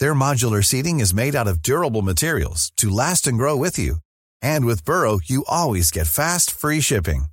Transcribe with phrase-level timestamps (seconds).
[0.00, 3.96] Their modular seating is made out of durable materials to last and grow with you.
[4.42, 7.26] And with Burrow, you always get fast, free shipping.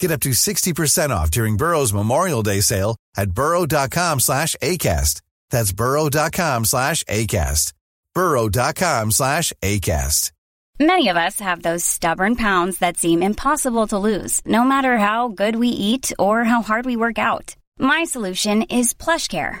[0.00, 5.20] Get up to 60% off during Burrow's Memorial Day sale at burrow.com slash ACAST.
[5.50, 7.72] That's burrow.com slash ACAST.
[8.14, 10.32] burrow.com slash ACAST.
[10.80, 15.28] Many of us have those stubborn pounds that seem impossible to lose, no matter how
[15.28, 17.54] good we eat or how hard we work out.
[17.78, 19.60] My solution is PlushCare.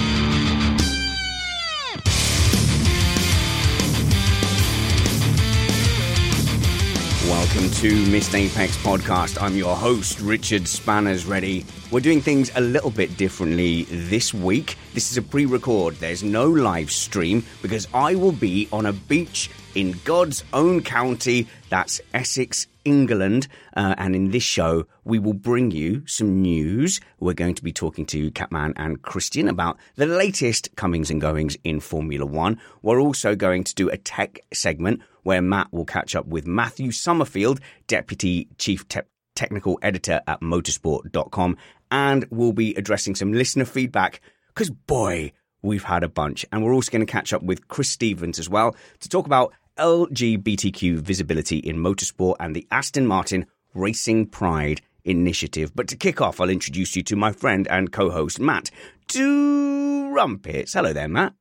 [7.31, 9.41] Welcome to Missed Apex Podcast.
[9.41, 11.65] I'm your host, Richard Spanners Ready.
[11.89, 14.75] We're doing things a little bit differently this week.
[14.93, 18.91] This is a pre record, there's no live stream because I will be on a
[18.91, 21.47] beach in God's own county.
[21.69, 23.47] That's Essex, England.
[23.77, 26.99] Uh, and in this show, we will bring you some news.
[27.21, 31.55] We're going to be talking to Catman and Christian about the latest comings and goings
[31.63, 32.59] in Formula One.
[32.81, 36.91] We're also going to do a tech segment where Matt will catch up with Matthew
[36.91, 39.01] Somerfield, Deputy Chief Te-
[39.35, 41.57] Technical Editor at motorsport.com,
[41.89, 45.31] and we'll be addressing some listener feedback because, boy,
[45.61, 46.45] we've had a bunch.
[46.51, 49.53] And we're also going to catch up with Chris Stevens as well to talk about
[49.77, 55.71] LGBTQ visibility in motorsport and the Aston Martin Racing Pride initiative.
[55.75, 58.69] But to kick off, I'll introduce you to my friend and co host, Matt
[59.07, 60.73] Do Rumpets.
[60.73, 61.33] Hello there, Matt.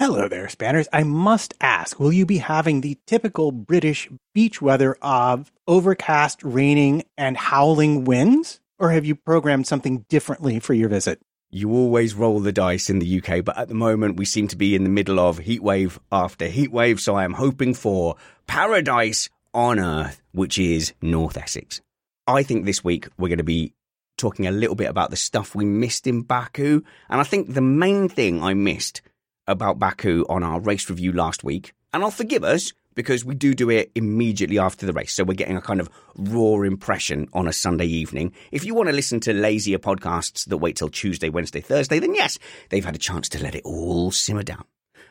[0.00, 0.88] Hello there, Spanners.
[0.94, 7.04] I must ask, will you be having the typical British beach weather of overcast, raining,
[7.18, 8.60] and howling winds?
[8.78, 11.20] Or have you programmed something differently for your visit?
[11.50, 14.56] You always roll the dice in the UK, but at the moment we seem to
[14.56, 19.78] be in the middle of heatwave after heatwave, so I am hoping for paradise on
[19.78, 21.82] earth, which is North Essex.
[22.26, 23.74] I think this week we're going to be
[24.16, 26.80] talking a little bit about the stuff we missed in Baku,
[27.10, 29.02] and I think the main thing I missed
[29.50, 33.54] about Baku on our race review last week, and I'll forgive us because we do
[33.54, 35.12] do it immediately after the race.
[35.12, 38.32] So we're getting a kind of raw impression on a Sunday evening.
[38.50, 42.14] If you want to listen to lazier podcasts that wait till Tuesday, Wednesday, Thursday, then
[42.14, 42.38] yes,
[42.68, 44.64] they've had a chance to let it all simmer down.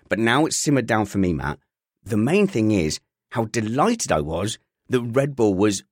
[0.08, 1.60] But now it's simmered down for me, Matt.
[2.04, 3.00] The main thing is
[3.32, 4.58] how delighted I was
[4.90, 5.84] that Red Bull was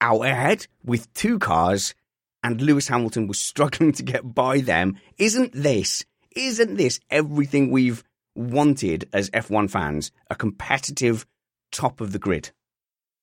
[0.00, 1.94] out ahead with two cars
[2.42, 4.98] and Lewis Hamilton was struggling to get by them.
[5.18, 6.04] Isn't this
[6.36, 8.04] isn't this everything we've
[8.34, 10.12] wanted as F1 fans?
[10.30, 11.26] A competitive
[11.72, 12.50] top of the grid.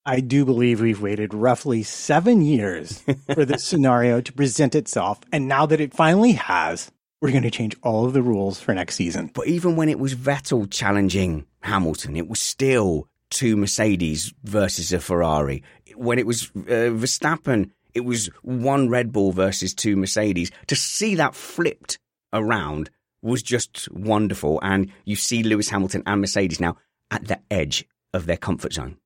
[0.06, 3.02] I do believe we've waited roughly seven years
[3.34, 5.22] for this scenario to present itself.
[5.32, 6.92] And now that it finally has,
[7.22, 9.32] we're going to change all of the rules for next season.
[9.34, 15.00] But even when it was Vettel challenging Hamilton, it was still two Mercedes versus a
[15.00, 15.64] Ferrari.
[15.96, 20.52] When it was uh, Verstappen, it was one Red Bull versus two Mercedes.
[20.68, 21.98] To see that flipped
[22.34, 22.90] around
[23.24, 24.60] was just wonderful.
[24.62, 26.78] And you see Lewis Hamilton and Mercedes now
[27.10, 28.98] at the edge of their comfort zone.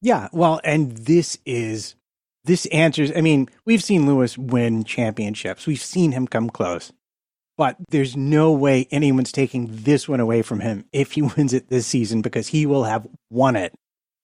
[0.00, 1.94] Yeah, well, and this is
[2.44, 3.12] this answers.
[3.14, 5.66] I mean, we've seen Lewis win championships.
[5.66, 6.92] We've seen him come close,
[7.56, 11.68] but there's no way anyone's taking this one away from him if he wins it
[11.68, 13.74] this season because he will have won it,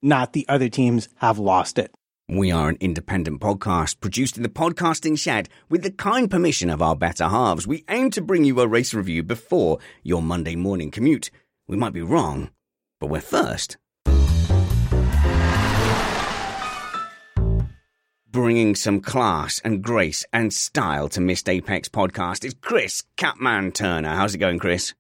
[0.02, 1.94] not the other teams have lost it.
[2.30, 6.82] We are an independent podcast produced in the podcasting shed with the kind permission of
[6.82, 7.66] our better halves.
[7.66, 11.30] We aim to bring you a race review before your Monday morning commute.
[11.68, 12.50] We might be wrong,
[13.00, 13.78] but we're first.
[18.30, 24.14] Bringing some class and grace and style to Missed Apex podcast is Chris Catman Turner.
[24.14, 24.92] How's it going, Chris?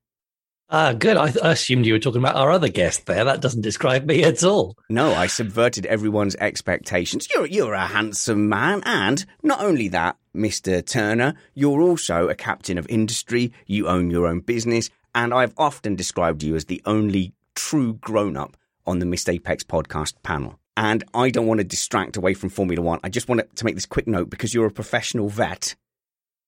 [0.70, 1.16] Ah, good.
[1.16, 3.24] I, I, assumed you were talking about our other guest there.
[3.24, 4.76] That doesn't describe me at all.
[4.90, 7.26] No, I subverted everyone's expectations.
[7.34, 12.76] You're you're a handsome man, and not only that, Mister Turner, you're also a captain
[12.76, 13.50] of industry.
[13.66, 18.36] You own your own business, and I've often described you as the only true grown
[18.36, 18.56] up
[18.86, 20.58] on the Missed Apex podcast panel.
[20.76, 23.00] And I don't want to distract away from Formula One.
[23.02, 25.76] I just want to make this quick note because you're a professional vet.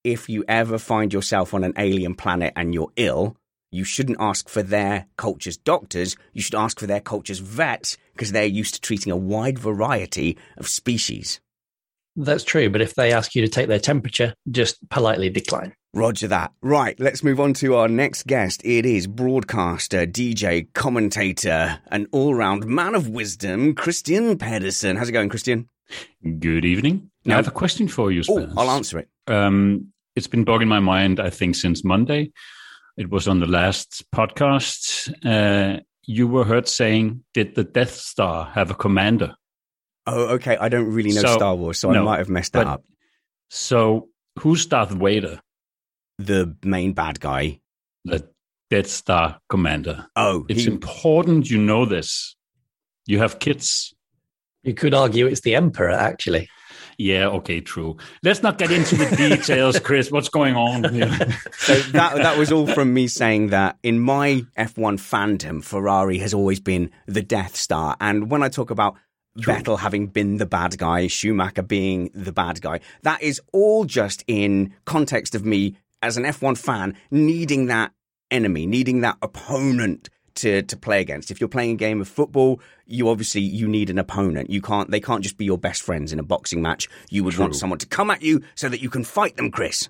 [0.05, 3.37] If you ever find yourself on an alien planet and you're ill,
[3.71, 6.17] you shouldn't ask for their culture's doctors.
[6.33, 10.37] You should ask for their culture's vets because they're used to treating a wide variety
[10.57, 11.41] of species.
[12.17, 15.75] That's true, but if they ask you to take their temperature, just politely decline.
[15.95, 16.53] Roger that.
[16.61, 18.63] Right, let's move on to our next guest.
[18.65, 24.97] It is broadcaster, DJ, commentator, an all round man of wisdom, Christian Pedersen.
[24.97, 25.69] How's it going, Christian?
[26.23, 27.11] Good evening.
[27.25, 29.09] Now, I have a question for you, Oh, I'll answer it.
[29.27, 32.33] Um, it's been bogging my mind, I think, since Monday.
[33.01, 35.11] It was on the last podcast.
[35.25, 39.37] Uh, you were heard saying, Did the Death Star have a commander?
[40.07, 40.59] Oh, okay.
[40.59, 42.85] I don't really know So- Star Wars, so I might have messed that but- up.
[43.49, 44.11] So,
[44.41, 45.41] who's Darth Vader,
[46.19, 47.61] The main bad guy.
[48.05, 48.29] the
[48.69, 50.07] Death Star commander?
[50.15, 52.37] Oh, It's he, important you know this.
[53.07, 53.95] You have kids.
[54.63, 56.51] You could argue it's the Emperor, actually.
[57.01, 57.97] Yeah, okay, true.
[58.23, 60.11] Let's not get into the details, Chris.
[60.11, 61.09] What's going on here?
[61.57, 66.35] so that that was all from me saying that in my F1 fandom, Ferrari has
[66.35, 68.97] always been the Death Star, and when I talk about
[69.39, 74.23] Vettel having been the bad guy, Schumacher being the bad guy, that is all just
[74.27, 77.93] in context of me as an F1 fan needing that
[78.31, 81.31] enemy, needing that opponent to to play against.
[81.31, 84.51] If you're playing a game of football, you obviously you need an opponent.
[84.51, 86.89] You can't they can't just be your best friends in a boxing match.
[87.09, 89.89] You would want someone to come at you so that you can fight them, Chris.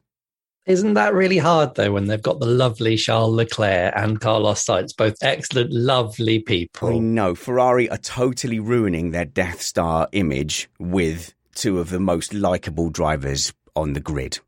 [0.67, 4.94] Isn't that really hard, though, when they've got the lovely Charles Leclerc and Carlos Sainz,
[4.94, 6.91] both excellent, lovely people?
[6.91, 12.35] I know Ferrari are totally ruining their Death Star image with two of the most
[12.35, 14.38] likable drivers on the grid.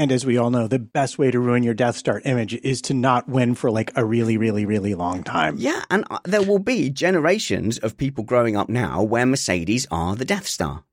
[0.00, 2.80] And as we all know, the best way to ruin your Death Star image is
[2.82, 5.56] to not win for like a really, really, really long time.
[5.58, 10.16] Yeah, and uh, there will be generations of people growing up now where Mercedes are
[10.16, 10.84] the Death Star.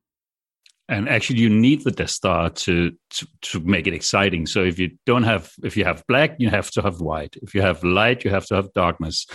[0.89, 4.80] and actually you need the death star to, to to make it exciting so if
[4.80, 7.83] you don't have if you have black you have to have white if you have
[7.83, 9.25] light you have to have darkness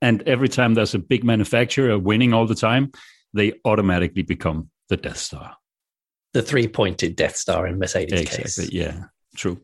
[0.00, 2.90] and every time there's a big manufacturer winning all the time
[3.34, 5.48] they automatically become the death star
[6.32, 8.72] The three pointed Death Star in Mercedes exactly case.
[8.72, 8.96] yeah
[9.34, 9.60] true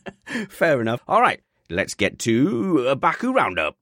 [0.48, 1.02] Fair enough.
[1.08, 3.76] All right, let's get to a Baku Roundup.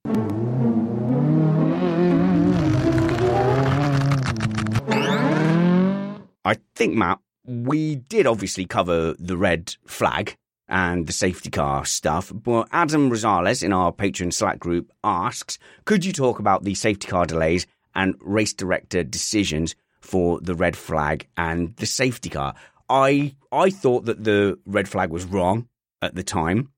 [6.44, 10.36] I think, Matt, we did obviously cover the red flag
[10.68, 16.04] and the safety car stuff, but Adam Rosales in our Patreon Slack group asks, could
[16.04, 21.26] you talk about the safety car delays and race director decisions for the red flag
[21.36, 22.54] and the safety car?
[22.90, 25.68] I I thought that the red flag was wrong
[26.02, 26.72] at the time.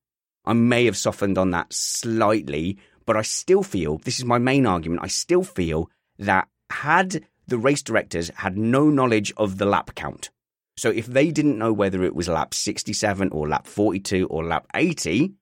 [0.44, 4.66] I may have softened on that slightly, but I still feel this is my main
[4.66, 5.02] argument.
[5.02, 10.30] I still feel that had the race directors had no knowledge of the lap count,
[10.76, 14.66] so if they didn't know whether it was lap 67 or lap 42 or lap
[14.74, 15.32] 80,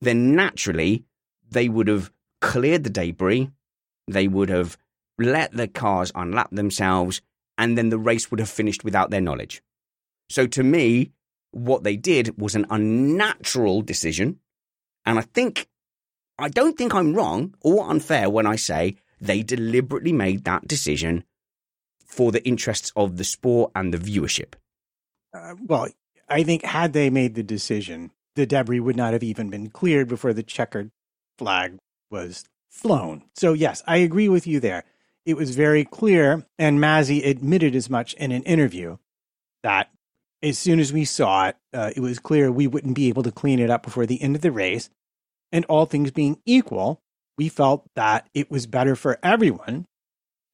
[0.00, 1.04] then naturally
[1.50, 2.10] they would have
[2.40, 3.50] cleared the debris,
[4.08, 4.76] they would have
[5.18, 7.22] let the cars unlap themselves,
[7.56, 9.62] and then the race would have finished without their knowledge.
[10.32, 11.12] So to me,
[11.50, 14.40] what they did was an unnatural decision.
[15.04, 15.68] And I think,
[16.38, 21.24] I don't think I'm wrong or unfair when I say they deliberately made that decision
[22.06, 24.54] for the interests of the sport and the viewership.
[25.34, 25.88] Uh, well,
[26.28, 30.08] I think had they made the decision, the debris would not have even been cleared
[30.08, 30.90] before the checkered
[31.38, 31.78] flag
[32.10, 33.24] was flown.
[33.34, 34.84] So, yes, I agree with you there.
[35.24, 38.96] It was very clear, and Masi admitted as much in an interview
[39.62, 39.90] that
[40.42, 43.32] as soon as we saw it, uh, it was clear we wouldn't be able to
[43.32, 44.90] clean it up before the end of the race.
[45.52, 47.00] And all things being equal,
[47.38, 49.86] we felt that it was better for everyone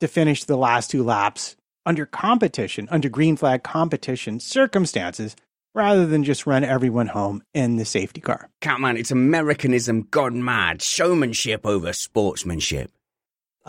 [0.01, 5.37] to finish the last two laps under competition, under green flag competition circumstances,
[5.75, 8.49] rather than just run everyone home in the safety car.
[8.61, 12.91] Catman, it's Americanism gone mad, showmanship over sportsmanship.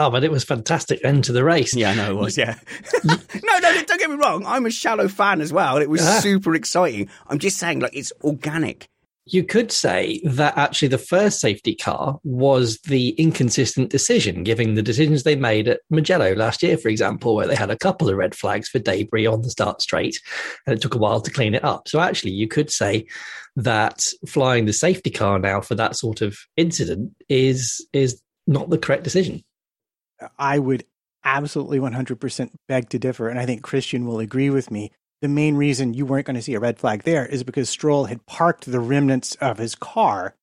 [0.02, 1.76] Oh, but it was fantastic end to the race.
[1.76, 2.38] Yeah, I know it was.
[2.38, 2.56] Yeah.
[3.04, 3.16] no,
[3.60, 4.46] no, don't get me wrong.
[4.46, 5.76] I'm a shallow fan as well.
[5.78, 6.20] It was Ah.
[6.22, 7.10] super exciting.
[7.28, 8.88] I'm just saying, like, it's organic.
[9.26, 14.82] You could say that actually the first safety car was the inconsistent decision, given the
[14.82, 18.16] decisions they made at Mugello last year, for example, where they had a couple of
[18.16, 20.20] red flags for debris on the start straight,
[20.66, 21.88] and it took a while to clean it up.
[21.90, 23.06] So actually, you could say
[23.58, 28.78] that flying the safety car now for that sort of incident is is not the
[28.80, 29.44] correct decision.
[30.38, 30.86] I would
[31.24, 33.30] absolutely 100% beg to differ.
[33.30, 34.92] And I think Christian will agree with me.
[35.22, 38.06] The main reason you weren't going to see a red flag there is because Stroll
[38.06, 40.36] had parked the remnants of his car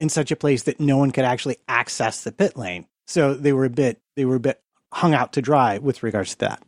[0.00, 2.86] in such a place that no one could actually access the pit lane.
[3.06, 4.60] So they were a bit they were a bit
[4.92, 6.62] hung out to dry with regards to that.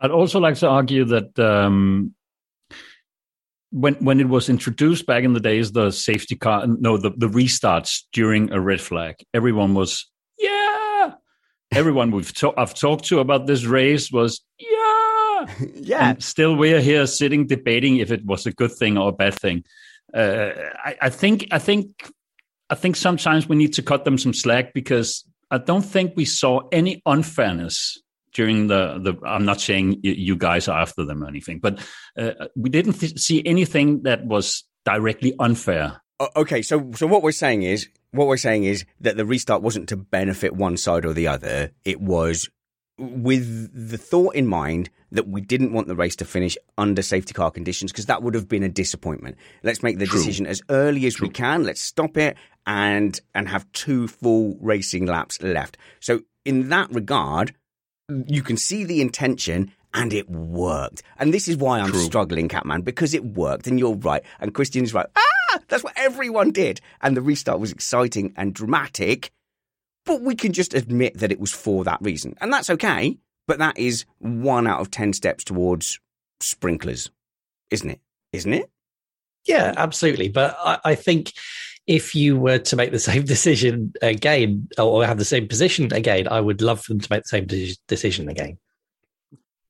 [0.00, 2.14] I'd also like to argue that um,
[3.70, 7.28] when when it was introduced back in the days, the safety car, no, the, the
[7.28, 10.06] restarts during a red flag, everyone was.
[11.72, 16.10] Everyone we've to- I've talked to about this race was yeah, yeah.
[16.10, 19.34] And still, we're here sitting debating if it was a good thing or a bad
[19.34, 19.64] thing.
[20.14, 20.50] Uh,
[20.84, 22.10] I, I think I think
[22.70, 26.24] I think sometimes we need to cut them some slack because I don't think we
[26.24, 28.00] saw any unfairness
[28.34, 31.80] during the the i'm not saying you guys are after them or anything but
[32.16, 36.00] uh, we didn't th- see anything that was directly unfair
[36.36, 39.88] okay so so what we're saying is what we're saying is that the restart wasn't
[39.90, 42.48] to benefit one side or the other it was
[42.98, 47.32] with the thought in mind that we didn't want the race to finish under safety
[47.32, 49.36] car conditions because that would have been a disappointment.
[49.62, 50.18] Let's make the True.
[50.18, 51.28] decision as early as True.
[51.28, 51.64] we can.
[51.64, 52.36] Let's stop it
[52.66, 55.78] and and have two full racing laps left.
[56.00, 57.54] So in that regard,
[58.08, 61.02] you can see the intention and it worked.
[61.18, 62.00] And this is why I'm True.
[62.00, 63.66] struggling, Catman, because it worked.
[63.66, 64.22] And you're right.
[64.40, 65.06] And Christian is right.
[65.16, 65.22] Ah,
[65.68, 66.80] that's what everyone did.
[67.00, 69.30] And the restart was exciting and dramatic.
[70.04, 72.34] But we can just admit that it was for that reason.
[72.40, 73.18] And that's okay.
[73.46, 76.00] But that is one out of 10 steps towards
[76.40, 77.10] sprinklers,
[77.70, 78.00] isn't it?
[78.32, 78.70] Isn't it?
[79.46, 80.28] Yeah, absolutely.
[80.28, 81.32] But I, I think
[81.86, 86.28] if you were to make the same decision again or have the same position again,
[86.28, 88.58] I would love for them to make the same de- decision again.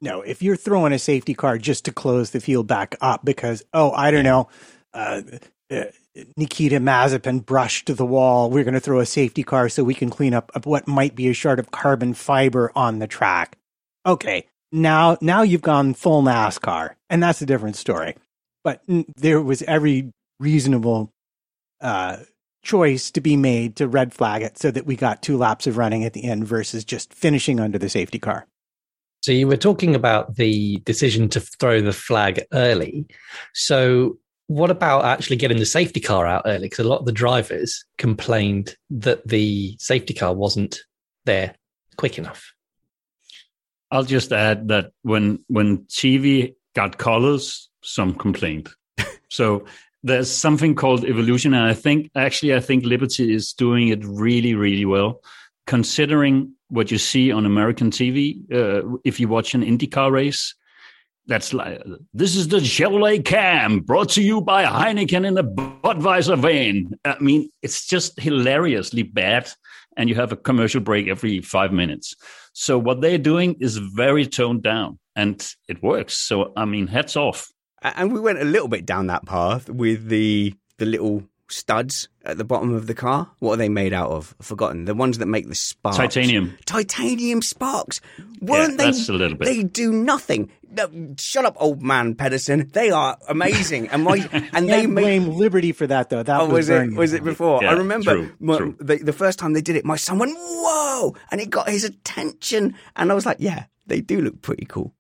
[0.00, 3.64] No, if you're throwing a safety car just to close the field back up because,
[3.72, 4.48] oh, I don't know,
[4.94, 5.38] uh, uh,
[5.70, 10.10] Nikita Mazepin brushed the wall, we're going to throw a safety car so we can
[10.10, 13.56] clean up what might be a shard of carbon fiber on the track.
[14.06, 18.16] Okay, now now you've gone full NASCAR, and that's a different story.
[18.64, 21.12] But there was every reasonable
[21.80, 22.18] uh,
[22.62, 25.76] choice to be made to red flag it so that we got two laps of
[25.76, 28.46] running at the end versus just finishing under the safety car.
[29.22, 33.06] So you were talking about the decision to throw the flag early.
[33.52, 36.68] So what about actually getting the safety car out early?
[36.68, 40.80] Because a lot of the drivers complained that the safety car wasn't
[41.26, 41.54] there
[41.96, 42.52] quick enough.
[43.90, 48.70] I'll just add that when when TV got colors, some complained.
[49.28, 49.66] so
[50.02, 54.54] there's something called evolution, and I think actually I think Liberty is doing it really,
[54.54, 55.20] really well,
[55.66, 58.40] considering what you see on American TV.
[58.50, 60.54] Uh, if you watch an IndyCar race,
[61.28, 61.80] that's like
[62.14, 66.98] this is the Chevrolet Cam brought to you by Heineken in a Budweiser vein.
[67.04, 69.48] I mean, it's just hilariously bad,
[69.96, 72.14] and you have a commercial break every five minutes.
[72.54, 76.14] So what they're doing is very toned down, and it works.
[76.14, 77.52] So I mean, hats off.
[77.82, 82.38] And we went a little bit down that path with the the little studs at
[82.38, 83.30] the bottom of the car.
[83.38, 84.34] What are they made out of?
[84.40, 84.84] I've forgotten.
[84.84, 85.96] The ones that make the sparks.
[85.96, 86.56] Titanium.
[86.66, 88.00] Titanium sparks.
[88.40, 88.84] Weren't yeah, they?
[88.84, 89.46] That's a little bit.
[89.46, 90.50] They do nothing.
[90.70, 92.68] No, shut up, old man Pedersen.
[92.72, 96.22] They are amazing, and my and they blame Liberty for that though.
[96.22, 96.92] That oh, was, was it?
[96.94, 97.62] Was it before?
[97.62, 98.76] Yeah, I remember true, my, true.
[98.78, 99.84] The, the first time they did it.
[99.84, 104.00] My son went whoa, and it got his attention, and I was like, yeah, they
[104.02, 104.94] do look pretty cool.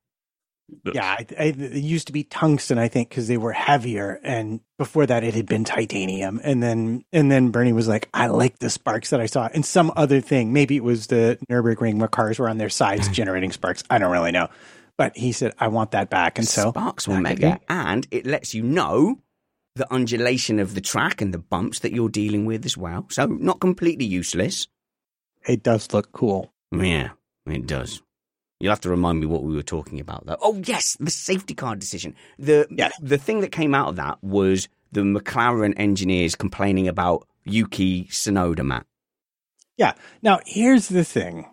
[0.92, 4.60] Yeah, I, I, it used to be tungsten, I think, because they were heavier, and
[4.76, 6.40] before that, it had been titanium.
[6.44, 9.64] And then, and then Bernie was like, "I like the sparks that I saw." And
[9.64, 13.12] some other thing, maybe it was the Nurburgring where cars were on their sides hmm.
[13.14, 13.82] generating sparks.
[13.88, 14.48] I don't really know,
[14.98, 18.26] but he said, "I want that back." And so sparks will make it, and it
[18.26, 19.20] lets you know
[19.74, 23.06] the undulation of the track and the bumps that you're dealing with as well.
[23.10, 24.66] So not completely useless.
[25.46, 26.52] It does look cool.
[26.72, 27.10] Yeah,
[27.46, 28.02] it does.
[28.60, 30.36] You'll have to remind me what we were talking about though.
[30.40, 32.14] Oh yes, the safety car decision.
[32.38, 32.90] The yeah.
[33.00, 38.64] the thing that came out of that was the McLaren engineers complaining about Yuki Tsunoda,
[38.64, 38.86] Matt.
[39.76, 39.94] Yeah.
[40.22, 41.46] Now here's the thing.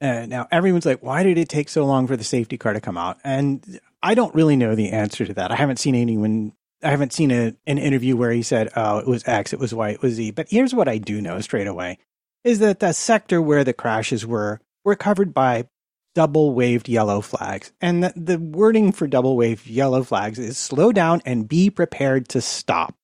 [0.00, 2.80] Uh, now everyone's like, why did it take so long for the safety car to
[2.80, 3.18] come out?
[3.22, 5.52] And I don't really know the answer to that.
[5.52, 6.54] I haven't seen anyone.
[6.82, 9.74] I haven't seen a, an interview where he said, "Oh, it was X, it was
[9.74, 11.98] Y, it was Z." But here's what I do know straight away:
[12.42, 15.66] is that the sector where the crashes were were covered by
[16.14, 17.72] double waved yellow flags.
[17.80, 22.28] And the, the wording for double waved yellow flags is slow down and be prepared
[22.30, 22.94] to stop.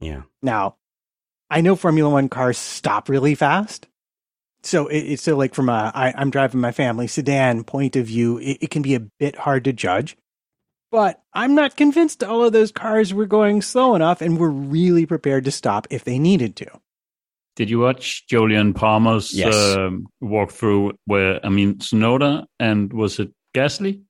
[0.00, 0.22] Yeah.
[0.42, 0.76] Now,
[1.50, 3.86] I know Formula One cars stop really fast.
[4.64, 8.06] So it, it's so like from a I, I'm driving my family sedan point of
[8.06, 10.16] view, it, it can be a bit hard to judge.
[10.90, 15.06] But I'm not convinced all of those cars were going slow enough and were really
[15.06, 16.66] prepared to stop if they needed to.
[17.56, 19.54] Did you watch Jolyon Palmer's yes.
[19.76, 24.02] um, walkthrough where, I mean, Tsunoda and was it Gasly?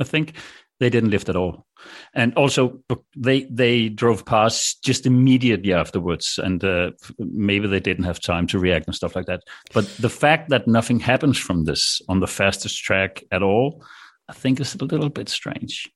[0.00, 0.34] I think
[0.80, 1.66] they didn't lift at all.
[2.14, 2.80] and also
[3.16, 8.58] they they drove past just immediately afterwards, and uh, maybe they didn't have time to
[8.58, 9.42] react and stuff like that.
[9.72, 13.84] But the fact that nothing happens from this on the fastest track at all,
[14.28, 15.90] I think is a little bit strange.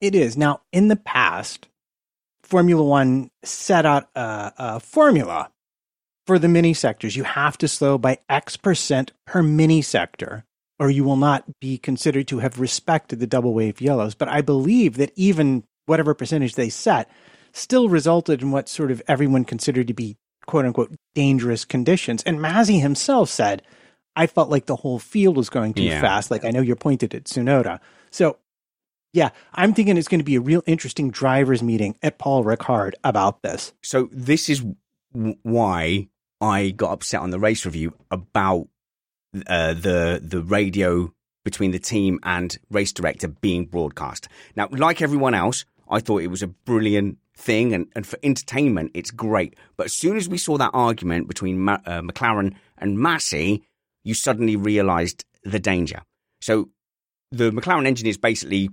[0.00, 1.68] It is now in the past.
[2.42, 5.50] Formula One set out a, a formula
[6.26, 7.16] for the mini sectors.
[7.16, 10.44] You have to slow by X percent per mini sector
[10.78, 14.14] or you will not be considered to have respected the double wave yellows.
[14.14, 17.10] But I believe that even whatever percentage they set
[17.52, 20.16] still resulted in what sort of everyone considered to be
[20.46, 22.22] quote unquote dangerous conditions.
[22.24, 23.62] And Masi himself said,
[24.14, 26.00] I felt like the whole field was going too yeah.
[26.00, 26.30] fast.
[26.30, 27.80] Like I know you're pointed at Tsunoda.
[28.10, 28.38] So
[29.12, 32.92] yeah, I'm thinking it's going to be a real interesting drivers meeting at Paul Ricard
[33.02, 33.72] about this.
[33.82, 34.62] So this is
[35.12, 36.08] why
[36.40, 38.68] I got upset on the race review about
[39.46, 41.12] uh, the the radio
[41.44, 44.28] between the team and race director being broadcast.
[44.56, 48.90] Now, like everyone else, I thought it was a brilliant thing, and, and for entertainment,
[48.94, 49.54] it's great.
[49.76, 53.62] But as soon as we saw that argument between Ma- uh, McLaren and Masi,
[54.02, 56.02] you suddenly realised the danger.
[56.40, 56.70] So
[57.30, 58.70] the McLaren engineers basically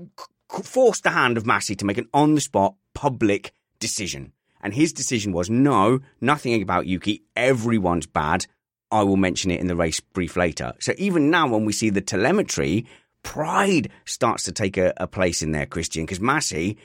[0.00, 4.32] c- forced the hand of Masi to make an on the spot public decision.
[4.60, 7.22] And his decision was no, nothing about Yuki.
[7.36, 8.46] Everyone's bad.
[8.90, 10.72] I will mention it in the race brief later.
[10.80, 12.86] So even now, when we see the telemetry,
[13.22, 16.76] pride starts to take a, a place in there, Christian, because Masi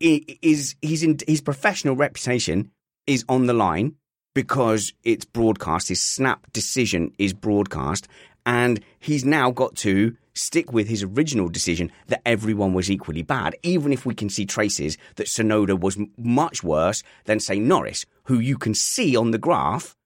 [0.00, 2.70] is he's in his professional reputation
[3.06, 3.94] is on the line
[4.34, 5.88] because it's broadcast.
[5.88, 8.08] His snap decision is broadcast,
[8.46, 13.54] and he's now got to stick with his original decision that everyone was equally bad,
[13.62, 18.38] even if we can see traces that Tsunoda was much worse than, say, Norris, who
[18.38, 19.96] you can see on the graph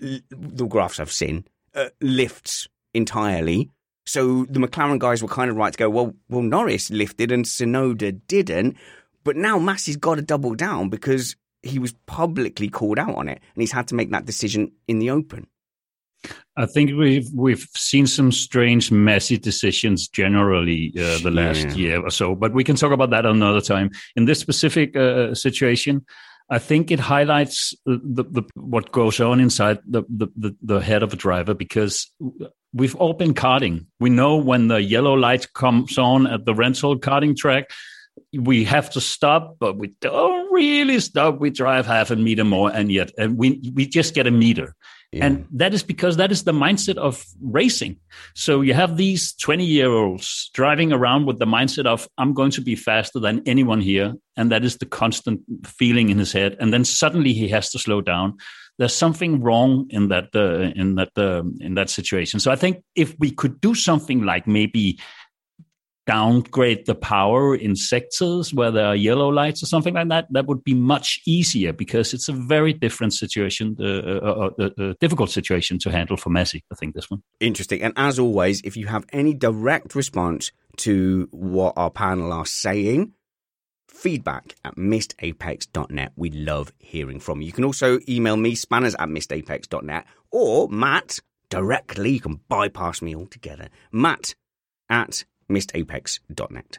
[0.00, 1.44] the graphs I've seen,
[1.74, 3.70] uh, lifts entirely.
[4.06, 7.44] So the McLaren guys were kind of right to go, well, well, Norris lifted and
[7.44, 8.76] Tsunoda didn't.
[9.22, 13.40] But now Masi's got to double down because he was publicly called out on it
[13.54, 15.46] and he's had to make that decision in the open.
[16.56, 21.74] I think we've we've seen some strange, messy decisions generally uh, the last yeah.
[21.74, 23.90] year or so, but we can talk about that another time.
[24.16, 26.04] In this specific uh, situation,
[26.50, 31.12] I think it highlights the, the, what goes on inside the, the, the, head of
[31.12, 32.10] a driver because
[32.72, 33.86] we've all been karting.
[34.00, 37.70] We know when the yellow light comes on at the rental karting track,
[38.34, 41.38] we have to stop, but we don't really stop.
[41.38, 44.74] We drive half a meter more, and yet and we we just get a meter.
[45.12, 45.26] Yeah.
[45.26, 47.96] And that is because that is the mindset of racing.
[48.34, 52.52] So you have these 20 year olds driving around with the mindset of, I'm going
[52.52, 54.14] to be faster than anyone here.
[54.36, 56.56] And that is the constant feeling in his head.
[56.60, 58.36] And then suddenly he has to slow down.
[58.78, 62.38] There's something wrong in that, uh, in that, uh, in that situation.
[62.38, 65.00] So I think if we could do something like maybe
[66.06, 70.46] downgrade the power in sectors where there are yellow lights or something like that, that
[70.46, 75.30] would be much easier because it's a very different situation, uh, uh, uh, uh, difficult
[75.30, 77.22] situation to handle for Masi, I think, this one.
[77.38, 77.82] Interesting.
[77.82, 83.12] And as always, if you have any direct response to what our panel are saying,
[83.88, 86.12] feedback at missedapex.net.
[86.16, 87.48] We love hearing from you.
[87.48, 91.18] You can also email me, spanners at missedapex.net, or Matt
[91.50, 92.12] directly.
[92.12, 93.68] You can bypass me altogether.
[93.92, 94.34] Matt
[94.88, 96.78] at missedapex.net.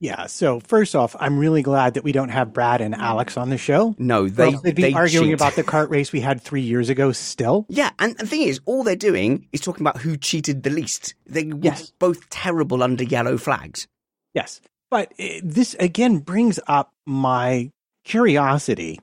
[0.00, 0.26] Yeah.
[0.26, 3.56] So first off, I'm really glad that we don't have Brad and Alex on the
[3.56, 3.94] show.
[3.96, 5.34] No, they they'd be they arguing cheat.
[5.34, 7.12] about the cart race we had three years ago.
[7.12, 7.90] Still, yeah.
[7.98, 11.14] And the thing is, all they're doing is talking about who cheated the least.
[11.26, 11.92] They were yes.
[11.98, 13.86] both terrible under yellow flags.
[14.34, 17.70] Yes, but eh, this again brings up my
[18.04, 19.00] curiosity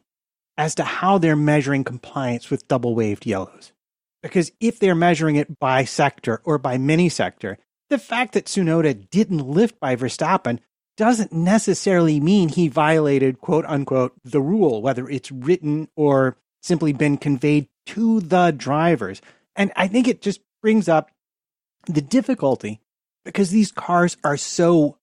[0.58, 3.72] as to how they're measuring compliance with double waved yellows.
[4.22, 7.58] Because if they're measuring it by sector or by mini sector,
[7.92, 10.60] the fact that Tsunoda didn't lift by Verstappen
[10.96, 17.18] doesn't necessarily mean he violated, quote unquote, the rule, whether it's written or simply been
[17.18, 19.22] conveyed to the drivers.
[19.56, 21.12] And I think it just brings up
[21.86, 22.80] the difficulty
[23.26, 24.98] because these cars are so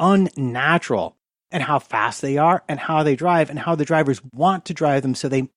[0.00, 1.16] unnatural
[1.52, 4.74] and how fast they are and how they drive and how the drivers want to
[4.74, 5.48] drive them so they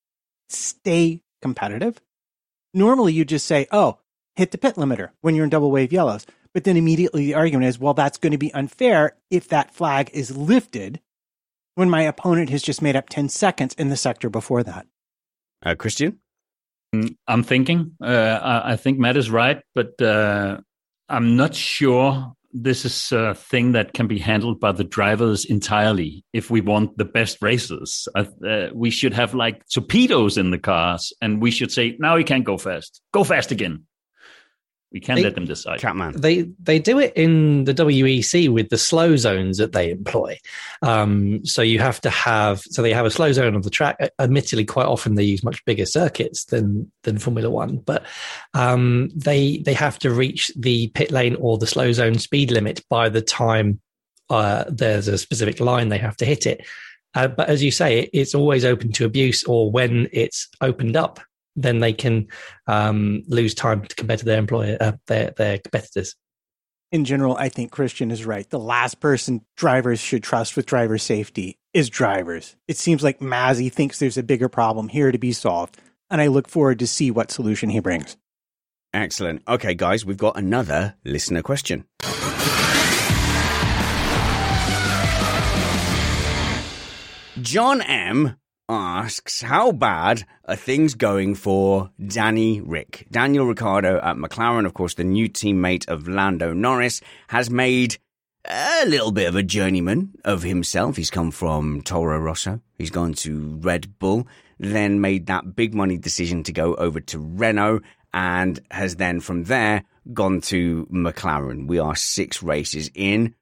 [0.49, 1.99] stay competitive.
[2.73, 3.97] Normally you just say, oh,
[4.35, 6.27] hit the pit limiter when you're in double wave yellows.
[6.53, 10.09] But then immediately the argument is, well, that's going to be unfair if that flag
[10.13, 10.99] is lifted
[11.75, 14.85] when my opponent has just made up 10 seconds in the sector before that.
[15.63, 16.19] Uh, Christian?
[16.93, 17.95] Mm, I'm thinking.
[18.03, 20.57] Uh, I think Matt is right, but uh,
[21.07, 26.25] I'm not sure this is a thing that can be handled by the drivers entirely.
[26.33, 28.07] If we want the best races.
[28.15, 28.25] uh,
[28.73, 32.43] we should have like torpedoes in the cars, and we should say, "Now you can't
[32.43, 33.01] go fast.
[33.13, 33.85] Go fast again."
[34.91, 35.79] We can't They- let them decide.
[35.79, 36.19] Catman.
[36.19, 40.37] They they do it in the WEC with the slow zones that they employ.
[40.81, 43.97] Um, so you have to have so they have a slow zone on the track.
[44.19, 48.05] Admittedly, quite often they use much bigger circuits than than Formula One, but
[48.53, 52.83] um, they they have to reach the pit lane or the slow zone speed limit
[52.89, 53.79] by the time
[54.29, 56.65] uh, there's a specific line they have to hit it.
[57.13, 60.95] Uh, but as you say, it, it's always open to abuse, or when it's opened
[60.95, 61.19] up,
[61.55, 62.27] then they can
[62.67, 66.15] um, lose time compared to their employer, uh, their their competitors.
[66.91, 68.49] In general, I think Christian is right.
[68.49, 72.57] The last person drivers should trust with driver safety is drivers.
[72.67, 75.77] It seems like Masi thinks there's a bigger problem here to be solved,
[76.09, 78.17] and I look forward to see what solution he brings.
[78.93, 79.41] Excellent.
[79.47, 81.85] Okay, guys, we've got another listener question.
[87.41, 88.35] John M
[88.71, 93.07] asks, How bad are things going for Danny Rick?
[93.11, 97.97] Daniel Ricciardo at McLaren, of course, the new teammate of Lando Norris, has made
[98.45, 100.95] a little bit of a journeyman of himself.
[100.95, 105.97] He's come from Toro Rosso, he's gone to Red Bull, then made that big money
[105.97, 107.81] decision to go over to Renault,
[108.13, 111.67] and has then from there gone to McLaren.
[111.67, 113.35] We are six races in.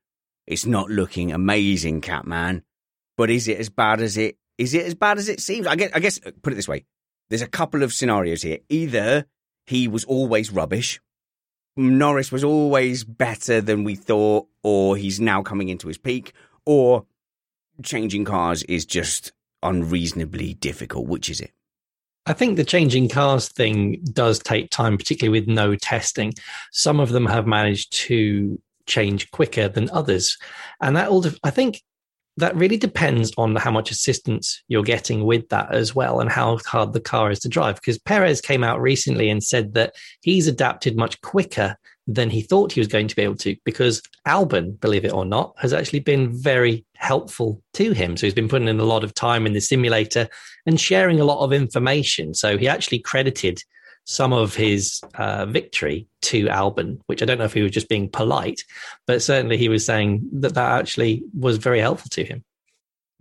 [0.47, 2.63] It's not looking amazing, Catman.
[3.15, 5.65] But is it as bad as it is it as bad as it seems?
[5.65, 6.85] I guess I guess put it this way.
[7.29, 8.59] There's a couple of scenarios here.
[8.67, 9.25] Either
[9.65, 10.99] he was always rubbish,
[11.77, 16.33] Norris was always better than we thought, or he's now coming into his peak,
[16.65, 17.05] or
[17.81, 19.31] changing cars is just
[19.63, 21.07] unreasonably difficult.
[21.07, 21.51] Which is it?
[22.25, 26.33] I think the changing cars thing does take time, particularly with no testing.
[26.71, 30.37] Some of them have managed to change quicker than others,
[30.81, 31.25] and that all.
[31.43, 31.81] I think
[32.39, 36.57] that really depends on how much assistance you're getting with that as well, and how
[36.65, 37.75] hard the car is to drive.
[37.75, 42.71] Because Perez came out recently and said that he's adapted much quicker than he thought
[42.71, 45.99] he was going to be able to, because Albon, believe it or not, has actually
[45.99, 48.17] been very helpful to him.
[48.17, 50.27] So he's been putting in a lot of time in the simulator
[50.65, 52.33] and sharing a lot of information.
[52.33, 53.61] So he actually credited
[54.09, 57.87] some of his uh, victory to Albon, which I don't know if he was just
[57.87, 58.63] being polite,
[59.05, 62.43] but certainly he was saying that that actually was very helpful to him.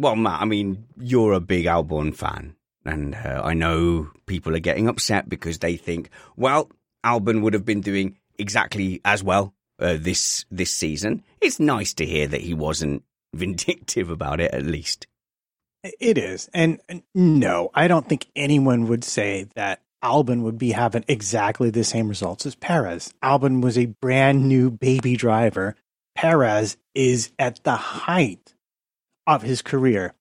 [0.01, 4.61] Well, Matt, I mean, you're a big Albon fan, and uh, I know people are
[4.61, 6.71] getting upset because they think, well,
[7.05, 11.23] Albon would have been doing exactly as well uh, this this season.
[11.43, 13.03] It's nice to hear that he wasn't
[13.35, 15.07] vindictive about it, at least.
[16.01, 16.49] It is.
[16.55, 21.71] And and no, I don't think anyone would say that Albon would be having exactly
[21.71, 23.13] the same results as Perez.
[23.23, 25.75] Albon was a brand new baby driver.
[26.15, 28.55] Perez is at the height
[29.27, 30.15] of his career.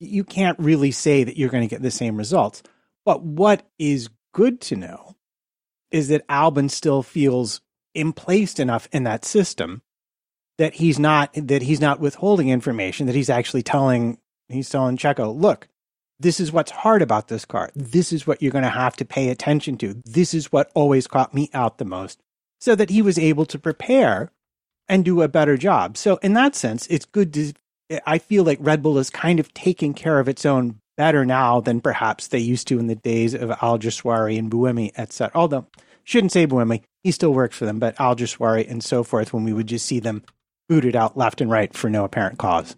[0.00, 2.62] You can't really say that you're going to get the same results.
[3.04, 5.16] But what is good to know
[5.90, 7.60] is that Albon still feels
[7.94, 9.82] emplaced enough in that system
[10.58, 14.18] that he's not that he's not withholding information, that he's actually telling
[14.48, 15.68] he's telling Checo, look,
[16.22, 17.70] this is what's hard about this car.
[17.74, 20.00] This is what you're going to have to pay attention to.
[20.04, 22.20] This is what always caught me out the most.
[22.60, 24.30] So that he was able to prepare
[24.88, 25.96] and do a better job.
[25.96, 27.52] So in that sense, it's good to
[28.06, 31.60] I feel like Red Bull is kind of taking care of its own better now
[31.60, 35.32] than perhaps they used to in the days of Alguersuari and Buemi, etc.
[35.34, 35.66] Although
[36.04, 39.52] shouldn't say Buemi, he still works for them, but Alguersuari and so forth when we
[39.52, 40.22] would just see them
[40.68, 42.76] booted out left and right for no apparent cause.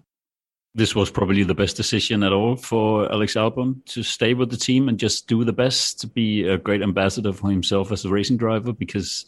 [0.77, 4.57] This was probably the best decision at all for Alex Albon to stay with the
[4.57, 8.11] team and just do the best to be a great ambassador for himself as a
[8.11, 9.25] racing driver because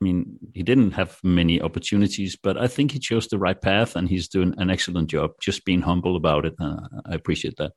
[0.00, 3.94] I mean, he didn't have many opportunities, but I think he chose the right path
[3.94, 6.54] and he's doing an excellent job, just being humble about it.
[6.58, 7.72] Uh, I appreciate that.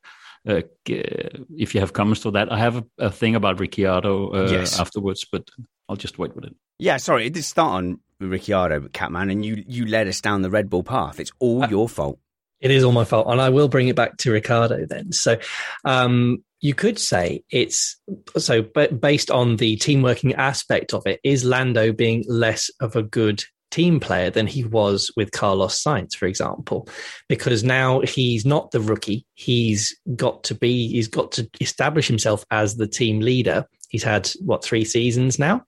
[0.47, 4.49] Uh, if you have comments to that, I have a, a thing about Ricciardo uh,
[4.51, 4.79] Yes.
[4.79, 5.49] afterwards, but
[5.89, 6.55] I'll just wait with it.
[6.79, 10.49] Yeah, sorry, it did start on Ricciardo, Catman, and you you led us down the
[10.49, 11.19] Red Bull path.
[11.19, 12.19] It's all Uh, your fault.
[12.61, 15.11] It is all my fault, and I will bring it back to Ricciardo then.
[15.11, 15.37] So,
[15.83, 17.99] um, you could say it's
[18.37, 22.95] so, but based on the team working aspect of it, is Lando being less of
[22.95, 23.43] a good
[23.75, 26.87] team player than he was with Carlos Sainz, for example,
[27.27, 29.25] because now he's not the rookie.
[29.33, 33.67] He's got to be, he's got to establish himself as the team leader.
[33.89, 35.65] He's had what three seasons now.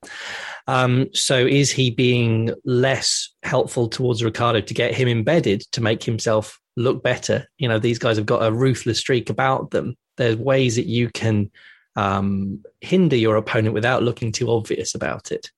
[0.68, 6.04] Um, so is he being less helpful towards Ricciardo to get him embedded to make
[6.04, 7.48] himself look better?
[7.58, 9.98] You know, these guys have got a ruthless streak about them.
[10.16, 11.52] There's ways that you can
[11.98, 15.52] um, hinder your opponent without looking too obvious about it.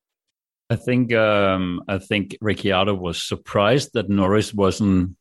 [0.72, 5.16] I think um, I think Ricciardo was surprised that Norris wasn't.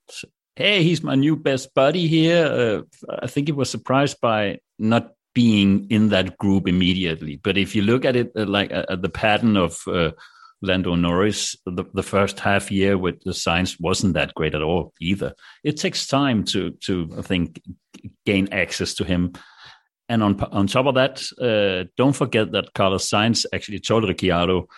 [0.56, 2.46] Hey, he's my new best buddy here.
[2.46, 2.82] Uh,
[3.22, 7.36] I think he was surprised by not being in that group immediately.
[7.36, 10.10] But if you look at it uh, like uh, at the pattern of uh,
[10.60, 14.92] Lando Norris, the, the first half year with the science wasn't that great at all
[15.00, 15.34] either.
[15.62, 17.60] It takes time to to I think
[18.26, 19.32] gain access to him.
[20.08, 24.68] And on on top of that, uh, don't forget that Carlos Sainz actually told Ricciardo,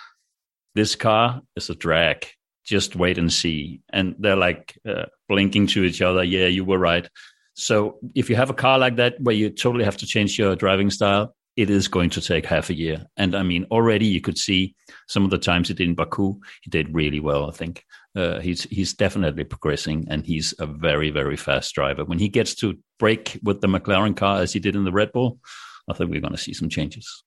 [0.75, 2.27] "This car is a drag.
[2.65, 6.25] Just wait and see." And they're like uh, blinking to each other.
[6.25, 7.09] Yeah, you were right.
[7.55, 10.57] So if you have a car like that where you totally have to change your
[10.57, 13.07] driving style, it is going to take half a year.
[13.17, 14.75] And I mean, already you could see
[15.09, 17.49] some of the times he did in Baku, he did really well.
[17.49, 17.85] I think
[18.17, 22.05] uh, he's he's definitely progressing, and he's a very very fast driver.
[22.05, 25.13] When he gets to break with the McLaren car as he did in the Red
[25.13, 25.39] Bull,
[25.89, 27.23] I think we're going to see some changes.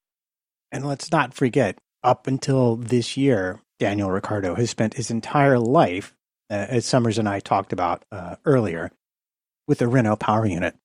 [0.72, 6.16] And let's not forget, up until this year, Daniel Ricciardo has spent his entire life,
[6.50, 8.92] uh, as Summers and I talked about uh, earlier,
[9.68, 10.76] with the Renault power unit,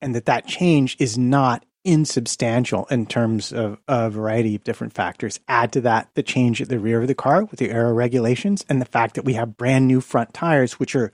[0.00, 5.38] and that that change is not insubstantial in terms of a variety of different factors.
[5.48, 8.64] Add to that the change at the rear of the car with the aero regulations
[8.68, 11.12] and the fact that we have brand new front tires, which are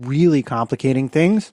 [0.00, 1.52] really complicating things.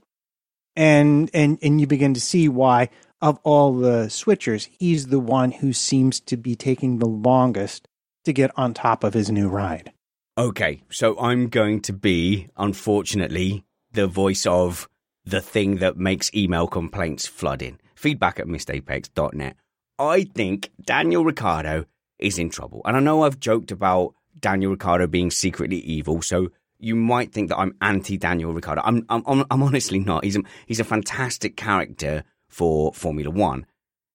[0.76, 2.90] And and and you begin to see why
[3.22, 7.88] of all the switchers, he's the one who seems to be taking the longest
[8.26, 9.94] to get on top of his new ride.
[10.38, 14.90] Okay, so I'm going to be, unfortunately, the voice of
[15.24, 19.56] the thing that makes email complaints flood in feedback at missedapex.net.
[19.98, 21.86] I think Daniel Ricciardo
[22.20, 22.82] is in trouble.
[22.84, 27.48] And I know I've joked about Daniel Ricciardo being secretly evil, so you might think
[27.48, 28.82] that I'm anti Daniel Ricciardo.
[28.84, 30.26] I'm, I'm, I'm honestly not.
[30.26, 33.66] He's a, he's a fantastic character for Formula One.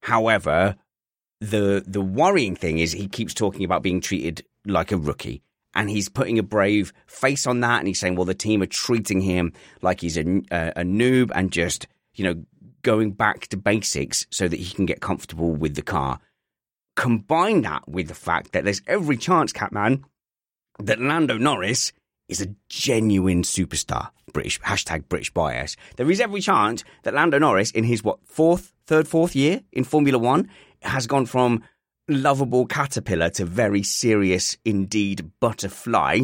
[0.02, 0.76] However,
[1.40, 5.42] the the worrying thing is he keeps talking about being treated like a rookie.
[5.74, 8.66] And he's putting a brave face on that, and he's saying, "Well, the team are
[8.66, 12.42] treating him like he's a, a, a noob and just, you know,
[12.88, 16.18] going back to basics so that he can get comfortable with the car.
[16.96, 20.06] Combine that with the fact that there's every chance, Catman,
[20.78, 21.92] that Lando Norris
[22.30, 24.08] is a genuine superstar.
[24.32, 25.76] British hashtag British bias.
[25.96, 29.84] There is every chance that Lando Norris, in his what fourth, third, fourth year in
[29.84, 30.48] Formula One,
[30.80, 31.62] has gone from
[32.08, 36.20] lovable caterpillar to very serious indeed butterfly,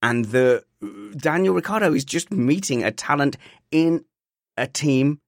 [0.00, 3.36] and the uh, Daniel Ricciardo is just meeting a talent
[3.72, 4.04] in
[4.56, 5.20] a team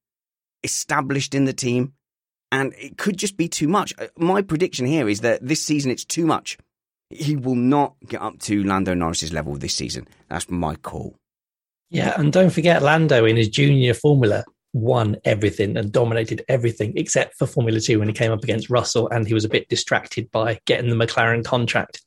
[0.63, 1.95] established in the team,
[2.53, 3.95] and it could just be too much.
[3.99, 6.59] Uh, my prediction here is that this season it's too much.
[7.11, 10.07] He will not get up to Lando Norris's level this season.
[10.29, 11.17] That's my call.
[11.91, 17.37] Yeah, and don't forget Lando in his junior formula won everything and dominated everything except
[17.37, 20.31] for Formula Two when he came up against Russell and he was a bit distracted
[20.31, 22.01] by getting the McLaren contract.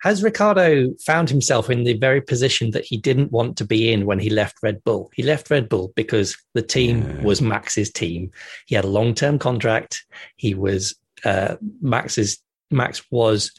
[0.00, 4.06] Has Ricciardo found himself in the very position that he didn't want to be in
[4.06, 5.10] when he left Red Bull?
[5.14, 7.22] He left Red Bull because the team yeah.
[7.22, 8.30] was Max's team.
[8.66, 10.04] He had a long term contract.
[10.36, 12.38] He was uh, Max's,
[12.70, 13.52] Max was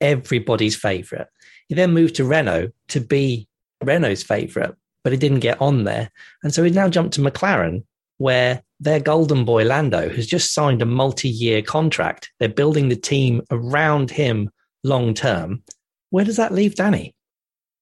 [0.00, 1.28] everybody's favorite.
[1.68, 3.48] He then moved to Renault to be
[3.82, 6.10] Renault's favorite but he didn't get on there.
[6.42, 7.84] And so he now jumped to McLaren,
[8.18, 12.30] where their golden boy Lando has just signed a multi year contract.
[12.38, 14.50] They're building the team around him
[14.84, 15.62] long term.
[16.10, 17.14] Where does that leave Danny?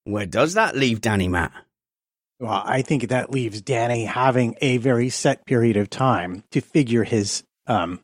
[0.05, 1.53] Where does that leave Danny, Matt?
[2.41, 7.05] Well, I think that leaves Danny having a very set period of time to figure
[7.05, 8.01] his um,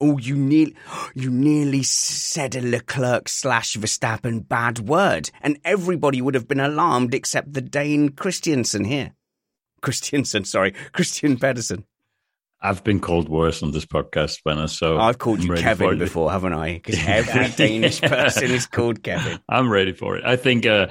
[0.00, 0.76] Oh, you nearly,
[1.14, 7.14] you nearly said a Leclerc slash Verstappen bad word, and everybody would have been alarmed
[7.14, 9.14] except the Dane Christiansen here.
[9.80, 11.84] Christiansen, sorry, Christian Pedersen.
[12.60, 14.66] I've been called worse on this podcast, Benner.
[14.66, 16.74] So I've called I'm you Kevin before, haven't I?
[16.74, 19.38] Because every Danish person is called Kevin.
[19.48, 20.24] I'm ready for it.
[20.24, 20.66] I think.
[20.66, 20.88] Uh,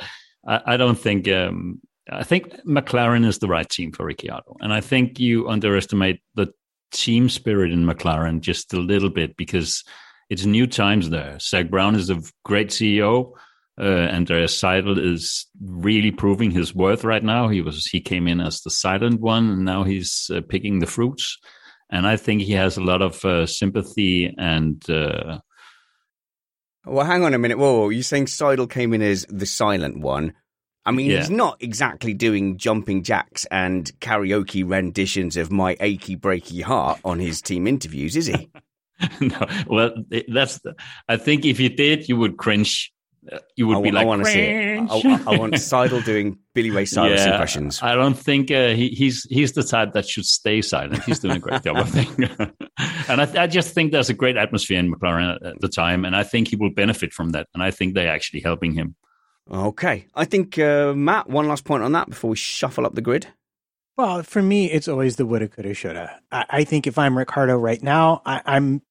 [0.48, 1.28] I, I, don't think.
[1.28, 6.22] Um, I think McLaren is the right team for Ricciardo, and I think you underestimate
[6.36, 6.54] the
[6.92, 9.84] team spirit in McLaren just a little bit because
[10.30, 11.38] it's new times there.
[11.40, 13.34] Zak Brown is a great CEO.
[13.80, 17.48] Uh, Andreas Seidl is really proving his worth right now.
[17.50, 20.88] He was he came in as the silent one, and now he's uh, picking the
[20.88, 21.38] fruits.
[21.90, 24.88] And I think he has a lot of uh, sympathy and.
[24.90, 25.40] Uh,
[26.86, 27.58] well, hang on a minute.
[27.58, 30.34] Whoa, whoa, you're saying Seidl came in as the silent one?
[30.86, 31.18] I mean, yeah.
[31.18, 37.20] he's not exactly doing jumping jacks and karaoke renditions of My Achy Breaky Heart on
[37.20, 38.50] his team interviews, is he?
[39.20, 39.48] no.
[39.68, 39.96] Well,
[40.30, 40.60] that's.
[40.60, 40.76] The,
[41.10, 42.94] I think if you did, you would cringe.
[43.56, 44.80] You would I, be like, I want to see it.
[44.90, 47.82] I, I, want Seidl doing Billy Ray Cyrus yeah, impressions.
[47.82, 51.04] I don't think uh, he, he's he's the type that should stay silent.
[51.04, 52.18] He's doing a great job, I think.
[53.10, 56.16] and I, I, just think there's a great atmosphere in McLaren at the time, and
[56.16, 57.48] I think he will benefit from that.
[57.54, 58.96] And I think they're actually helping him.
[59.52, 60.08] Okay.
[60.16, 63.28] I think, uh, Matt, one last point on that before we shuffle up the grid.
[63.98, 66.20] Well, for me, it's always the woulda, coulda, shoulda.
[66.32, 68.82] I, I think if I'm Ricciardo right now, I, I'm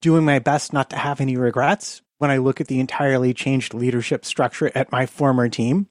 [0.00, 3.72] doing my best not to have any regrets when I look at the entirely changed
[3.72, 5.88] leadership structure at my former team.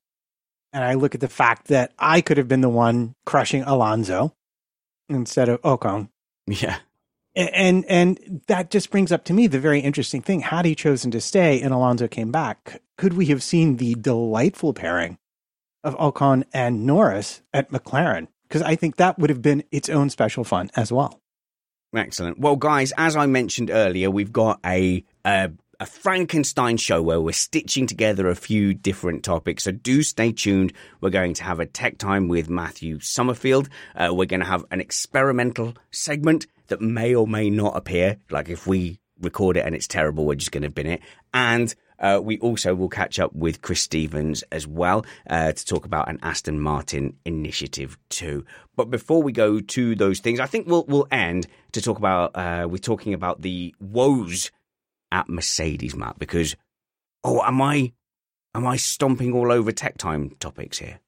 [0.72, 4.36] And I look at the fact that I could have been the one crushing Alonso
[5.10, 6.10] instead of Ocon.
[6.46, 6.78] Yeah.
[7.36, 10.42] And and that just brings up to me the very interesting thing.
[10.42, 14.74] Had he chosen to stay and Alonso came back, could we have seen the delightful
[14.74, 15.18] pairing
[15.84, 18.28] of Ocon and Norris at McLaren?
[18.44, 21.20] Because I think that would have been its own special fun as well.
[21.96, 22.38] Excellent.
[22.40, 27.32] Well, guys, as I mentioned earlier, we've got a, a a Frankenstein show where we're
[27.32, 29.64] stitching together a few different topics.
[29.64, 30.74] So do stay tuned.
[31.00, 33.70] We're going to have a tech time with Matthew Somerfield.
[33.96, 38.18] Uh, we're going to have an experimental segment that may or may not appear.
[38.30, 41.02] Like if we record it and it's terrible, we're just going to bin it.
[41.34, 45.86] And uh, we also will catch up with Chris Stevens as well uh, to talk
[45.86, 48.46] about an Aston Martin initiative too.
[48.76, 52.32] But before we go to those things, I think we'll we'll end to talk about.
[52.36, 54.52] Uh, we're talking about the woes
[55.12, 56.56] at Mercedes, Matt, because
[57.24, 57.94] oh, am I
[58.56, 61.00] am I stomping all over tech time topics here?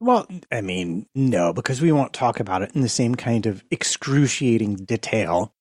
[0.00, 3.64] Well, I mean, no, because we won't talk about it in the same kind of
[3.70, 5.54] excruciating detail.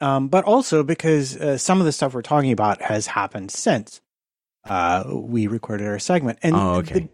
[0.00, 4.00] Um, but also because uh, some of the stuff we're talking about has happened since
[4.68, 6.38] uh, we recorded our segment.
[6.42, 7.08] And oh, okay.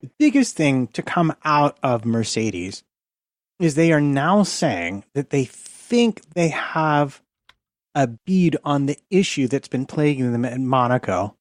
[0.00, 2.82] the biggest thing to come out of Mercedes
[3.58, 7.22] is they are now saying that they think they have
[7.94, 11.36] a bead on the issue that's been plaguing them at Monaco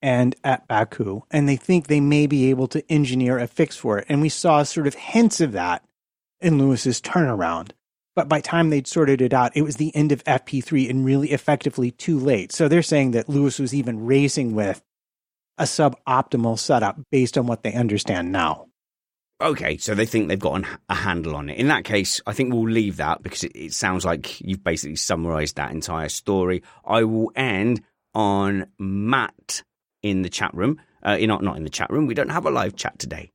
[0.00, 3.98] and at Baku, and they think they may be able to engineer a fix for
[3.98, 4.06] it.
[4.08, 5.84] And we saw sort of hints of that
[6.40, 7.70] in Lewis's turnaround.
[8.14, 11.04] But by the time they'd sorted it out, it was the end of FP3 and
[11.04, 12.52] really effectively too late.
[12.52, 14.82] So they're saying that Lewis was even racing with
[15.56, 18.66] a suboptimal setup based on what they understand now.
[19.40, 21.58] Okay, so they think they've got a handle on it.
[21.58, 24.96] In that case, I think we'll leave that because it, it sounds like you've basically
[24.96, 26.62] summarized that entire story.
[26.84, 27.82] I will end
[28.14, 29.64] on Matt
[30.02, 30.80] in the chat room.
[31.02, 32.06] Uh, not not in the chat room.
[32.06, 33.32] We don't have a live chat today.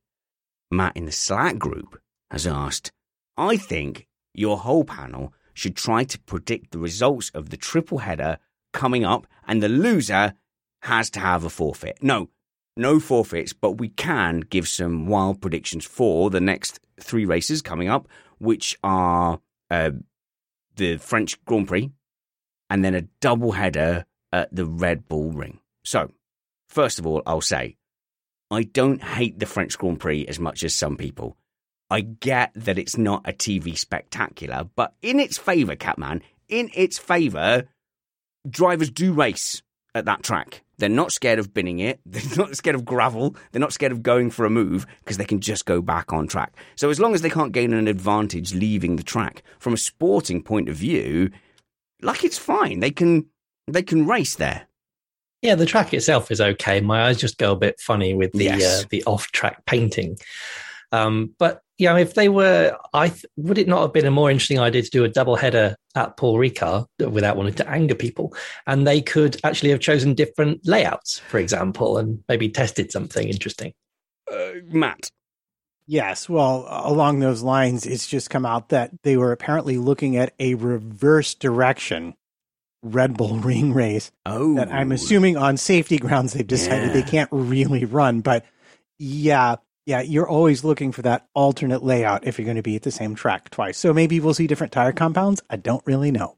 [0.70, 2.92] Matt in the Slack group has asked,
[3.36, 8.38] I think your whole panel should try to predict the results of the triple header
[8.72, 10.34] coming up, and the loser
[10.82, 11.98] has to have a forfeit.
[12.02, 12.28] No,
[12.78, 17.88] no forfeits, but we can give some wild predictions for the next three races coming
[17.88, 19.90] up, which are uh,
[20.76, 21.90] the French Grand Prix
[22.70, 25.58] and then a double header at the Red Bull Ring.
[25.84, 26.10] So,
[26.68, 27.76] first of all, I'll say
[28.50, 31.36] I don't hate the French Grand Prix as much as some people.
[31.90, 36.98] I get that it's not a TV spectacular, but in its favour, Catman, in its
[36.98, 37.64] favour,
[38.48, 39.62] drivers do race
[39.94, 40.62] at that track.
[40.78, 42.00] They're not scared of binning it.
[42.06, 43.36] They're not scared of gravel.
[43.52, 46.28] They're not scared of going for a move because they can just go back on
[46.28, 46.54] track.
[46.76, 50.42] So as long as they can't gain an advantage leaving the track from a sporting
[50.42, 51.30] point of view,
[52.00, 52.80] like it's fine.
[52.80, 53.26] They can
[53.66, 54.66] they can race there.
[55.42, 56.80] Yeah, the track itself is okay.
[56.80, 58.82] My eyes just go a bit funny with the yes.
[58.82, 60.18] uh, the off track painting.
[60.90, 64.30] Um, but yeah, if they were, I th- would it not have been a more
[64.30, 68.34] interesting idea to do a double header at Paul Ricard without wanting to anger people,
[68.66, 73.72] and they could actually have chosen different layouts, for example, and maybe tested something interesting.
[74.30, 75.10] Uh, Matt.
[75.86, 80.34] Yes, well, along those lines, it's just come out that they were apparently looking at
[80.38, 82.14] a reverse direction
[82.82, 84.10] Red Bull ring race.
[84.26, 86.92] Oh, that I'm assuming on safety grounds they've decided yeah.
[86.92, 88.44] they can't really run, but
[88.98, 89.56] yeah,
[89.88, 92.90] yeah, you're always looking for that alternate layout if you're going to be at the
[92.90, 93.78] same track twice.
[93.78, 95.40] So maybe we'll see different tire compounds.
[95.48, 96.36] I don't really know.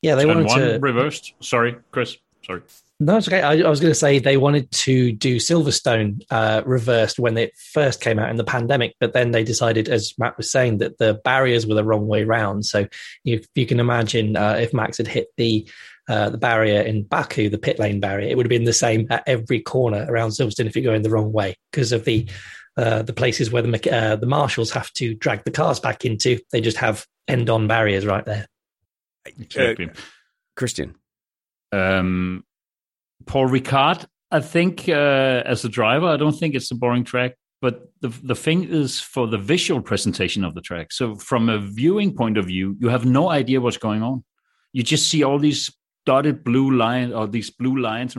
[0.00, 1.34] Yeah, they wanted one to reversed.
[1.40, 2.16] Sorry, Chris.
[2.46, 2.62] Sorry.
[2.98, 3.42] No, it's okay.
[3.42, 7.52] I, I was going to say they wanted to do Silverstone uh, reversed when it
[7.58, 10.96] first came out in the pandemic, but then they decided, as Matt was saying, that
[10.96, 12.64] the barriers were the wrong way round.
[12.64, 12.88] So
[13.22, 15.68] you, you can imagine uh, if Max had hit the
[16.08, 19.06] uh, the barrier in Baku, the pit lane barrier, it would have been the same
[19.10, 22.28] at every corner around Silverstone if you're going the wrong way because of the
[22.76, 26.38] uh, the places where the uh, the marshals have to drag the cars back into.
[26.52, 28.46] They just have end on barriers right there.
[29.26, 29.90] Exactly.
[29.90, 29.94] Uh,
[30.56, 30.94] Christian.
[31.70, 32.44] Um,
[33.26, 37.36] Paul Ricard, I think uh, as a driver, I don't think it's a boring track.
[37.60, 40.92] But the the thing is for the visual presentation of the track.
[40.92, 44.24] So from a viewing point of view, you have no idea what's going on.
[44.72, 45.70] You just see all these
[46.04, 48.16] dotted blue lines or these blue lines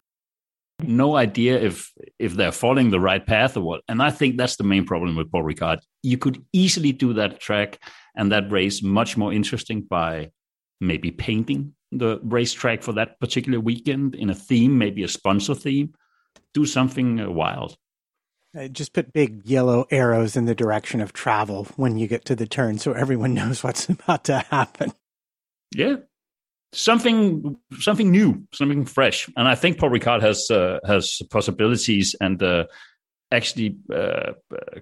[0.82, 3.82] no idea if if they're following the right path or what.
[3.88, 5.80] And I think that's the main problem with Paul Ricard.
[6.02, 7.80] You could easily do that track
[8.16, 10.32] and that race much more interesting by
[10.82, 15.94] maybe painting the racetrack for that particular weekend in a theme, maybe a sponsor theme.
[16.54, 17.78] Do something uh, wild.
[18.58, 22.36] Uh, just put big yellow arrows in the direction of travel when you get to
[22.36, 24.92] the turn so everyone knows what's about to happen.
[25.74, 25.98] Yeah.
[26.74, 29.30] Something something new, something fresh.
[29.38, 32.66] And I think Paul Ricard has uh, has possibilities and uh,
[33.32, 34.34] actually uh,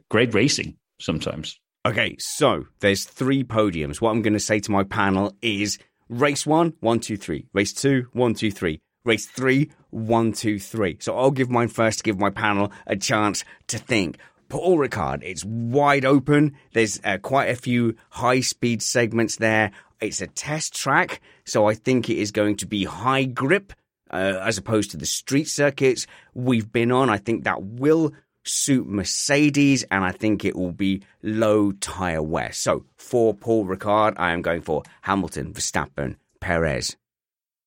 [0.10, 1.60] great racing sometimes.
[1.86, 4.02] Okay, so there's three podiums.
[4.02, 5.80] What I'm going to say to my panel is
[6.10, 7.48] race one, one, two, three.
[7.54, 8.82] Race two, one, two, three.
[9.04, 10.98] Race three, one, two, three.
[11.00, 14.18] So I'll give mine first to give my panel a chance to think.
[14.52, 16.58] Paul Ricard, it's wide open.
[16.74, 19.72] There's uh, quite a few high speed segments there.
[20.02, 23.72] It's a test track, so I think it is going to be high grip
[24.12, 27.10] uh, as opposed to the street circuits we've been on.
[27.10, 28.12] I think that will
[28.44, 32.52] suit Mercedes, and I think it will be low tyre wear.
[32.52, 36.98] So for Paul Ricard, I am going for Hamilton, Verstappen, Perez.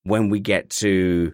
[0.03, 1.33] When we get to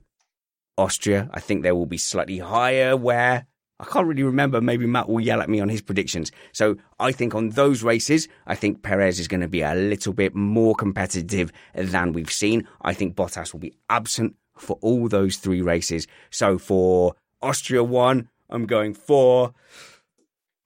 [0.78, 3.46] Austria, I think there will be slightly higher wear.
[3.80, 4.60] I can't really remember.
[4.60, 6.30] Maybe Matt will yell at me on his predictions.
[6.52, 10.12] So I think on those races, I think Perez is going to be a little
[10.12, 12.68] bit more competitive than we've seen.
[12.82, 16.06] I think Bottas will be absent for all those three races.
[16.30, 19.54] So for Austria 1, I'm going for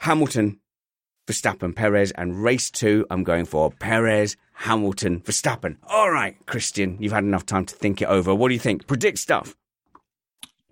[0.00, 0.58] Hamilton,
[1.26, 5.76] Verstappen, Perez, and race two, I'm going for Perez, Hamilton, Verstappen.
[5.86, 8.34] All right, Christian, you've had enough time to think it over.
[8.34, 8.86] What do you think?
[8.86, 9.54] Predict stuff.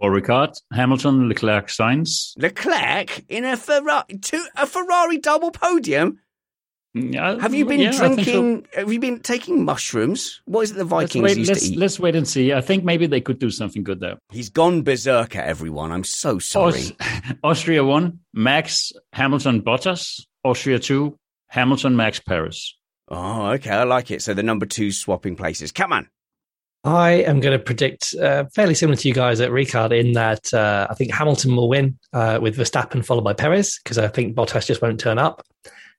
[0.02, 2.32] Or Ricard, Hamilton, Leclerc, Sainz.
[2.36, 6.18] Leclerc in a Ferrari, two, a Ferrari double podium.
[6.94, 8.66] Yeah, Have you been yeah, drinking?
[8.74, 8.80] so.
[8.80, 10.42] Have you been taking mushrooms?
[10.44, 11.78] What is it the Let's Vikings wait, used let's, to eat?
[11.78, 12.52] let's wait and see.
[12.52, 14.18] I think maybe they could do something good there.
[14.30, 15.92] He's gone berserker, everyone.
[15.92, 16.80] I'm so sorry.
[16.82, 16.92] Aus-
[17.44, 20.26] Austria 1, Max, Hamilton, Bottas.
[20.44, 22.74] Austria 2, Hamilton, Max, Perez.
[23.08, 24.20] Oh, okay, I like it.
[24.20, 25.70] So the number two swapping places.
[25.70, 26.08] Come on.
[26.84, 30.52] I am going to predict uh, fairly similar to you guys at Ricard in that
[30.52, 34.34] uh, I think Hamilton will win uh, with Verstappen followed by Perez because I think
[34.34, 35.46] Bottas just won't turn up.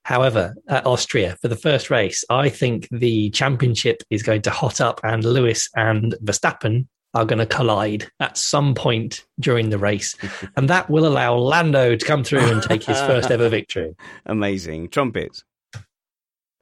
[0.03, 4.81] However, at Austria for the first race, I think the championship is going to hot
[4.81, 10.15] up and Lewis and Verstappen are going to collide at some point during the race.
[10.57, 13.95] and that will allow Lando to come through and take his first ever victory.
[14.25, 14.89] Amazing.
[14.89, 15.45] Trumpets.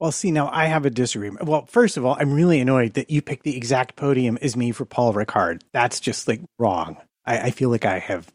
[0.02, 1.46] Well, see, now I have a disagreement.
[1.46, 4.72] Well, first of all, I'm really annoyed that you picked the exact podium as me
[4.72, 5.62] for Paul Ricard.
[5.72, 6.96] That's just like wrong.
[7.24, 8.26] I, I feel like I have,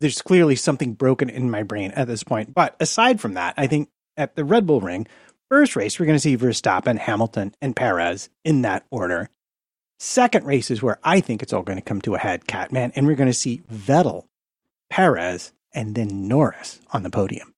[0.00, 2.52] there's clearly something broken in my brain at this point.
[2.52, 5.06] But aside from that, I think at the Red Bull Ring,
[5.48, 9.30] first race, we're going to see Verstappen, Hamilton, and Perez in that order.
[10.00, 12.90] Second race is where I think it's all going to come to a head, Catman,
[12.96, 14.24] and we're going to see Vettel,
[14.90, 17.54] Perez, and then Norris on the podium.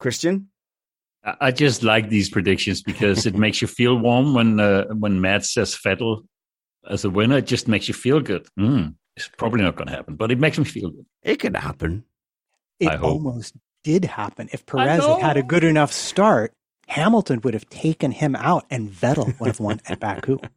[0.00, 0.48] Christian?
[1.24, 5.20] I I just like these predictions because it makes you feel warm when uh, when
[5.20, 6.22] Matt says Vettel
[6.88, 7.38] as a winner.
[7.38, 8.46] It just makes you feel good.
[8.58, 11.06] Mm, it's probably not going to happen, but it makes me feel good.
[11.22, 12.04] It could happen.
[12.80, 13.14] It I hope.
[13.24, 13.54] almost
[13.84, 14.48] did happen.
[14.52, 16.52] If Perez had had a good enough start,
[16.88, 20.38] Hamilton would have taken him out and Vettel would have won at Baku.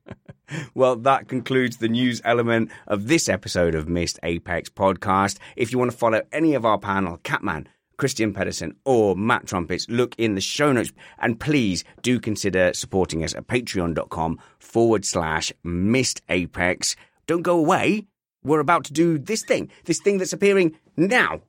[0.74, 5.38] Well, that concludes the news element of this episode of Missed Apex podcast.
[5.56, 7.70] If you want to follow any of our panel, Catman,
[8.02, 10.92] Christian Pedersen, or Matt Trumpets, look in the show notes.
[11.20, 16.96] And please do consider supporting us at patreon.com forward slash Missed Apex.
[17.28, 18.08] Don't go away.
[18.44, 21.42] We're about to do this thing, this thing that's appearing now.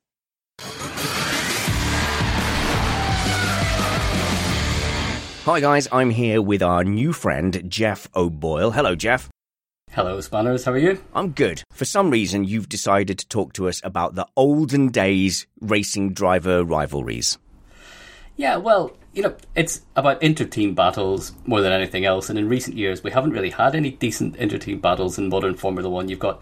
[5.47, 5.89] Hi, guys.
[5.91, 8.73] I'm here with our new friend, Jeff O'Boyle.
[8.73, 9.31] Hello, Jeff.
[9.95, 10.65] Hello, Spanners.
[10.65, 11.05] How are you?
[11.15, 11.63] I'm good.
[11.71, 16.65] For some reason, you've decided to talk to us about the olden days racing driver
[16.65, 17.37] rivalries.
[18.37, 22.31] Yeah, well, you know, it's about inter-team battles more than anything else.
[22.31, 25.91] And in recent years, we haven't really had any decent inter-team battles in modern Formula
[25.91, 26.09] One.
[26.09, 26.41] You've got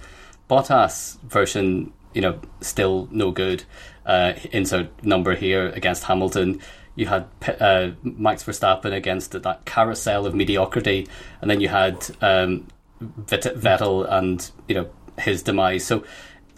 [0.49, 3.65] Bottas version, you know, still no good.
[4.07, 6.61] Uh, insert number here against Hamilton.
[6.95, 7.27] You had
[7.59, 11.09] uh, Max Verstappen against that carousel of mediocrity,
[11.41, 12.69] and then you had um,
[13.03, 15.85] Vettel and you know his demise.
[15.85, 16.05] So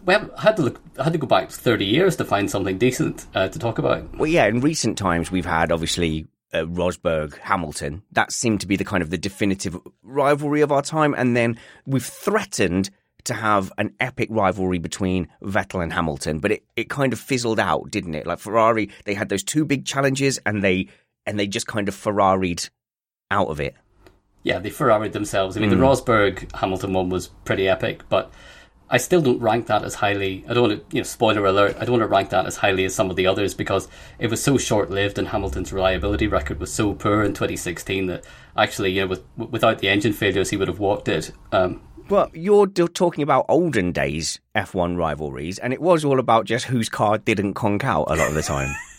[0.05, 3.49] we had to look, had to go back thirty years to find something decent uh,
[3.49, 4.17] to talk about.
[4.19, 8.03] Well, yeah, in recent times, we've had obviously uh, Rosberg, Hamilton.
[8.13, 11.15] That seemed to be the kind of the definitive rivalry of our time.
[11.17, 12.91] And then we've threatened
[13.25, 17.61] to have an epic rivalry between Vettel and Hamilton, but it, it kind of fizzled
[17.61, 18.27] out, didn't it?
[18.27, 20.89] Like Ferrari, they had those two big challenges and they
[21.25, 22.69] and they just kind of Ferrari'd
[23.31, 23.77] out of it.
[24.43, 25.57] Yeah, they Ferrari'd themselves.
[25.57, 28.33] I mean, the Rosberg Hamilton one was pretty epic, but
[28.91, 30.45] I still don't rank that as highly.
[30.49, 31.77] I don't want to, you know, spoiler alert.
[31.79, 33.89] I don't want to rank that as highly as some of the others because
[34.19, 38.25] it was so short lived, and Hamilton's reliability record was so poor in 2016 that
[38.57, 41.33] actually, you know, with, without the engine failures, he would have walked it.
[41.53, 41.81] Um,
[42.11, 46.89] Well, you're talking about olden days F1 rivalries, and it was all about just whose
[46.89, 48.75] car didn't conk out a lot of the time.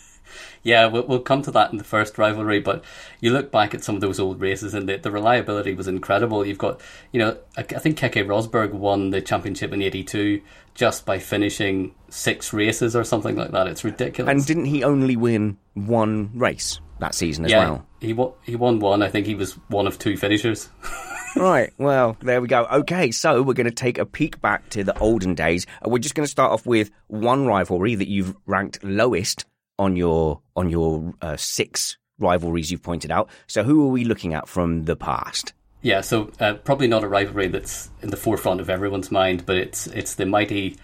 [0.64, 2.84] Yeah, we'll, we'll come to that in the first rivalry, but
[3.20, 6.46] you look back at some of those old races and the, the reliability was incredible.
[6.46, 6.80] You've got,
[7.12, 10.42] you know, I, I think Keke Rosberg won the championship in 82
[10.74, 13.68] just by finishing six races or something like that.
[13.68, 14.32] It's ridiculous.
[14.32, 17.86] And didn't he only win one race that season as yeah, well?
[18.00, 19.04] He, won, he won one.
[19.04, 20.70] I think he was one of two finishers.
[21.36, 21.74] right.
[21.78, 22.66] Well, there we go.
[22.72, 25.66] Okay, so we're going to take a peek back to the olden days.
[25.84, 29.46] We're just going to start off with one rivalry that you've ranked lowest
[29.80, 33.30] on your on your uh, six rivalries you've pointed out.
[33.48, 35.54] So who are we looking at from the past?
[35.82, 39.58] Yeah, so uh, probably not a rivalry that's in the forefront of everyone's mind, but
[39.58, 40.78] it's it's the mighty,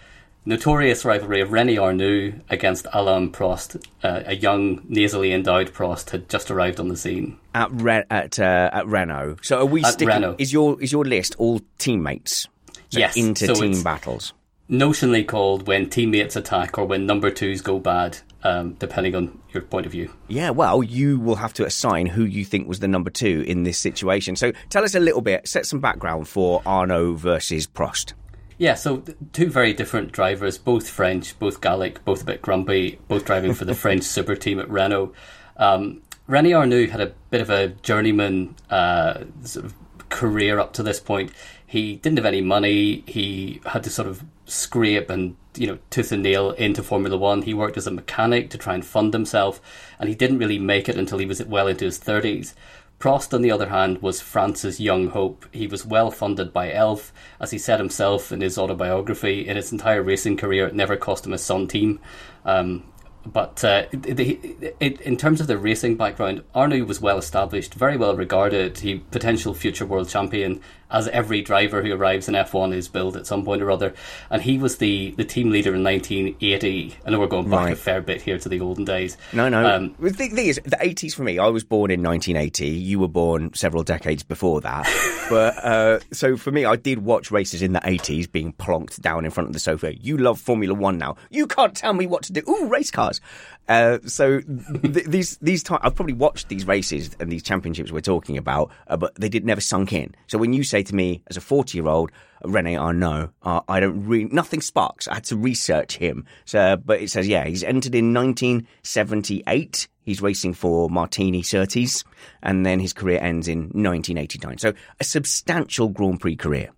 [0.44, 3.82] notorious rivalry of Rene Arnoux against Alain Prost.
[4.02, 7.38] Uh, a young, nasally endowed Prost had just arrived on the scene.
[7.54, 9.36] At Re- at uh, at Renault.
[9.42, 10.08] So are we At sticking?
[10.14, 10.36] Renault.
[10.38, 12.46] Is your is your list all teammates?
[12.90, 14.32] So Yes, Into so team it's- battles.
[14.68, 19.62] Notionally called when teammates attack or when number twos go bad, um, depending on your
[19.62, 20.12] point of view.
[20.28, 23.64] Yeah, well, you will have to assign who you think was the number two in
[23.64, 24.36] this situation.
[24.36, 28.14] So tell us a little bit, set some background for Arnoux versus Prost.
[28.58, 33.24] Yeah, so two very different drivers, both French, both Gallic, both a bit grumpy, both
[33.24, 35.14] driving for the French super team at Renault.
[35.56, 39.74] Um, Rene Arnoux had a bit of a journeyman uh, sort of
[40.10, 41.32] career up to this point.
[41.66, 43.02] He didn't have any money.
[43.06, 47.42] He had to sort of scrape and you know tooth and nail into Formula One.
[47.42, 49.60] He worked as a mechanic to try and fund himself,
[49.98, 52.54] and he didn't really make it until he was well into his thirties.
[52.98, 55.46] Prost, on the other hand, was France's young hope.
[55.52, 59.48] He was well funded by Elf, as he said himself in his autobiography.
[59.48, 61.98] In his entire racing career, it never cost him a team.
[62.44, 62.84] Um,
[63.24, 68.16] but uh, it, in terms of the racing background, Arnoux was well established, very well
[68.16, 68.78] regarded.
[68.78, 70.60] He potential future world champion,
[70.90, 73.94] as every driver who arrives in F1 is billed at some point or other.
[74.30, 76.94] And he was the, the team leader in 1980.
[77.06, 77.72] I know we're going back Right.
[77.72, 79.16] a fair bit here to the olden days.
[79.32, 79.66] No, no.
[79.66, 82.66] Um, the thing is, the 80s for me, I was born in 1980.
[82.68, 84.86] You were born several decades before that.
[85.30, 89.24] but uh, so for me, I did watch races in the 80s being plonked down
[89.24, 89.94] in front of the sofa.
[89.96, 91.16] You love Formula One now.
[91.30, 92.42] You can't tell me what to do.
[92.48, 93.20] Ooh, race cars.
[93.68, 98.00] Uh, so th- these these times, I've probably watched these races and these championships we're
[98.00, 100.12] talking about, uh, but they did never sunk in.
[100.26, 102.10] So when you say to me as a 40 year old,
[102.44, 105.06] Rene Arnoux, uh, I don't really nothing sparks.
[105.08, 106.24] I had to research him.
[106.44, 109.88] So, but it says yeah, he's entered in 1978.
[110.02, 112.04] He's racing for Martini Surtees,
[112.42, 114.58] and then his career ends in 1989.
[114.58, 116.70] So a substantial Grand Prix career.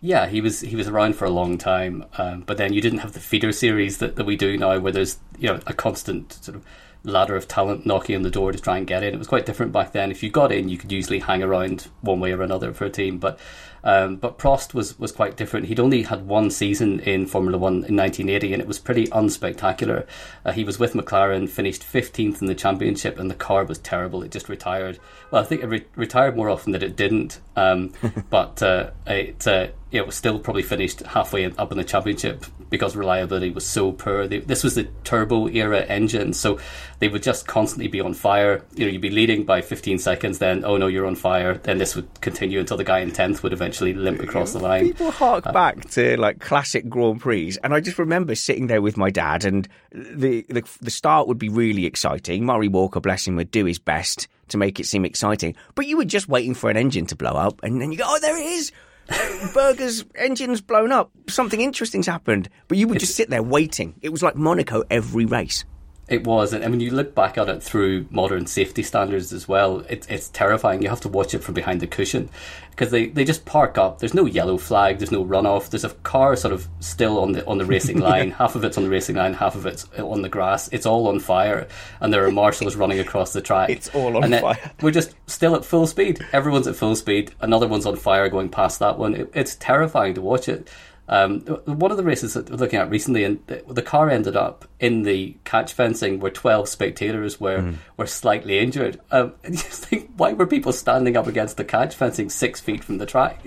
[0.00, 3.00] Yeah, he was he was around for a long time, um, but then you didn't
[3.00, 6.32] have the feeder series that, that we do now, where there's you know a constant
[6.32, 6.64] sort of
[7.04, 9.14] ladder of talent knocking on the door to try and get in.
[9.14, 10.10] It was quite different back then.
[10.10, 12.90] If you got in, you could usually hang around one way or another for a
[12.90, 13.18] team.
[13.18, 13.38] But
[13.84, 15.66] um, but Prost was was quite different.
[15.66, 20.06] He'd only had one season in Formula One in 1980, and it was pretty unspectacular.
[20.44, 24.22] Uh, he was with McLaren, finished 15th in the championship, and the car was terrible.
[24.22, 24.98] It just retired.
[25.30, 27.40] Well, I think it re- retired more often than it didn't.
[27.56, 27.92] Um,
[28.30, 32.94] but uh, it uh, it was still probably finished halfway up in the championship because
[32.94, 34.26] reliability was so poor.
[34.26, 36.58] They, this was the turbo era engine, so
[36.98, 38.64] they would just constantly be on fire.
[38.74, 41.54] You know, you'd be leading by 15 seconds, then oh no, you're on fire.
[41.54, 44.88] Then this would continue until the guy in 10th would eventually limp across the line.
[44.88, 48.82] People hark uh, back to like classic Grand Prix, and I just remember sitting there
[48.82, 52.44] with my dad, and the, the the start would be really exciting.
[52.44, 55.96] Murray Walker, bless him, would do his best to make it seem exciting, but you
[55.96, 58.36] were just waiting for an engine to blow up, and then you go, "Oh, there
[58.36, 58.70] it is."
[59.54, 61.10] Berger's engine's blown up.
[61.28, 62.48] Something interesting's happened.
[62.68, 63.94] But you would just sit there waiting.
[64.02, 65.64] It was like Monaco every race.
[66.08, 69.80] It was, and when you look back at it through modern safety standards as well,
[69.90, 70.82] it, it's terrifying.
[70.82, 72.30] You have to watch it from behind the cushion
[72.70, 73.98] because they, they just park up.
[73.98, 74.98] There's no yellow flag.
[74.98, 75.68] There's no runoff.
[75.68, 78.30] There's a car sort of still on the on the racing line.
[78.30, 79.34] Half of it's on the racing line.
[79.34, 80.68] Half of it's on the grass.
[80.72, 81.68] It's all on fire,
[82.00, 83.68] and there are marshals running across the track.
[83.68, 84.72] It's all on and fire.
[84.80, 86.24] We're just still at full speed.
[86.32, 87.34] Everyone's at full speed.
[87.40, 89.14] Another one's on fire going past that one.
[89.14, 90.68] It, it's terrifying to watch it.
[91.08, 94.36] Um, one of the races that we're looking at recently, and the, the car ended
[94.36, 97.72] up in the catch fencing where 12 spectators were, Hmm.
[97.96, 99.00] were slightly injured.
[99.10, 102.60] Um, and you just think, why were people standing up against the catch fencing six
[102.60, 103.42] feet from the track?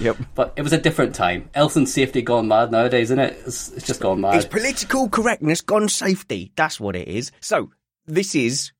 [0.00, 0.16] Yep.
[0.34, 1.48] But it was a different time.
[1.54, 3.38] Health and safety gone mad nowadays, isn't it?
[3.46, 4.34] It's, it's just gone mad.
[4.34, 6.50] It's political correctness gone safety.
[6.56, 7.30] That's what it is.
[7.40, 7.70] So
[8.04, 8.72] this is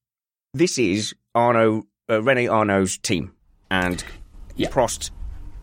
[0.53, 3.33] this is Arnoux uh, Rene Arnoux's team,
[3.71, 4.03] and
[4.57, 4.69] Yeah.
[4.71, 5.11] Prost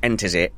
[0.02, 0.54] enters it.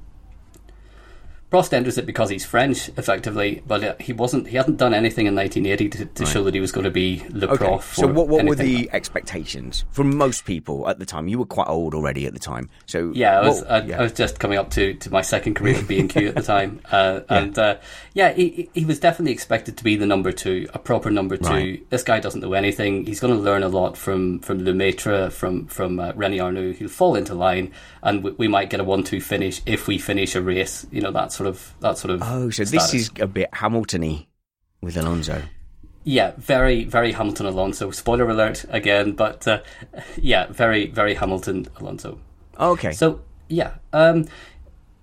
[1.52, 4.48] Prost enters it because he's French, effectively, but uh, he wasn't.
[4.48, 6.32] He hadn't done anything in 1980 to, to right.
[6.32, 7.58] show that he was going to be Le okay.
[7.66, 7.94] Prof.
[7.94, 8.94] So, what, what were the like.
[8.94, 11.28] expectations from most people at the time?
[11.28, 13.64] You were quite old already at the time, so yeah, I was.
[13.64, 14.00] I, yeah.
[14.00, 16.36] I, was just coming up to, to my second career at B and Q at
[16.36, 17.38] the time, uh, yeah.
[17.38, 17.78] and uh,
[18.16, 21.50] yeah, he, he was definitely expected to be the number two, a proper number two.
[21.50, 21.90] Right.
[21.92, 23.06] This guy doesn't know anything.
[23.06, 26.74] He's going to learn a lot from from Lemaitre, from from uh, Rene Arnoux.
[26.74, 27.72] He'll fall into line,
[28.02, 30.88] and we, we might get a one-two finish if we finish a race.
[30.92, 32.22] You know that sort of that sort of.
[32.24, 32.92] Oh, so status.
[32.92, 34.28] this is a bit Hamiltony
[34.82, 35.42] with Alonso.
[36.04, 37.90] Yeah, very, very Hamilton Alonso.
[37.90, 39.62] Spoiler alert again, but uh,
[40.18, 42.20] yeah, very, very Hamilton Alonso.
[42.60, 42.92] Okay.
[42.92, 44.26] So yeah, um,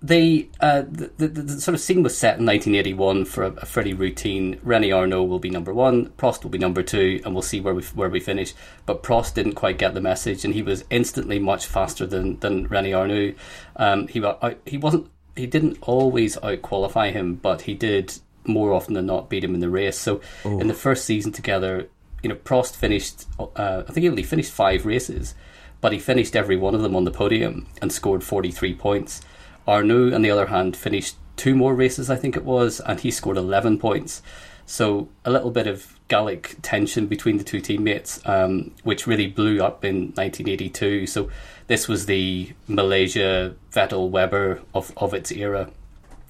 [0.01, 3.65] the, uh, the, the, the, sort of scene was set in 1981 for a, a
[3.65, 4.59] fairly routine.
[4.63, 7.73] Rene Arnoux will be number one, Prost will be number two, and we'll see where
[7.75, 8.53] we where we finish.
[8.85, 12.67] But Prost didn't quite get the message, and he was instantly much faster than than
[12.67, 13.35] Rene Arnoux.
[13.75, 18.13] Um, he uh, he wasn't he didn't always out qualify him, but he did
[18.45, 19.97] more often than not beat him in the race.
[19.97, 20.59] So Ooh.
[20.59, 21.87] in the first season together,
[22.21, 23.25] you know, Prost finished.
[23.39, 25.35] Uh, I think he only finished five races,
[25.81, 29.21] but he finished every one of them on the podium and scored forty three points.
[29.67, 33.11] Arnoux, on the other hand, finished two more races, I think it was, and he
[33.11, 34.21] scored eleven points.
[34.65, 39.61] So a little bit of Gallic tension between the two teammates, um, which really blew
[39.61, 41.07] up in 1982.
[41.07, 41.29] So
[41.67, 45.69] this was the Malaysia Vettel Webber of, of its era.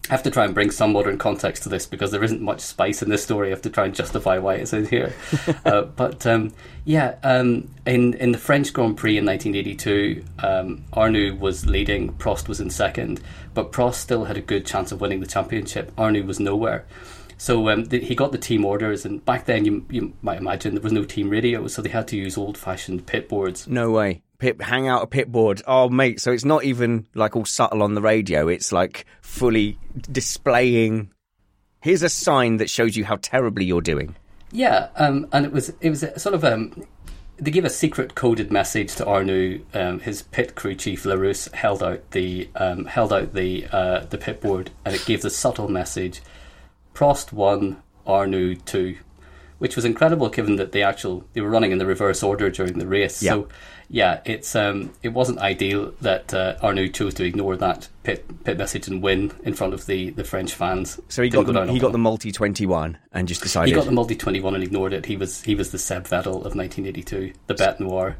[0.09, 2.59] I have to try and bring some modern context to this because there isn't much
[2.59, 3.47] spice in this story.
[3.47, 5.13] I have to try and justify why it's in here.
[5.65, 6.51] uh, but um,
[6.83, 12.49] yeah, um, in in the French Grand Prix in 1982, um, Arnoux was leading, Prost
[12.49, 13.21] was in second,
[13.53, 15.93] but Prost still had a good chance of winning the championship.
[15.97, 16.85] Arnoux was nowhere.
[17.37, 20.73] So um, the, he got the team orders, and back then you you might imagine
[20.73, 23.69] there was no team radio, so they had to use old fashioned pit boards.
[23.69, 25.61] No way pit, hang out a pit board.
[25.65, 28.49] Oh, mate, so it's not even like all subtle on the radio.
[28.49, 29.79] It's like fully
[30.11, 31.11] displaying.
[31.79, 34.17] Here's a sign that shows you how terribly you're doing.
[34.51, 36.85] Yeah, um, and it was it was sort of um,
[37.37, 39.63] they gave a secret coded message to Arnoux.
[39.73, 44.17] Um, his pit crew chief Larrousse held out the um, held out the uh, the
[44.17, 46.21] pit board, and it gave the subtle message:
[46.93, 48.97] Prost one, Arnoux two,
[49.59, 52.77] which was incredible given that the actual they were running in the reverse order during
[52.77, 53.15] the race.
[53.15, 53.47] So
[53.93, 58.57] yeah, it's um, it wasn't ideal that uh, Arnoux chose to ignore that pit pit
[58.57, 60.99] message and win in front of the, the French fans.
[61.09, 63.85] So he got the, he got the multi twenty one and just decided he got
[63.85, 65.05] the multi twenty one and ignored it.
[65.05, 68.17] He was he was the Seb Vettel of nineteen eighty two, the Bet Noir.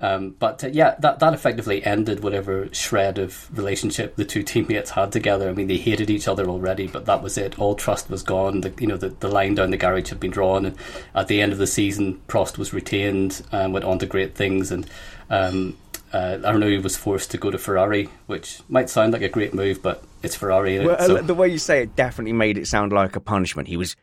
[0.00, 4.90] Um, but uh, yeah, that that effectively ended whatever shred of relationship the two teammates
[4.90, 5.48] had together.
[5.48, 7.58] I mean, they hated each other already, but that was it.
[7.58, 8.60] All trust was gone.
[8.60, 10.76] The, you know, the, the line down the garage had been drawn, and
[11.14, 14.70] at the end of the season, Prost was retained and went on to great things.
[14.70, 14.88] And
[15.30, 15.76] um,
[16.12, 19.82] uh, Arnoux was forced to go to Ferrari, which might sound like a great move,
[19.82, 20.78] but it's Ferrari.
[20.78, 21.16] Well, so.
[21.16, 23.66] the way you say it definitely made it sound like a punishment.
[23.66, 23.96] He was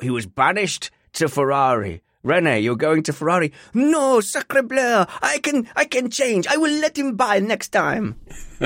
[0.00, 3.50] he was banished to Ferrari Rene, you're going to Ferrari.
[3.72, 5.06] No, sacre bleu!
[5.22, 6.46] I can, I can change.
[6.46, 8.20] I will let him buy next time.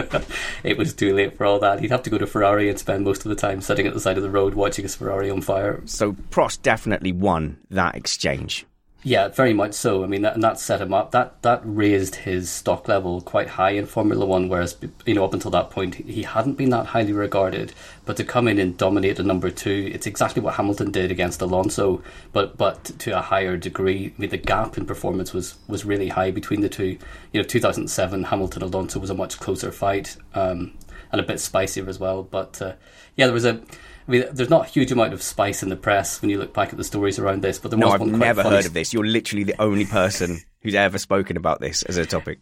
[0.65, 1.79] it was too late for all that.
[1.79, 4.01] He'd have to go to Ferrari and spend most of the time sitting at the
[4.01, 5.81] side of the road watching his Ferrari on fire.
[5.85, 8.67] So Prost definitely won that exchange.
[9.07, 10.03] Yeah, very much so.
[10.03, 11.11] I mean, that, and that set him up.
[11.11, 14.49] That that raised his stock level quite high in Formula One.
[14.49, 17.75] Whereas, you know, up until that point, he hadn't been that highly regarded.
[18.07, 21.43] But to come in and dominate the number two, it's exactly what Hamilton did against
[21.43, 22.03] Alonso,
[22.33, 24.15] but but to a higher degree.
[24.17, 26.97] I mean, the gap in performance was was really high between the two.
[27.33, 30.73] You know, 2007 Hamilton Alonso was a much closer fight um,
[31.13, 32.23] and a bit spicier as well.
[32.23, 32.73] But uh,
[33.17, 33.61] yeah, there was a
[34.07, 36.53] I mean, there's not a huge amount of spice in the press when you look
[36.53, 38.57] back at the stories around this, but there no, was I've one never funny...
[38.57, 38.93] heard of this.
[38.93, 42.41] You're literally the only person who's ever spoken about this as a topic.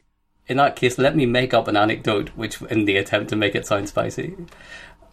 [0.49, 3.55] In that case, let me make up an anecdote, which in the attempt to make
[3.55, 4.35] it sound spicy.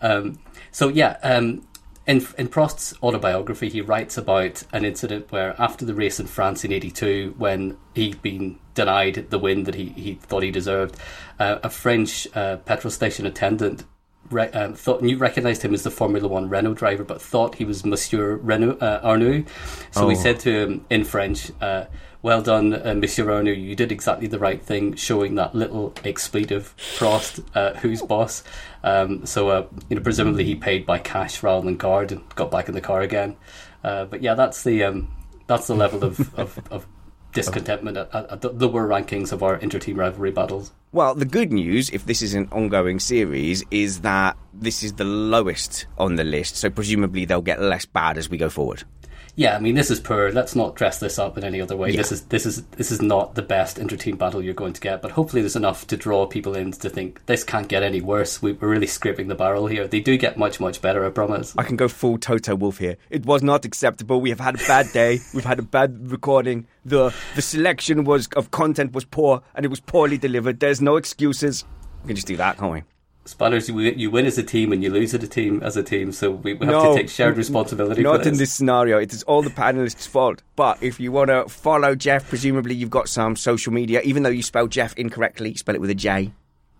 [0.01, 0.39] Um,
[0.71, 1.67] so yeah, um,
[2.07, 6.65] in, in Prost's autobiography, he writes about an incident where after the race in France
[6.65, 10.97] in '82, when he'd been denied the win that he, he thought he deserved,
[11.39, 13.83] uh, a French uh, petrol station attendant
[14.29, 17.65] re- um, thought you recognised him as the Formula One Renault driver, but thought he
[17.65, 19.45] was Monsieur Renault uh, Arnoux.
[19.91, 20.09] So oh.
[20.09, 21.85] he said to him in French, uh,
[22.21, 23.53] "Well done, uh, Monsieur Arnoux.
[23.53, 28.43] You did exactly the right thing, showing that little expletive Prost, uh, who's boss."
[28.83, 32.51] Um, so uh, you know, presumably he paid by cash rather than card and got
[32.51, 33.35] back in the car again.
[33.83, 35.11] Uh, but yeah, that's the um,
[35.47, 36.87] that's the level of, of, of
[37.45, 40.71] discontentment at, at, the lower rankings of our inter-team rivalry battles.
[40.91, 45.03] Well, the good news, if this is an ongoing series, is that this is the
[45.05, 48.83] lowest on the list, so presumably they'll get less bad as we go forward.
[49.39, 50.33] Yeah, I mean this is poor.
[50.33, 51.91] Let's not dress this up in any other way.
[51.91, 52.01] Yeah.
[52.01, 55.01] This is this is this is not the best inter-team battle you're going to get.
[55.01, 58.41] But hopefully there's enough to draw people in to think this can't get any worse.
[58.41, 59.87] We, we're really scraping the barrel here.
[59.87, 61.05] They do get much much better.
[61.05, 61.55] I promise.
[61.57, 62.97] I can go full Toto Wolff here.
[63.09, 64.19] It was not acceptable.
[64.19, 65.21] We have had a bad day.
[65.33, 66.67] We've had a bad recording.
[66.83, 70.59] The the selection was of content was poor and it was poorly delivered.
[70.59, 71.63] There's no excuses.
[72.03, 72.83] We can just do that, can't we?
[73.29, 75.77] Spanners, you, win- you win as a team and you lose as a team as
[75.77, 76.11] a team.
[76.11, 78.01] So we, we have No, to take shared responsibility.
[78.01, 78.51] Not in this.
[78.51, 78.97] scenario.
[78.97, 80.41] It is all the panelists' fault.
[80.55, 84.01] But if you want to follow Jeff, presumably you've got some social media.
[84.01, 86.33] Even though you spell Jeff incorrectly, spell it with a J.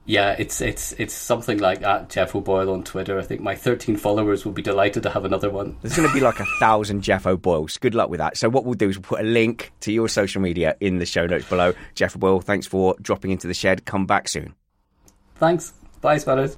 [0.06, 3.20] Yeah, it's it's it's something like at Jeff O'Boyle on Twitter.
[3.20, 5.78] I think my 13 followers will be delighted to have another one.
[5.84, 7.78] There's going to be like a thousand Jeff O'Boyles.
[7.78, 8.36] Good luck with that.
[8.36, 11.06] So what we'll do is we'll put a link to your social media in the
[11.06, 11.74] show notes below.
[11.94, 13.86] Jeff O'Boyle, thanks for dropping into the shed.
[13.86, 14.56] Come back soon.
[15.36, 15.74] Thanks.
[16.02, 16.58] Bye, Spanners.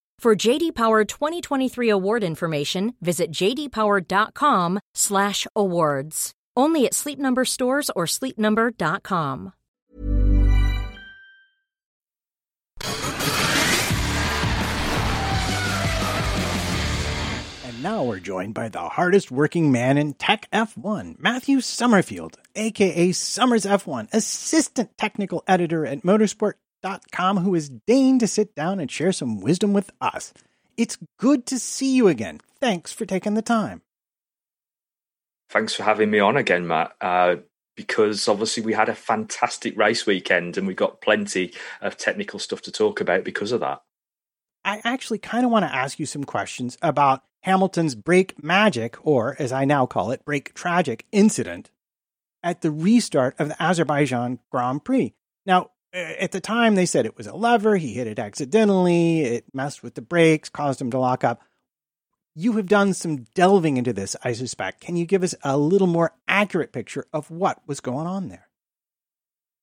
[0.21, 6.31] For JD Power 2023 award information, visit jdpower.com/awards.
[6.55, 9.53] Only at Sleep Number stores or sleepnumber.com.
[17.65, 23.11] And now we're joined by the hardest working man in Tech F1, Matthew Somerfield, aka
[23.11, 26.03] Somers F1, assistant technical editor at
[26.81, 30.33] motorsport.com, who has deigned to sit down and share some wisdom with us.
[30.77, 32.39] It's good to see you again.
[32.59, 33.81] Thanks for taking the time.
[35.49, 36.93] Thanks for having me on again, Matt.
[37.01, 37.37] Uh,
[37.75, 42.61] because obviously we had a fantastic race weekend and we got plenty of technical stuff
[42.63, 43.81] to talk about because of that.
[44.63, 49.35] I actually kind of want to ask you some questions about Hamilton's brake magic, or
[49.39, 51.71] as I now call it, brake tragic incident
[52.43, 55.13] at the restart of the Azerbaijan Grand Prix.
[55.45, 59.45] Now, at the time, they said it was a lever, he hit it accidentally, it
[59.53, 61.41] messed with the brakes, caused him to lock up.
[62.33, 64.81] You have done some delving into this, I suspect.
[64.81, 68.47] Can you give us a little more accurate picture of what was going on there?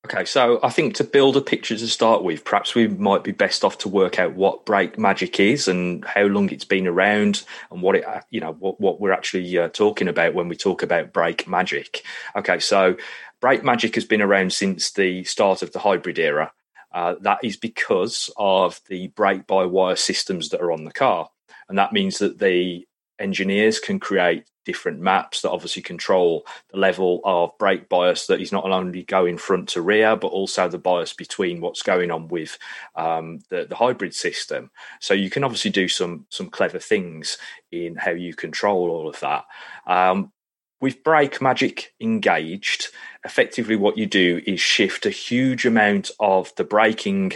[0.07, 3.33] Okay, so I think to build a picture to start with, perhaps we might be
[3.33, 7.45] best off to work out what brake magic is and how long it's been around
[7.71, 10.57] and what it, uh, you know, what, what we're actually uh, talking about when we
[10.57, 12.05] talk about brake magic.
[12.37, 12.97] Okay, so
[13.41, 16.53] brake magic has been around since the start of the hybrid era.
[16.93, 21.29] Uh, that is because of the brake by wire systems that are on the car.
[21.69, 22.87] And that means that the
[23.19, 28.53] engineers can create different maps that obviously control the level of brake bias that is
[28.53, 32.59] not only going front to rear, but also the bias between what's going on with
[32.95, 34.71] um, the, the hybrid system.
[35.01, 37.39] So you can obviously do some some clever things
[37.73, 39.47] in how you control all of that.
[39.87, 40.33] Um,
[40.81, 42.89] with brake magic engaged,
[43.25, 47.33] effectively what you do is shift a huge amount of the braking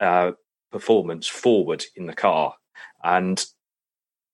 [0.00, 0.32] uh,
[0.70, 2.54] performance forward in the car.
[3.02, 3.44] And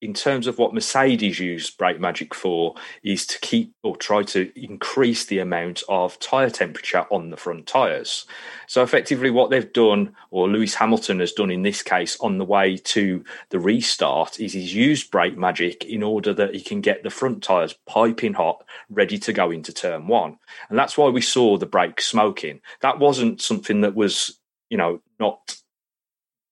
[0.02, 4.50] in terms of what Mercedes use brake magic for is to keep or try to
[4.60, 8.24] increase the amount of tire temperature on the front tires.
[8.66, 12.44] So effectively what they've done or Lewis Hamilton has done in this case on the
[12.44, 17.02] way to the restart is he's used brake magic in order that he can get
[17.02, 20.38] the front tires piping hot ready to go into turn 1.
[20.70, 22.60] And that's why we saw the brake smoking.
[22.80, 24.38] That wasn't something that was,
[24.70, 25.59] you know, not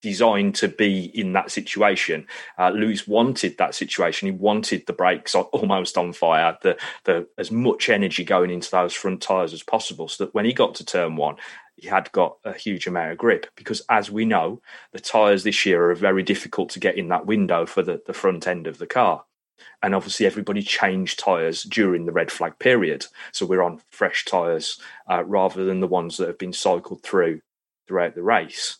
[0.01, 2.25] designed to be in that situation.
[2.57, 4.27] Uh, Lewis wanted that situation.
[4.27, 8.93] He wanted the brakes almost on fire, the, the as much energy going into those
[8.93, 11.35] front tyres as possible, so that when he got to turn one,
[11.75, 13.47] he had got a huge amount of grip.
[13.55, 17.25] Because as we know, the tyres this year are very difficult to get in that
[17.25, 19.23] window for the, the front end of the car.
[19.81, 23.05] And obviously, everybody changed tyres during the red flag period.
[23.33, 24.79] So we're on fresh tyres
[25.09, 27.41] uh, rather than the ones that have been cycled through
[27.87, 28.77] throughout the race.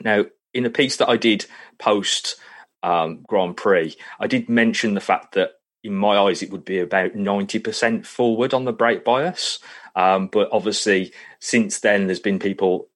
[0.00, 1.46] Now, in a piece that I did
[1.78, 2.36] post
[2.82, 5.52] um, Grand Prix, I did mention the fact that
[5.84, 9.58] in my eyes, it would be about 90% forward on the brake bias.
[9.96, 12.88] Um, but obviously, since then, there's been people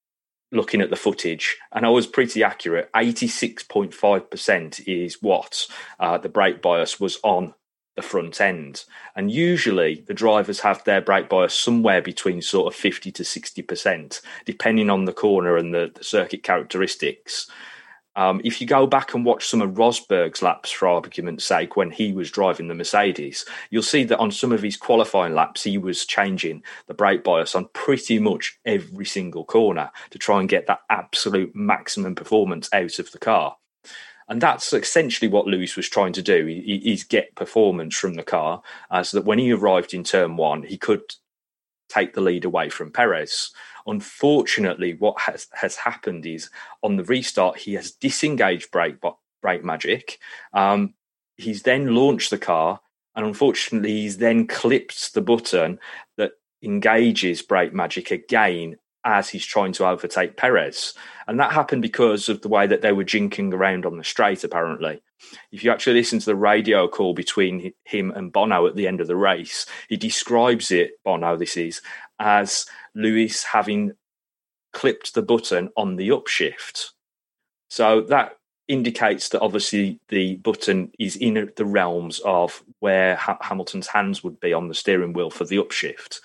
[0.52, 2.90] looking at the footage, and I was pretty accurate.
[2.94, 5.66] 86.5% is what
[5.98, 7.54] uh, the brake bias was on
[7.96, 8.84] the front end.
[9.16, 14.20] And usually the drivers have their brake bias somewhere between sort of 50 to 60%,
[14.44, 17.50] depending on the corner and the, the circuit characteristics.
[18.16, 21.90] Um, if you go back and watch some of Rosberg's laps, for argument's sake, when
[21.90, 25.76] he was driving the Mercedes, you'll see that on some of his qualifying laps, he
[25.76, 30.66] was changing the brake bias on pretty much every single corner to try and get
[30.66, 33.56] that absolute maximum performance out of the car.
[34.28, 36.46] And that's essentially what Lewis was trying to do.
[36.46, 40.36] He, he's get performance from the car uh, so that when he arrived in turn
[40.36, 41.02] one, he could
[41.88, 43.52] take the lead away from Perez.
[43.86, 46.50] Unfortunately, what has, has happened is
[46.82, 48.96] on the restart, he has disengaged brake,
[49.40, 50.18] brake magic.
[50.52, 50.94] Um,
[51.36, 52.80] he's then launched the car,
[53.14, 55.78] and unfortunately, he's then clipped the button
[56.16, 58.76] that engages brake magic again
[59.06, 60.92] as he's trying to overtake Perez.
[61.28, 64.42] And that happened because of the way that they were jinking around on the straight,
[64.42, 65.00] apparently.
[65.52, 69.00] If you actually listen to the radio call between him and Bono at the end
[69.00, 71.80] of the race, he describes it, Bono, this is,
[72.18, 73.92] as Lewis having
[74.72, 76.90] clipped the button on the upshift.
[77.70, 78.36] So that
[78.68, 84.40] indicates that obviously the button is in the realms of where ha- Hamilton's hands would
[84.40, 86.18] be on the steering wheel for the upshift.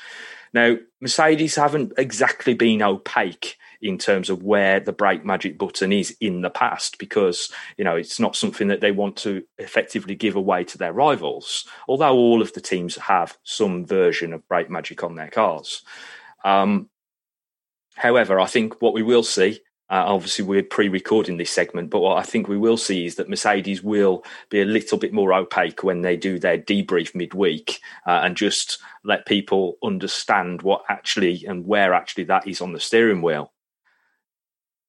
[0.54, 6.16] Now, Mercedes haven't exactly been opaque in terms of where the brake magic button is
[6.20, 10.36] in the past because you know it's not something that they want to effectively give
[10.36, 15.04] away to their rivals although all of the teams have some version of brake magic
[15.04, 15.84] on their cars.
[16.44, 16.90] Um,
[17.96, 19.60] however i think what we will see
[19.92, 23.30] uh, obviously, we're pre-recording this segment, but what I think we will see is that
[23.30, 28.22] Mercedes will be a little bit more opaque when they do their debrief midweek uh,
[28.24, 33.22] and just let people understand what actually and where actually that is on the steering
[33.22, 33.52] wheel.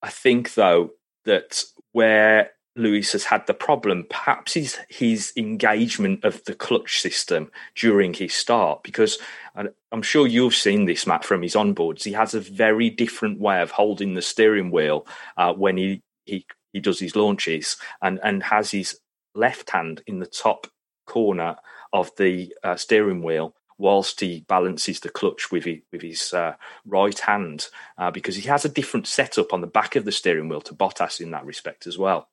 [0.02, 0.90] I think, though,
[1.24, 4.06] that where Lewis has had the problem.
[4.08, 9.18] Perhaps his his engagement of the clutch system during his start, because
[9.54, 12.04] I'm sure you've seen this, Matt, from his onboards.
[12.04, 15.06] He has a very different way of holding the steering wheel
[15.36, 18.98] uh, when he, he he does his launches, and and has his
[19.34, 20.66] left hand in the top
[21.06, 21.56] corner
[21.92, 26.54] of the uh, steering wheel whilst he balances the clutch with his, with his uh,
[26.86, 27.68] right hand,
[27.98, 30.74] uh, because he has a different setup on the back of the steering wheel to
[30.74, 32.28] Bottas in that respect as well.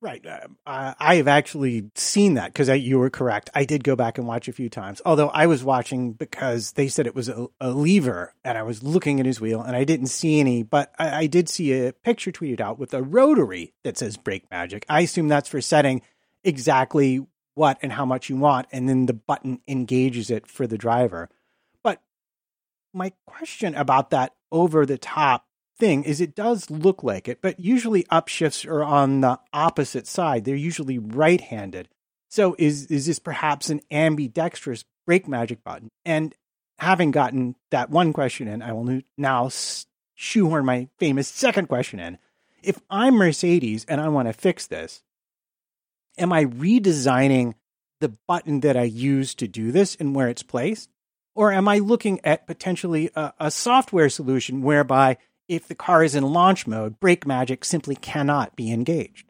[0.00, 0.24] Right.
[0.24, 3.50] Uh, I have actually seen that because you were correct.
[3.52, 6.86] I did go back and watch a few times, although I was watching because they
[6.86, 9.82] said it was a, a lever and I was looking at his wheel and I
[9.82, 13.74] didn't see any, but I, I, did see a picture tweeted out with a rotary
[13.82, 14.86] that says brake magic.
[14.88, 16.02] I assume that's for setting
[16.44, 20.78] exactly what and how much you want, and then the button engages it for the
[20.78, 21.28] driver.
[21.82, 22.00] But
[22.94, 25.47] my question about that over the top
[25.78, 30.44] thing is it does look like it, but usually upshifts are on the opposite side.
[30.44, 31.88] They're usually right-handed.
[32.28, 35.88] So is is this perhaps an ambidextrous brake magic button?
[36.04, 36.34] And
[36.78, 39.50] having gotten that one question in, I will now
[40.14, 42.18] shoehorn my famous second question in.
[42.62, 45.02] If I'm Mercedes and I want to fix this,
[46.18, 47.54] am I redesigning
[48.00, 50.90] the button that I use to do this and where it's placed?
[51.34, 55.18] Or am I looking at potentially a, a software solution whereby
[55.48, 59.26] if the car is in launch mode, brake magic simply cannot be engaged.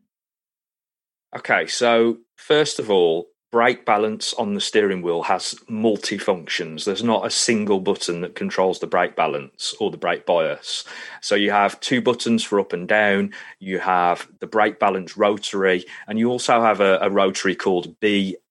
[1.36, 6.84] Okay, so first of all, brake balance on the steering wheel has multi functions.
[6.84, 10.84] There's not a single button that controls the brake balance or the brake bias.
[11.20, 15.84] So you have two buttons for up and down, you have the brake balance rotary,
[16.06, 17.98] and you also have a, a rotary called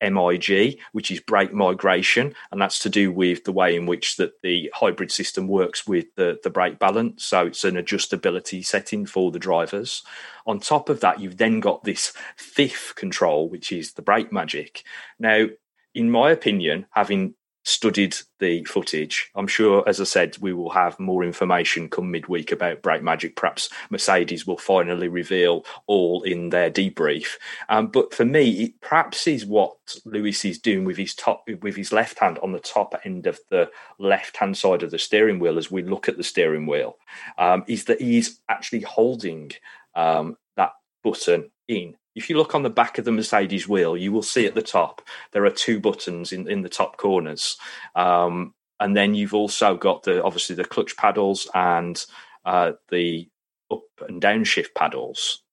[0.02, 4.42] BMIG, which is brake migration, and that's to do with the way in which that
[4.42, 7.24] the hybrid system works with the, the brake balance.
[7.24, 10.04] So it's an adjustability setting for the drivers.
[10.46, 14.84] On top of that, you've then got this fifth control, which is the brake magic.
[15.20, 15.48] Now,
[15.94, 17.34] in my opinion, having
[17.68, 19.30] studied the footage.
[19.36, 23.36] I'm sure, as I said, we will have more information come midweek about Brake Magic.
[23.36, 27.36] Perhaps Mercedes will finally reveal all in their debrief.
[27.68, 31.76] Um, but for me, it perhaps is what Lewis is doing with his top, with
[31.76, 35.40] his left hand on the top end of the left hand side of the steering
[35.40, 35.58] wheel.
[35.58, 36.96] As we look at the steering wheel,
[37.38, 39.52] um, is that he's actually holding
[39.94, 40.72] um, that
[41.04, 44.48] button in if you look on the back of the Mercedes wheel, you will see
[44.48, 47.58] at the top there are two buttons in, in the top corners.
[47.96, 52.04] Um, and then you've also got the obviously the clutch paddles and
[52.44, 53.30] uh, the
[53.72, 55.44] up and down shift paddles.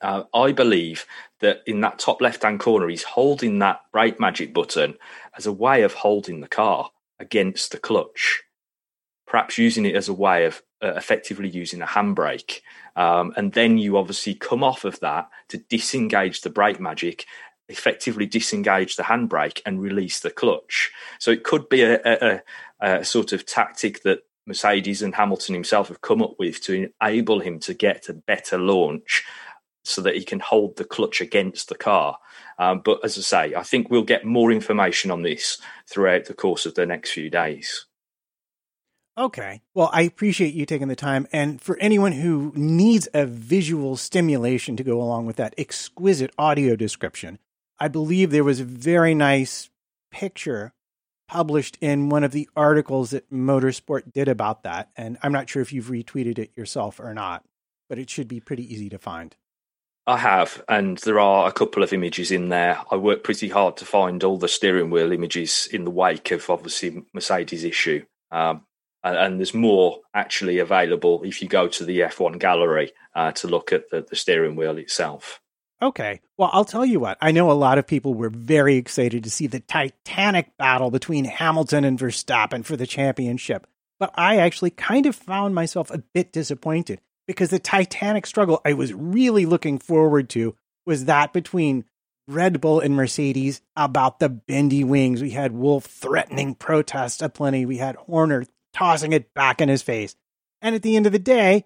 [0.00, 1.04] Uh, I believe
[1.40, 4.96] that in that top left hand corner, he's holding that brake magic button
[5.36, 8.42] as a way of holding the car against the clutch,
[9.26, 12.60] perhaps using it as a way of uh, effectively using a handbrake.
[12.96, 17.26] Um, and then you obviously come off of that to disengage the brake magic,
[17.68, 20.90] effectively disengage the handbrake and release the clutch.
[21.18, 22.40] So it could be a, a,
[22.80, 27.40] a sort of tactic that Mercedes and Hamilton himself have come up with to enable
[27.40, 29.24] him to get a better launch
[29.84, 32.18] so that he can hold the clutch against the car.
[32.58, 35.58] Um, but as I say, I think we'll get more information on this
[35.88, 37.86] throughout the course of the next few days.
[39.16, 39.60] Okay.
[39.74, 41.26] Well, I appreciate you taking the time.
[41.32, 46.76] And for anyone who needs a visual stimulation to go along with that exquisite audio
[46.76, 47.38] description,
[47.78, 49.68] I believe there was a very nice
[50.10, 50.72] picture
[51.28, 54.90] published in one of the articles that Motorsport did about that.
[54.96, 57.44] And I'm not sure if you've retweeted it yourself or not,
[57.88, 59.36] but it should be pretty easy to find.
[60.06, 62.80] I have, and there are a couple of images in there.
[62.90, 66.50] I worked pretty hard to find all the steering wheel images in the wake of
[66.50, 68.04] obviously Mercedes issue.
[68.30, 68.66] Um,
[69.04, 73.48] and, and, there's more actually available if you go to the F1 gallery uh, to
[73.48, 75.40] look at the, the steering wheel itself.
[75.82, 76.20] Okay.
[76.38, 77.18] Well, I'll tell you what.
[77.20, 81.24] I know a lot of people were very excited to see the titanic battle between
[81.24, 83.66] Hamilton and Verstappen for the championship.
[83.98, 88.74] But I actually kind of found myself a bit disappointed because the titanic struggle I
[88.74, 90.54] was really looking forward to
[90.86, 91.84] was that between
[92.28, 95.20] Red Bull and Mercedes about the bendy wings.
[95.20, 97.66] We had Wolff threatening protests aplenty.
[97.66, 100.16] We had Horner tossing it back in his face.
[100.60, 101.64] And at the end of the day,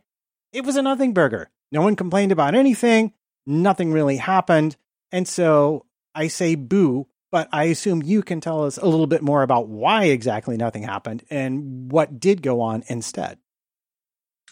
[0.52, 1.50] it was a nothing burger.
[1.70, 3.12] No one complained about anything.
[3.46, 4.76] Nothing really happened.
[5.12, 9.22] And so I say boo, but I assume you can tell us a little bit
[9.22, 13.38] more about why exactly nothing happened and what did go on instead.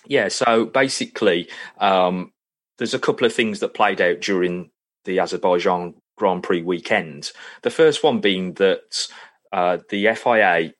[0.07, 1.49] Yeah, so basically,
[1.79, 2.33] um,
[2.79, 4.71] there's a couple of things that played out during
[5.05, 7.33] the Azerbaijan Grand Prix weekend.
[7.63, 9.09] The first one being that
[9.55, 10.75] uh, the FIA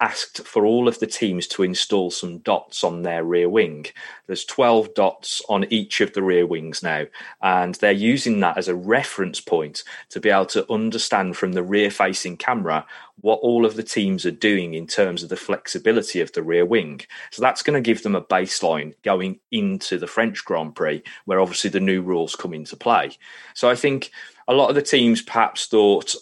[0.00, 3.86] asked for all of the teams to install some dots on their rear wing.
[4.28, 7.06] There's 12 dots on each of the rear wings now,
[7.42, 11.64] and they're using that as a reference point to be able to understand from the
[11.64, 12.86] rear facing camera
[13.20, 16.64] what all of the teams are doing in terms of the flexibility of the rear
[16.64, 17.00] wing.
[17.32, 21.40] So that's going to give them a baseline going into the French Grand Prix, where
[21.40, 23.10] obviously the new rules come into play.
[23.54, 24.12] So I think
[24.46, 26.14] a lot of the teams perhaps thought,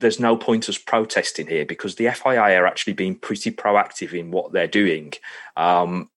[0.00, 4.30] there's no point us protesting here because the FIA are actually being pretty proactive in
[4.30, 5.12] what they're doing.
[5.56, 6.10] Um,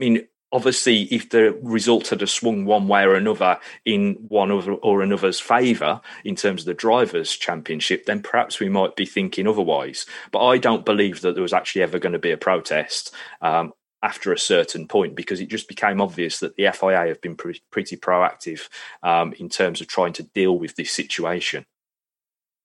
[0.00, 5.02] I mean, obviously, if the result had swung one way or another in one or
[5.02, 10.06] another's favour in terms of the drivers' championship, then perhaps we might be thinking otherwise.
[10.32, 13.14] But I don't believe that there was actually ever going to be a protest.
[13.40, 17.34] Um, after a certain point, because it just became obvious that the FIA have been
[17.34, 18.68] pre- pretty proactive
[19.02, 21.66] um, in terms of trying to deal with this situation.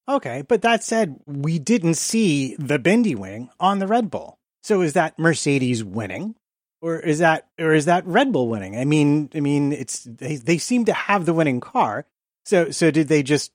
[0.07, 4.37] Okay, but that said, we didn't see the bendy wing on the Red Bull.
[4.61, 6.35] So is that Mercedes winning?
[6.81, 8.77] Or is that or is that Red Bull winning?
[8.77, 12.05] I mean, I mean, it's they, they seem to have the winning car.
[12.43, 13.53] So so did they just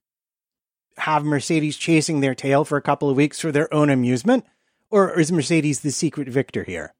[0.96, 4.46] have Mercedes chasing their tail for a couple of weeks for their own amusement?
[4.90, 6.94] Or is Mercedes the secret victor here?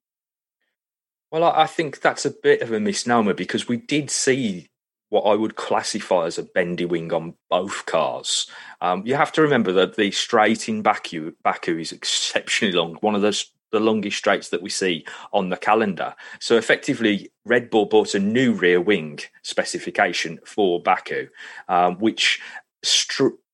[1.31, 4.69] Well, I think that's a bit of a misnomer because we did see
[5.11, 8.47] what I would classify as a bendy wing on both cars.
[8.81, 13.15] Um, you have to remember that the straight in Baku, Baku is exceptionally long, one
[13.15, 16.15] of the, longest straights that we see on the calendar.
[16.41, 21.29] So effectively, Red Bull bought a new rear wing specification for Baku,
[21.69, 22.41] um, which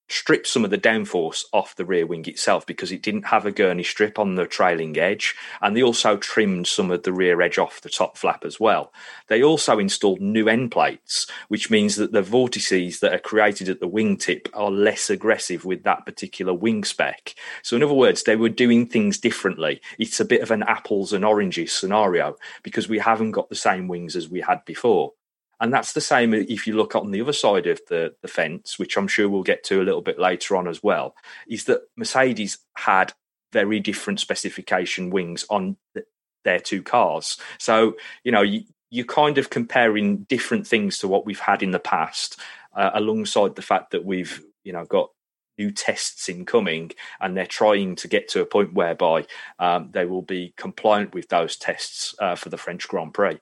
[0.08, 3.52] stripped some of the downforce off the rear wing itself because it didn't have a
[3.52, 5.34] gurney strip on the trailing edge.
[5.62, 8.92] And they also trimmed some of the rear edge off the top flap as well.
[9.28, 13.80] They also installed new end plates, which means that the vortices that are created at
[13.80, 17.34] the wingtip are less aggressive with that particular wing spec.
[17.62, 19.80] So, in other words, they were doing things differently.
[19.98, 23.88] It's a bit of an apples and oranges scenario because we haven't got the same
[23.88, 25.12] wings as we had before.
[25.60, 28.78] And that's the same if you look on the other side of the, the fence,
[28.78, 31.14] which I'm sure we'll get to a little bit later on as well,
[31.48, 33.12] is that Mercedes had
[33.52, 36.04] very different specification wings on the,
[36.44, 37.38] their two cars.
[37.58, 37.94] So,
[38.24, 41.78] you know, you, you're kind of comparing different things to what we've had in the
[41.78, 42.38] past,
[42.74, 45.10] uh, alongside the fact that we've, you know, got
[45.56, 46.90] new tests incoming
[47.20, 49.24] and they're trying to get to a point whereby
[49.58, 53.38] um, they will be compliant with those tests uh, for the French Grand Prix.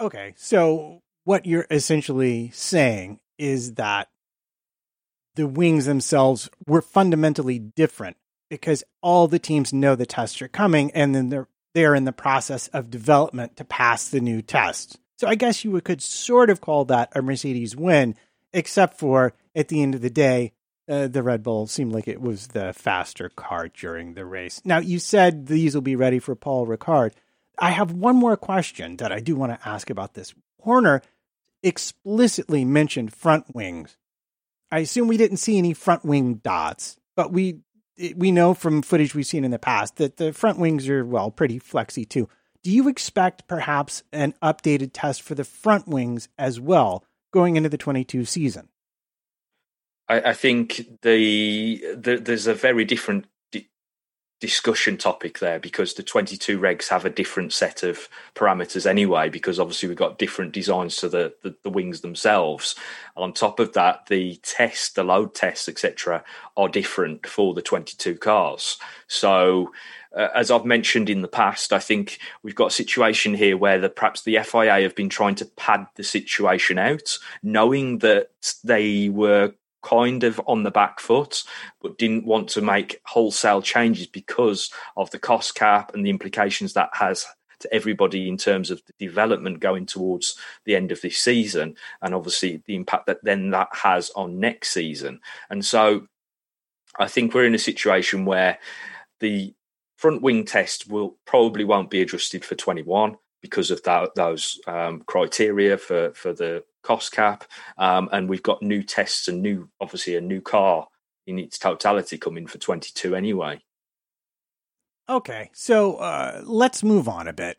[0.00, 4.08] Okay, so what you're essentially saying is that
[5.34, 8.16] the wings themselves were fundamentally different
[8.48, 12.12] because all the teams know the tests are coming and then they're they're in the
[12.12, 14.98] process of development to pass the new test.
[15.18, 18.16] So I guess you could sort of call that a Mercedes win,
[18.52, 20.52] except for at the end of the day,
[20.88, 24.60] uh, the Red Bull seemed like it was the faster car during the race.
[24.64, 27.12] Now, you said these will be ready for Paul Ricard.
[27.60, 30.34] I have one more question that I do want to ask about this.
[30.62, 31.02] Horner
[31.62, 33.96] explicitly mentioned front wings.
[34.72, 37.60] I assume we didn't see any front wing dots, but we
[38.16, 41.30] we know from footage we've seen in the past that the front wings are well
[41.30, 42.28] pretty flexy too.
[42.62, 47.68] Do you expect perhaps an updated test for the front wings as well going into
[47.68, 48.68] the 22 season?
[50.08, 53.26] I, I think the, the, there's a very different
[54.40, 59.60] discussion topic there because the 22 regs have a different set of parameters anyway because
[59.60, 62.74] obviously we've got different designs to the, the, the wings themselves.
[63.16, 66.24] On top of that the test the load tests etc
[66.56, 68.78] are different for the 22 cars.
[69.06, 69.72] So
[70.16, 73.78] uh, as I've mentioned in the past, I think we've got a situation here where
[73.78, 78.30] the, perhaps the FIA have been trying to pad the situation out, knowing that
[78.64, 81.42] they were kind of on the back foot,
[81.80, 86.72] but didn't want to make wholesale changes because of the cost cap and the implications
[86.74, 87.26] that has
[87.60, 92.14] to everybody in terms of the development going towards the end of this season, and
[92.14, 95.20] obviously the impact that then that has on next season.
[95.50, 96.06] And so,
[96.98, 98.58] I think we're in a situation where
[99.20, 99.54] the
[99.96, 105.02] front wing test will probably won't be adjusted for 21 because of that, those um,
[105.06, 107.44] criteria for for the cost cap,
[107.78, 110.88] um, and we've got new tests and new, obviously, a new car
[111.26, 113.60] in its totality coming for 22 anyway.
[115.08, 117.58] Okay, so uh, let's move on a bit.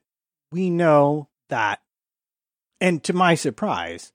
[0.52, 1.82] We know that,
[2.80, 4.14] and to my surprise,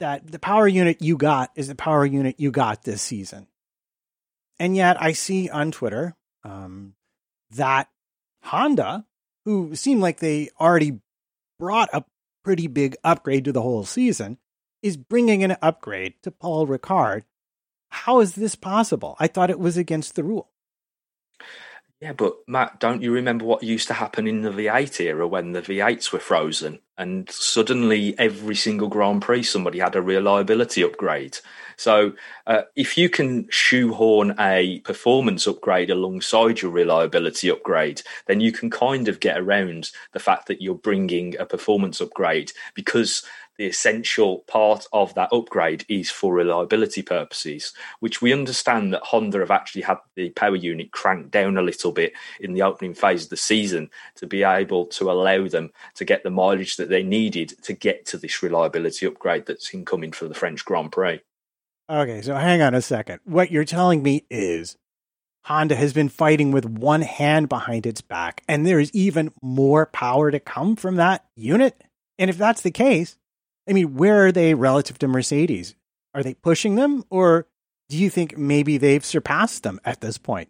[0.00, 3.48] that the power unit you got is the power unit you got this season.
[4.60, 6.94] And yet I see on Twitter um,
[7.50, 7.88] that
[8.42, 9.06] Honda,
[9.44, 11.00] who seemed like they already
[11.58, 12.04] brought a
[12.48, 14.38] pretty big upgrade to the whole season,
[14.82, 17.24] is bringing an upgrade to Paul Ricard.
[17.90, 19.16] How is this possible?
[19.20, 20.48] I thought it was against the rule.
[22.00, 25.50] Yeah, but Matt, don't you remember what used to happen in the V8 era when
[25.50, 31.38] the V8s were frozen and suddenly every single Grand Prix somebody had a reliability upgrade?
[31.76, 32.12] So
[32.46, 38.70] uh, if you can shoehorn a performance upgrade alongside your reliability upgrade, then you can
[38.70, 43.24] kind of get around the fact that you're bringing a performance upgrade because
[43.58, 49.40] the essential part of that upgrade is for reliability purposes, which we understand that Honda
[49.40, 53.24] have actually had the power unit cranked down a little bit in the opening phase
[53.24, 57.02] of the season to be able to allow them to get the mileage that they
[57.02, 61.20] needed to get to this reliability upgrade that's incoming for the French Grand Prix.
[61.90, 63.20] Okay, so hang on a second.
[63.24, 64.76] What you're telling me is
[65.44, 69.86] Honda has been fighting with one hand behind its back, and there is even more
[69.86, 71.82] power to come from that unit?
[72.18, 73.16] And if that's the case,
[73.68, 75.74] I mean, where are they relative to Mercedes?
[76.14, 77.46] Are they pushing them, or
[77.88, 80.48] do you think maybe they've surpassed them at this point?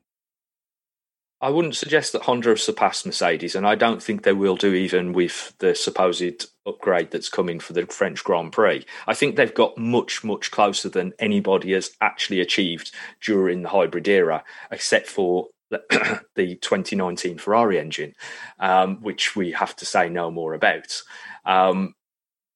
[1.41, 4.75] I wouldn't suggest that Honda have surpassed Mercedes, and I don't think they will do
[4.75, 8.85] even with the supposed upgrade that's coming for the French Grand Prix.
[9.07, 14.09] I think they've got much, much closer than anybody has actually achieved during the hybrid
[14.09, 14.43] era,
[14.73, 18.15] except for the 2019 Ferrari engine,
[18.59, 21.03] um, which we have to say no more about.
[21.45, 21.95] Um,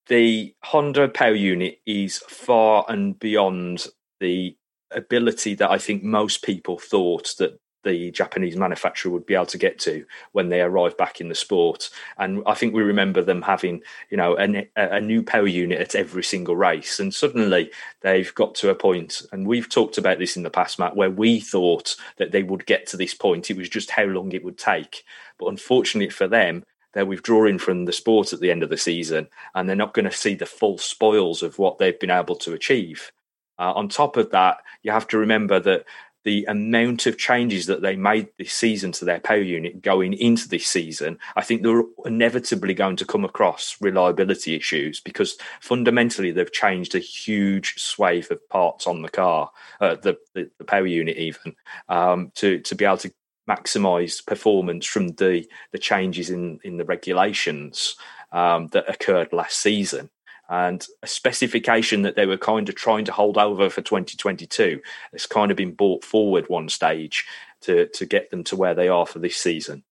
[0.08, 3.86] the Honda power unit is far and beyond
[4.20, 4.56] the
[4.90, 9.58] ability that I think most people thought that the Japanese manufacturer would be able to
[9.58, 11.90] get to when they arrived back in the sport.
[12.16, 14.36] And I think we remember them having, you know,
[14.76, 17.00] a, new power unit at every single race.
[17.00, 20.78] And suddenly they've got to a point, and we've talked about this in the past,
[20.78, 23.50] Matt, where we thought that they would get to this point.
[23.50, 25.04] It was just how long it would take.
[25.38, 29.28] But unfortunately for them, they're withdrawing from the sport at the end of the season
[29.54, 32.52] and they're not going to see the full spoils of what they've been able to
[32.52, 33.12] achieve.
[33.58, 35.84] Uh, on top of that, you have to remember that
[36.24, 40.48] the amount of changes that they made this season to their power unit going into
[40.48, 46.52] this season, I think they're inevitably going to come across reliability issues because fundamentally they've
[46.52, 49.50] changed a huge swathe of parts on the car,
[49.80, 51.56] uh, the, the, the power unit even,
[51.88, 53.12] um, to to be able to
[53.52, 57.96] maximize performance from the the changes in in the regulations
[58.32, 60.10] um, that occurred last season
[60.48, 64.80] and a specification that they were kind of trying to hold over for 2022
[65.12, 67.24] has kind of been brought forward one stage
[67.62, 69.82] to to get them to where they are for this season.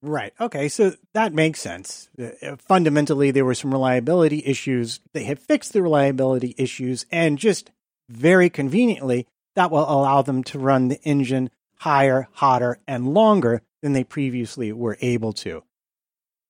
[0.00, 0.32] Right.
[0.40, 0.68] Okay.
[0.68, 2.08] So that makes sense.
[2.18, 5.00] Uh, fundamentally, there were some reliability issues.
[5.12, 7.70] They have fixed the reliability issues, and just
[8.08, 11.50] very conveniently, that will allow them to run the engine
[11.82, 15.64] higher, hotter, and longer than they previously were able to.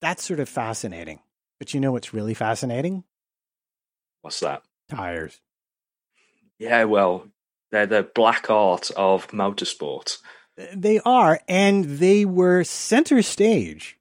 [0.02, 1.20] That's sort of fascinating.
[1.58, 3.04] But you know what's really fascinating?
[4.20, 4.62] What's that?
[4.90, 5.40] Tires.
[6.58, 7.28] Yeah, well,
[7.70, 10.18] they're the black art of motorsport.
[10.74, 13.96] They are, and they were center stage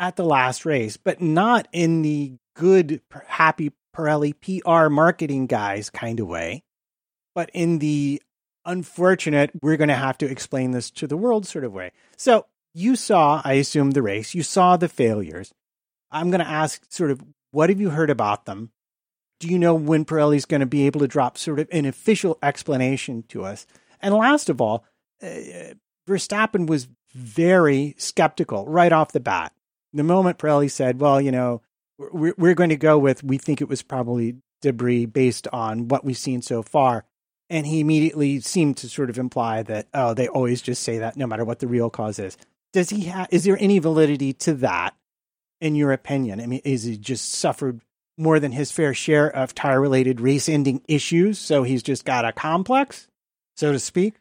[0.00, 6.18] at the last race, but not in the good, happy Pirelli PR marketing guys kind
[6.18, 6.64] of way,
[7.32, 8.20] but in the
[8.64, 11.92] unfortunate, we're going to have to explain this to the world sort of way.
[12.16, 15.52] So you saw, I assume, the race, you saw the failures.
[16.10, 18.70] I'm going to ask sort of what have you heard about them?
[19.38, 22.38] Do you know when Pirelli's going to be able to drop sort of an official
[22.42, 23.66] explanation to us?
[24.00, 24.84] And last of all,
[25.22, 25.74] uh,
[26.08, 29.52] Verstappen was very skeptical right off the bat.
[29.92, 31.62] The moment Pirelli said, well, you know,
[31.98, 36.04] we're, we're going to go with, we think it was probably debris based on what
[36.04, 37.04] we've seen so far.
[37.50, 41.16] And he immediately seemed to sort of imply that, oh, they always just say that
[41.16, 42.38] no matter what the real cause is.
[42.72, 44.94] Does he have, is there any validity to that?
[45.64, 46.40] in your opinion?
[46.40, 47.80] I mean, is he just suffered
[48.16, 51.38] more than his fair share of tire related race ending issues?
[51.38, 53.08] So he's just got a complex,
[53.56, 54.14] so to speak?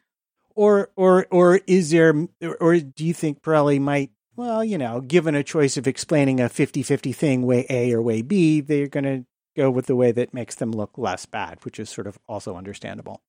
[0.55, 2.13] Or, or, or is there,
[2.59, 6.47] or do you think Pirelli might, well, you know, given a choice of explaining a
[6.47, 10.11] 50 50 thing, way A or way B, they're going to go with the way
[10.11, 13.21] that makes them look less bad, which is sort of also understandable?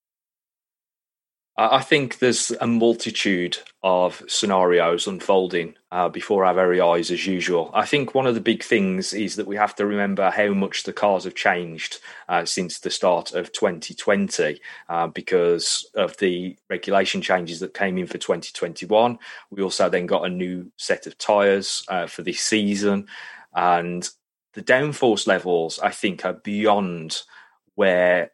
[1.56, 7.70] I think there's a multitude of scenarios unfolding uh, before our very eyes, as usual.
[7.72, 10.82] I think one of the big things is that we have to remember how much
[10.82, 17.22] the cars have changed uh, since the start of 2020 uh, because of the regulation
[17.22, 19.16] changes that came in for 2021.
[19.50, 23.06] We also then got a new set of tyres uh, for this season.
[23.54, 24.08] And
[24.54, 27.22] the downforce levels, I think, are beyond
[27.74, 28.32] where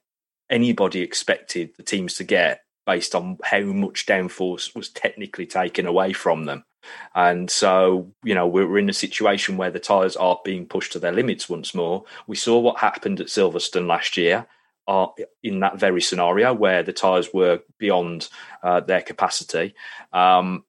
[0.49, 6.13] anybody expected the teams to get based on how much downforce was technically taken away
[6.13, 6.65] from them.
[7.15, 10.99] And so, you know, we're in a situation where the tyres are being pushed to
[10.99, 12.05] their limits once more.
[12.27, 14.47] We saw what happened at Silverstone last year.
[14.89, 15.07] Uh,
[15.45, 18.29] in that very scenario where the tyres were beyond
[18.65, 19.73] uh, their capacity.
[20.13, 20.65] Um,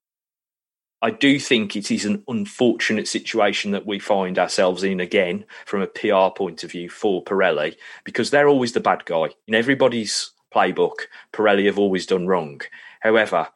[1.02, 5.82] I do think it is an unfortunate situation that we find ourselves in again from
[5.82, 9.30] a PR point of view for Pirelli because they're always the bad guy.
[9.48, 12.62] In everybody's playbook Pirelli have always done wrong.
[13.00, 13.48] However,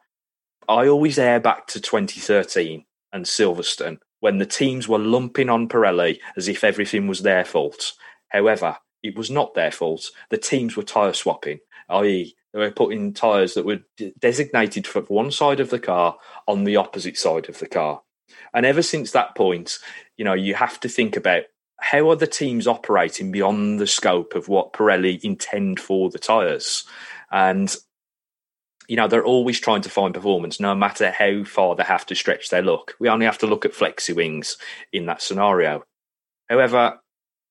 [0.68, 6.18] I always air back to 2013 and Silverstone when the teams were lumping on Pirelli
[6.36, 7.92] as if everything was their fault.
[8.28, 10.10] However, it was not their fault.
[10.30, 13.80] The teams were tyre swapping, i.e., they were putting tyres that were
[14.18, 16.16] designated for one side of the car
[16.48, 18.00] on the opposite side of the car.
[18.54, 19.78] And ever since that point,
[20.16, 21.42] you know, you have to think about
[21.78, 26.84] how are the teams operating beyond the scope of what Pirelli intend for the tyres?
[27.30, 27.76] And
[28.88, 32.14] you know, they're always trying to find performance, no matter how far they have to
[32.14, 32.94] stretch their look.
[32.98, 34.56] We only have to look at flexi wings
[34.92, 35.82] in that scenario.
[36.48, 37.00] However,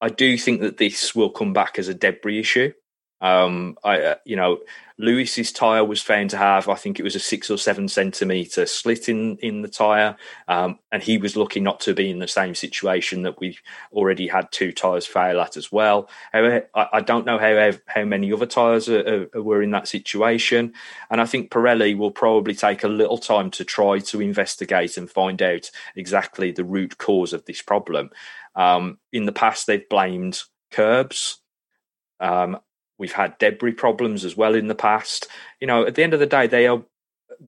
[0.01, 2.71] I do think that this will come back as a debris issue.
[3.21, 4.59] Um, I, uh, you know,
[4.97, 8.65] Lewis's tire was found to have, I think it was a six or seven centimeter
[8.65, 10.15] slit in in the tire,
[10.47, 13.57] um, and he was lucky not to be in the same situation that we
[13.91, 16.09] already had two tires fail at as well.
[16.31, 19.87] However, I, I don't know how how many other tires are, are, were in that
[19.87, 20.73] situation,
[21.09, 25.09] and I think Pirelli will probably take a little time to try to investigate and
[25.09, 28.11] find out exactly the root cause of this problem.
[28.55, 31.39] Um, in the past, they've blamed curbs.
[32.19, 32.59] Um,
[32.97, 35.27] We've had debris problems as well in the past.
[35.59, 36.83] You know, at the end of the day, they are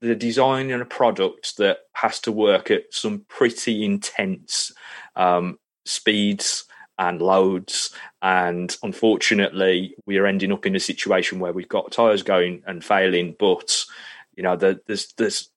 [0.01, 4.71] the design and a product that has to work at some pretty intense
[5.15, 6.65] um, speeds
[6.97, 7.93] and loads.
[8.21, 12.83] And unfortunately, we are ending up in a situation where we've got tires going and
[12.83, 13.35] failing.
[13.39, 13.85] But
[14.35, 15.49] you know, the, there's there's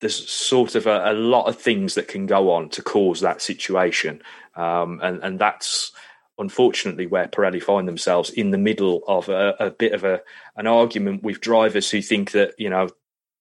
[0.00, 3.40] there's sort of a, a, lot of things that can go on to cause that
[3.40, 4.22] situation,
[4.54, 5.92] um, and and that's
[6.38, 10.20] unfortunately where Pirelli find themselves in the middle of a, a, bit of a
[10.56, 12.88] an argument with drivers who think that you know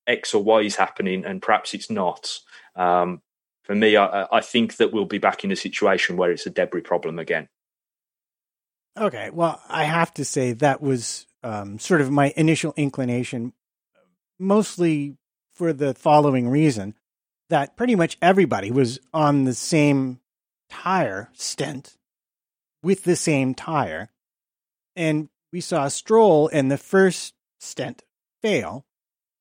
[0.08, 2.40] X or Y is happening and perhaps it's not.
[2.76, 3.22] Um,
[3.64, 6.52] for me, I, I think that we'll be back in a situation where it's a
[6.52, 7.50] debris problem again.
[8.98, 13.54] Okay, well, I have to say that was um, sort of my initial inclination,
[14.40, 15.18] mostly
[15.54, 16.94] for the following reason
[17.50, 20.20] that pretty much everybody was on the same
[20.70, 21.98] tire stint
[22.86, 24.10] with the same tire.
[24.96, 28.04] And we saw Stroll in the first stint
[28.44, 28.86] fail.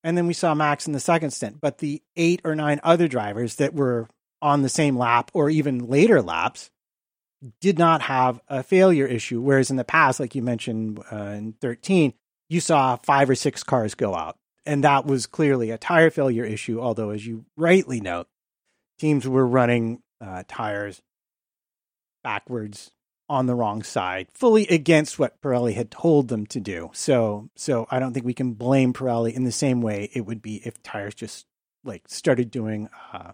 [0.02, 1.60] And then we saw Max in the second stint.
[1.60, 4.08] But the eight or nine other drivers that were
[4.40, 6.70] on the same lap or even later laps
[7.60, 9.42] did not have a failure issue.
[9.42, 12.14] Whereas in the past, like you mentioned uh, in 13,
[12.48, 16.44] you saw five or six cars go out and that was clearly a tire failure
[16.44, 16.80] issue.
[16.80, 18.26] Although, as you rightly note,
[18.98, 21.02] teams were running uh, tires
[22.22, 22.93] backwards
[23.28, 26.90] on the wrong side, fully against what Pirelli had told them to do.
[26.92, 30.42] So, so I don't think we can blame Pirelli in the same way it would
[30.42, 31.46] be if tires just
[31.84, 32.88] like started doing.
[33.12, 33.32] Uh,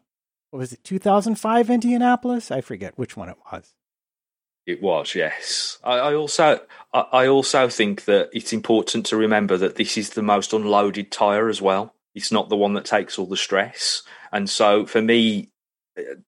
[0.50, 0.84] what was it?
[0.84, 2.50] 2005 Indianapolis?
[2.50, 3.74] I forget which one it was.
[4.66, 5.78] It was, yes.
[5.82, 6.60] I, I also,
[6.92, 11.10] I, I also think that it's important to remember that this is the most unloaded
[11.10, 11.94] tire as well.
[12.14, 14.02] It's not the one that takes all the stress,
[14.32, 15.49] and so for me,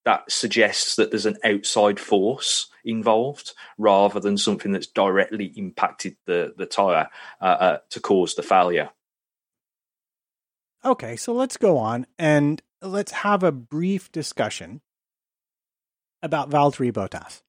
[0.05, 6.53] that suggests that there's an outside force involved rather than something that's directly impacted the
[6.57, 7.09] the tire
[7.41, 8.89] uh, uh, to cause the failure.
[10.85, 14.81] Okay, so let's go on and let's have a brief discussion
[16.21, 17.41] about Valtteri Bottas.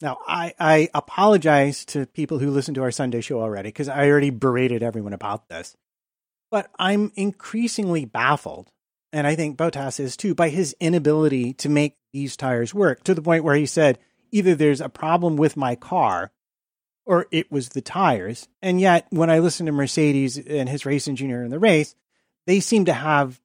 [0.00, 4.08] Now, I, I apologize to people who listen to our Sunday show already because I
[4.08, 5.76] already berated everyone about this.
[6.50, 8.70] But I'm increasingly baffled,
[9.12, 13.14] and I think Bottas is too, by his inability to make these tires work to
[13.14, 13.98] the point where he said,
[14.30, 16.32] either there's a problem with my car
[17.04, 18.48] or it was the tires.
[18.62, 21.94] And yet, when I listen to Mercedes and his race engineer in the race,
[22.46, 23.40] they seem to have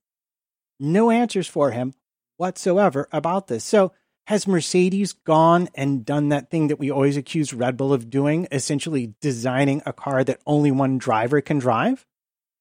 [0.80, 1.94] no answers for him
[2.38, 3.64] whatsoever about this.
[3.64, 3.92] So,
[4.28, 8.48] has Mercedes gone and done that thing that we always accuse Red Bull of doing,
[8.52, 12.08] essentially designing a car that only one driver can drive?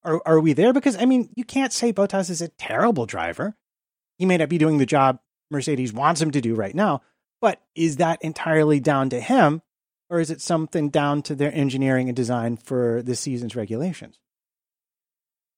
[0.04, 0.72] Are, are we there?
[0.72, 3.56] Because, I mean, you can't say Bottas is a terrible driver.
[4.18, 5.18] He may not be doing the job
[5.50, 7.02] Mercedes wants him to do right now,
[7.40, 9.62] but is that entirely down to him,
[10.10, 14.18] or is it something down to their engineering and design for this season's regulations?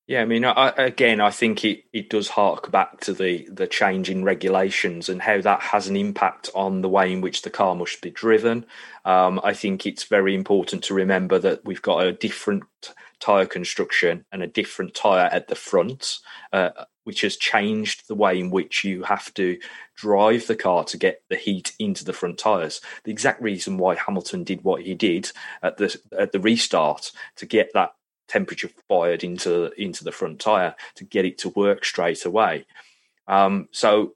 [0.06, 3.66] Yeah, I mean, I, again, I think it, it does hark back to the, the
[3.66, 7.50] change in regulations and how that has an impact on the way in which the
[7.50, 8.66] car must be driven.
[9.04, 12.62] Um, I think it's very important to remember that we've got a different
[13.20, 16.18] tyre construction and a different tyre at the front,
[16.52, 16.70] uh,
[17.04, 19.58] which has changed the way in which you have to
[19.94, 22.80] drive the car to get the heat into the front tyres.
[23.04, 25.30] The exact reason why Hamilton did what he did
[25.62, 27.94] at the at the restart to get that
[28.28, 32.66] temperature fired into into the front tire to get it to work straight away.
[33.28, 34.14] Um, so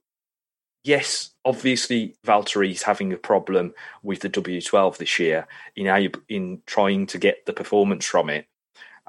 [0.85, 5.47] yes, obviously Valtteri's having a problem with the W12 this year
[5.77, 8.47] in in trying to get the performance from it.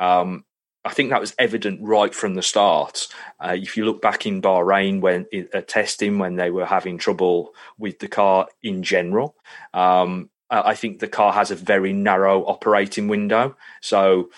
[0.02, 0.44] Um,
[0.84, 3.08] I think that was evident right from the start.
[3.40, 7.54] Uh, if you look back in Bahrain when uh, testing when they were having trouble
[7.78, 9.36] with the car in general,
[9.76, 13.56] um, I think the car has a very narrow operating window.
[13.80, 14.32] So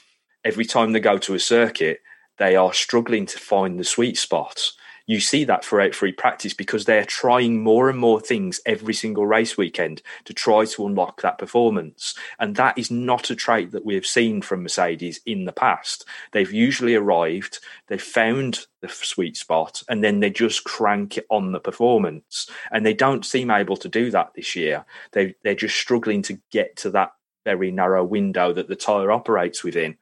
[0.43, 2.01] every time they go to a circuit,
[2.37, 4.77] they are struggling to find the sweet spots.
[5.05, 9.25] You see that throughout free practice because they're trying more and more things every single
[9.25, 12.15] race weekend to try to unlock that performance.
[12.39, 16.05] And that is not a trait that we have seen from Mercedes in the past.
[16.31, 21.51] They've usually arrived, they've found the sweet spot, and then they just crank it on
[21.51, 22.49] the performance.
[22.71, 24.85] And they don't seem able to do that this year.
[25.11, 27.11] They, they're just struggling to get to that
[27.43, 29.97] very narrow window that the tyre operates within.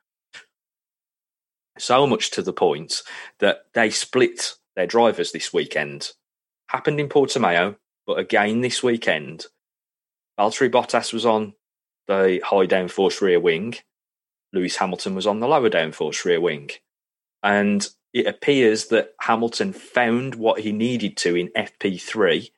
[1.80, 3.02] So much to the point
[3.40, 6.12] that they split their drivers this weekend.
[6.70, 7.76] Happened in Portimao,
[8.08, 9.46] but again this weekend,
[10.40, 11.54] Valtteri Bottas was on
[12.08, 13.76] the high downforce rear wing.
[14.54, 16.72] Lewis Hamilton was on the lower downforce rear wing.
[17.44, 22.52] And it appears that Hamilton found what he needed to in FP3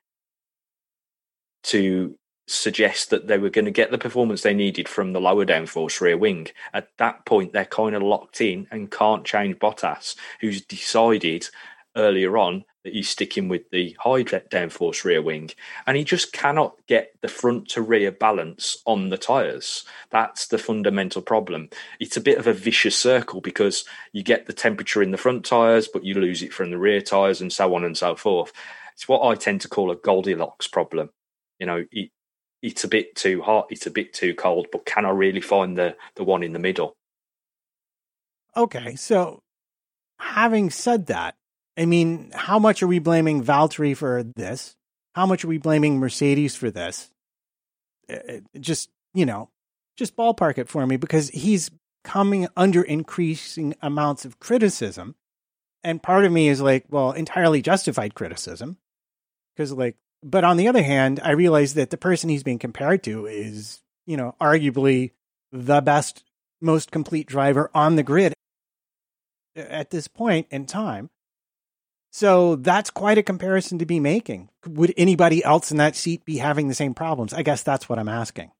[1.64, 2.18] to
[2.48, 6.02] suggest that they were going to get the performance they needed from the lower downforce
[6.02, 6.48] rear wing.
[6.74, 11.48] At that point, they're kind of locked in and can't change Bottas, who's decided
[11.96, 15.50] earlier on that he's sticking with the high downforce rear wing,
[15.88, 19.86] and he just cannot get the front to rear balance on the tyres.
[20.10, 21.70] That's the fundamental problem.
[22.00, 25.46] It's a bit of a vicious circle because you get the temperature in the front
[25.46, 28.52] tyres, but you lose it from the rear tyres, and so on and so forth.
[28.94, 31.10] It's what I tend to call a Goldilocks problem.
[31.60, 32.10] You know, it,
[32.62, 35.78] it's a bit too hot, it's a bit too cold, but can I really find
[35.78, 36.96] the the one in the middle?
[38.56, 39.42] Okay, so
[40.20, 41.36] having said that,
[41.78, 44.76] I mean, how much are we blaming Valtteri for this?
[45.16, 47.10] How much are we blaming Mercedes for this?
[48.10, 49.50] Uh, uh, just, you know,
[49.98, 51.72] just ballpark it for me because he's
[52.04, 55.16] coming under increasing amounts of criticism.
[55.84, 58.78] And part of me is like, well, entirely justified criticism.
[59.56, 63.04] Because, like, but on the other hand, I realize that the person he's being compared
[63.04, 65.12] to is, you know, arguably
[65.52, 66.24] the best,
[66.62, 68.34] most complete driver on the grid
[69.56, 71.10] at this point in time.
[72.14, 74.50] So that's quite a comparison to be making.
[74.68, 77.34] Would anybody else in that seat be having the same problems?
[77.34, 78.52] I guess that's what I'm asking.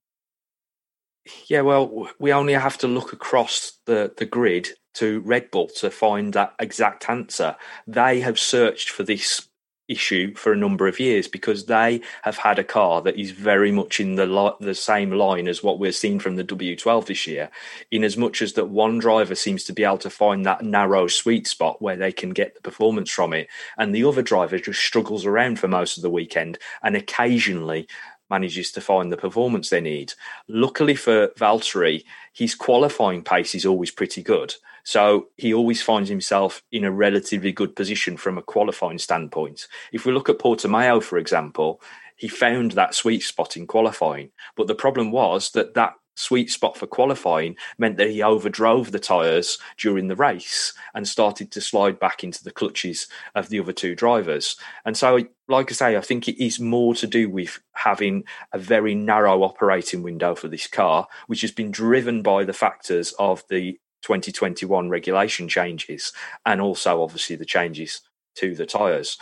[1.46, 5.92] Yeah, well, we only have to look across the, the grid to Red Bull to
[5.92, 7.56] find that exact answer.
[7.86, 9.48] They have searched for this
[9.88, 13.72] issue for a number of years because they have had a car that is very
[13.72, 17.28] much in the li- the same line as what we're seeing from the W12 this
[17.28, 17.50] year
[17.92, 21.08] in as much as that one driver seems to be able to find that narrow
[21.08, 23.48] sweet spot where they can get the performance from it.
[23.78, 27.88] And the other driver just struggles around for most of the weekend and occasionally
[28.30, 30.14] manages to find the performance they need.
[30.48, 32.04] Luckily for Valtteri
[32.34, 37.52] his qualifying pace is always pretty good so he always finds himself in a relatively
[37.52, 39.68] good position from a qualifying standpoint.
[39.92, 41.82] If we look at Portimao, for example,
[42.18, 44.32] he found that sweet spot in qualifying.
[44.56, 49.00] But the problem was that that sweet spot for qualifying meant that he overdrove the
[49.00, 53.74] tyres during the race and started to slide back into the clutches of the other
[53.74, 54.56] two drivers.
[54.86, 58.60] And so, like I say, I think it is more to do with having a
[58.60, 63.44] very narrow operating window for this car, which has been driven by the factors of
[63.50, 66.14] the 2021 regulation changes
[66.46, 68.02] and also obviously the changes
[68.36, 69.18] to the tyres.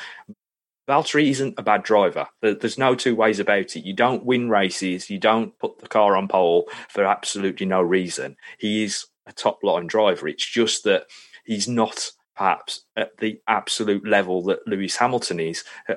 [0.90, 2.28] Valtteri isn't a bad driver.
[2.42, 3.86] There's no two ways about it.
[3.86, 5.10] You don't win races.
[5.10, 8.36] You don't put the car on pole for absolutely no reason.
[8.58, 10.28] He is a top line driver.
[10.28, 11.06] It's just that
[11.46, 15.64] he's not perhaps at the absolute level that Lewis Hamilton is.
[15.88, 15.96] Uh,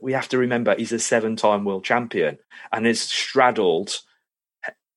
[0.00, 2.38] we have to remember he's a seven time world champion
[2.72, 3.98] and has straddled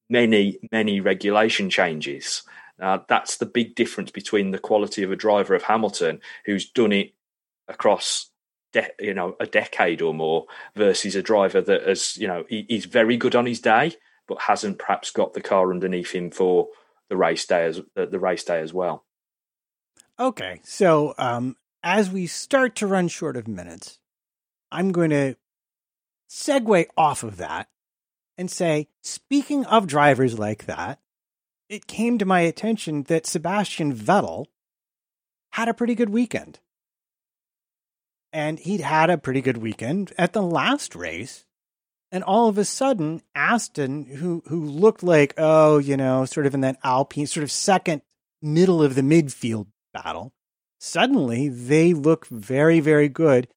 [0.09, 2.43] many, many regulation changes.
[2.83, 6.91] Uh, that's the big difference between the quality of a driver of Hamilton, who's done
[6.91, 7.13] it
[7.69, 8.29] across
[8.73, 12.65] de- you know a decade or more, versus a driver that has you know he,
[12.67, 13.93] he's very good on his day,
[14.27, 16.67] but hasn't perhaps got the car underneath him for
[17.07, 19.05] the race day as the, the race day as well.
[20.19, 23.97] Okay, so um, as we start to run short of minutes,
[24.73, 25.37] I'm going to
[26.29, 27.69] segue off of that
[28.37, 30.99] and say, speaking of drivers like that,
[31.73, 34.45] it came to my attention that Sebastian Vettel
[35.53, 36.59] had a pretty good weekend.
[38.31, 41.45] And he'd had a pretty good weekend at the last race.
[42.11, 46.53] And all of a sudden, Aston, who who looked like, oh, you know, sort of
[46.53, 48.03] in that Alpine, sort of second
[48.39, 50.31] middle of the midfield battle,
[50.79, 53.47] suddenly they look very, very good.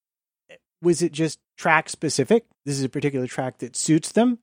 [0.80, 2.46] Was it just track specific?
[2.64, 4.38] This is a particular track that suits them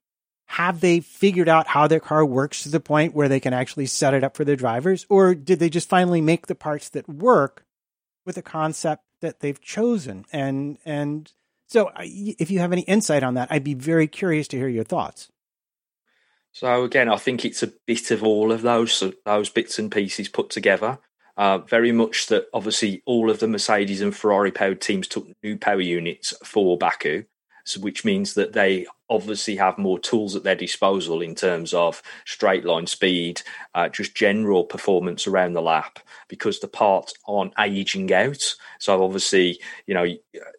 [0.53, 3.87] have they figured out how their car works to the point where they can actually
[3.87, 5.03] set it up for their drivers?
[5.09, 7.65] Or did they just finally make the parts that work
[8.23, 10.25] with a concept that they've chosen?
[10.31, 11.31] And, and
[11.65, 14.83] so if you have any insight on that, I'd be very curious to hear your
[14.83, 15.31] thoughts.
[16.51, 20.29] So again, I think it's a bit of all of those those bits and pieces
[20.29, 20.99] put together.
[21.35, 25.57] Uh, very much that obviously all of the Mercedes and Ferrari powered teams took new
[25.57, 27.23] power units for Baku,
[27.79, 32.65] which means that they obviously have more tools at their disposal in terms of straight
[32.65, 33.41] line speed,
[33.75, 38.43] uh, just general performance around the lap, because the parts aren't aging out.
[38.79, 40.05] So obviously, you know,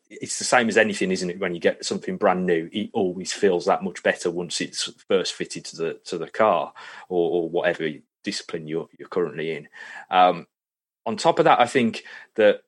[0.09, 1.41] it's the same as anything, isn't it?
[1.41, 5.35] When you get something brand new, it always feels that much better once it's first
[5.35, 6.73] fitted to the to the car
[7.09, 7.89] or, or whatever
[8.23, 9.69] discipline you're you're currently in.
[10.11, 10.47] Um,
[11.07, 12.05] on top of that, I think
[12.37, 12.63] that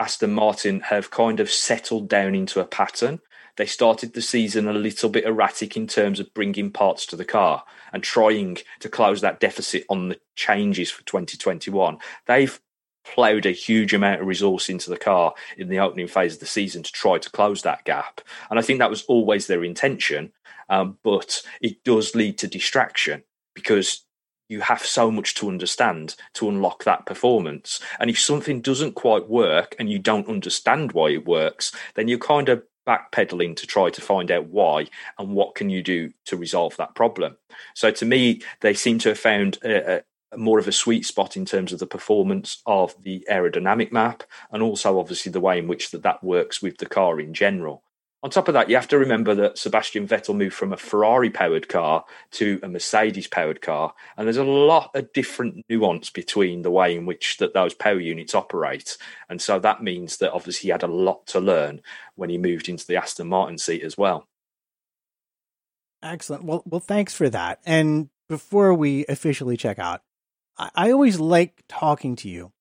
[0.00, 3.20] Aston Martin have kind of settled down into a pattern.
[3.56, 7.24] They started the season a little bit erratic in terms of bringing parts to the
[7.24, 11.98] car and trying to close that deficit on the changes for 2021.
[12.26, 12.58] They've
[13.04, 16.46] ploughed a huge amount of resource into the car in the opening phase of the
[16.46, 18.22] season to try to close that gap.
[18.48, 20.32] And I think that was always their intention.
[20.70, 23.24] Um, but it does lead to distraction
[23.54, 24.06] because
[24.50, 27.80] you have so much to understand to unlock that performance.
[28.00, 32.18] And if something doesn't quite work and you don't understand why it works, then you're
[32.18, 34.86] kind of backpedaling to try to find out why
[35.18, 37.36] and what can you do to resolve that problem.
[37.74, 40.02] So to me, they seem to have found a,
[40.32, 44.24] a more of a sweet spot in terms of the performance of the aerodynamic map
[44.50, 47.84] and also obviously the way in which that, that works with the car in general.
[48.22, 51.30] On top of that, you have to remember that Sebastian Vettel moved from a Ferrari
[51.30, 53.94] powered car to a Mercedes powered car.
[54.16, 57.98] And there's a lot of different nuance between the way in which that those power
[57.98, 58.98] units operate.
[59.30, 61.80] And so that means that obviously he had a lot to learn
[62.14, 64.26] when he moved into the Aston Martin seat as well.
[66.02, 66.44] Excellent.
[66.44, 67.60] Well, well, thanks for that.
[67.64, 70.02] And before we officially check out,
[70.58, 72.52] I, I always like talking to you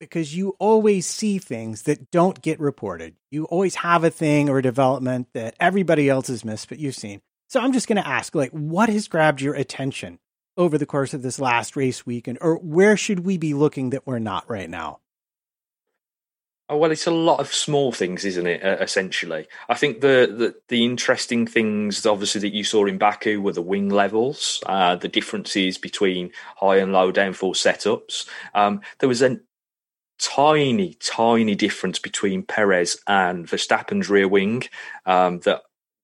[0.00, 3.14] because you always see things that don't get reported.
[3.30, 6.96] You always have a thing or a development that everybody else has missed, but you've
[6.96, 7.20] seen.
[7.48, 10.18] So I'm just going to ask, like, what has grabbed your attention
[10.56, 14.06] over the course of this last race weekend, or where should we be looking that
[14.06, 15.00] we're not right now?
[16.68, 18.62] Oh, well, it's a lot of small things, isn't it?
[18.62, 23.40] Uh, essentially, I think the, the, the interesting things, obviously, that you saw in Baku
[23.40, 28.26] were the wing levels, uh, the differences between high and low downforce setups.
[28.54, 29.40] Um, there was an
[30.20, 34.64] tiny, tiny difference between Perez and Verstappen's rear wing
[35.06, 35.62] um, that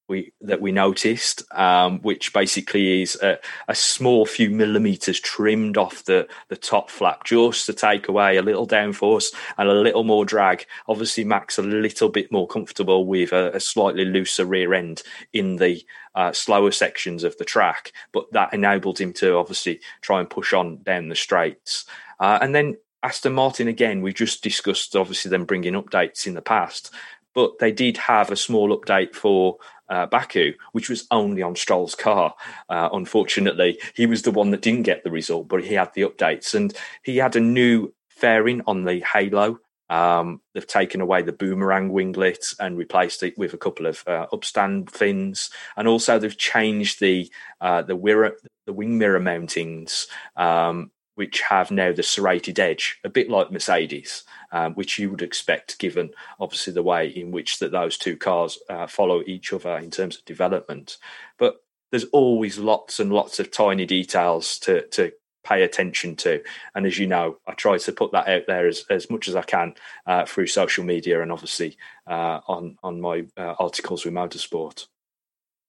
[0.09, 3.39] we that we noticed, um, which basically is a,
[3.69, 8.43] a, small few millimeters trimmed off the the top flap just to take away a
[8.43, 10.65] little downforce and a little more drag.
[10.87, 15.03] Obviously, Max a little bit more comfortable with a, a slightly looser rear end
[15.33, 15.85] in the
[16.15, 20.53] uh, slower sections of the track, but that enabled him to obviously try and push
[20.53, 21.85] on down the straights.
[22.19, 22.77] Uh, and then
[23.07, 26.91] Aston Martin again, we just discussed obviously them bringing updates in the past,
[27.37, 29.59] but they did have a small update for
[29.89, 32.35] uh, Baku, which was only on Stroll's car.
[32.69, 36.03] Uh, unfortunately, he was the one that didn't get the result, but he had the
[36.03, 36.75] updates and
[37.05, 39.61] he had a new fairing on the Halo.
[39.89, 44.27] Um, they've taken away the boomerang winglet and replaced it with a couple of uh,
[44.33, 47.31] upstand fins, and also they've changed the
[47.61, 48.33] uh, the, wirra,
[48.65, 54.23] the wing mirror mountings um, which have now the serrated edge, a bit like Mercedes,
[54.53, 58.59] um, which you would expect given obviously the way in which that those two cars
[58.69, 60.99] uh, follow each other in terms of development.
[61.39, 65.13] But there's always lots and lots of tiny details to to
[65.43, 66.43] pay attention to.
[66.75, 69.37] And as you know, I try to put that out there as, as much as
[69.37, 69.75] I can
[70.05, 71.77] uh, through social media and obviously
[72.07, 74.87] uh, on on my uh, articles with Motorsport.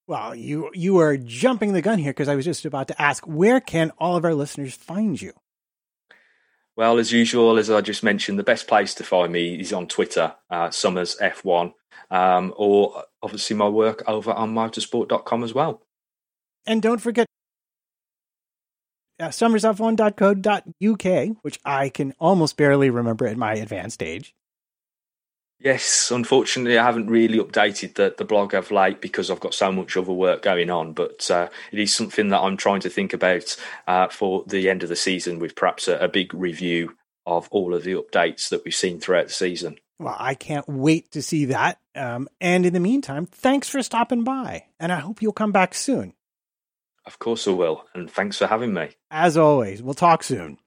[0.08, 3.26] Well, you you are jumping the gun here because I was just about to ask
[3.26, 5.34] where can all of our listeners find you?
[6.76, 9.86] Well, as usual, as I just mentioned, the best place to find me is on
[9.86, 11.74] Twitter, uh, Somers F1,
[12.10, 15.82] um, or obviously my work over on motorsport.com as well.
[16.66, 17.26] And don't forget
[19.20, 24.34] uh, somersf1.co.uk, which I can almost barely remember at my advanced age.
[25.60, 29.72] Yes, unfortunately, I haven't really updated the, the blog of late because I've got so
[29.72, 30.92] much other work going on.
[30.92, 33.56] But uh, it is something that I'm trying to think about
[33.88, 37.74] uh, for the end of the season with perhaps a, a, big review of all
[37.74, 39.78] of the updates that we've seen throughout the season.
[39.98, 41.80] Well, I can't wait to see that.
[41.96, 44.66] Um, and in the meantime, thanks for stopping by.
[44.78, 46.14] And I hope you'll come back soon.
[47.04, 47.84] Of course I will.
[47.94, 48.90] And thanks for having me.
[49.10, 50.58] As always, we'll talk soon.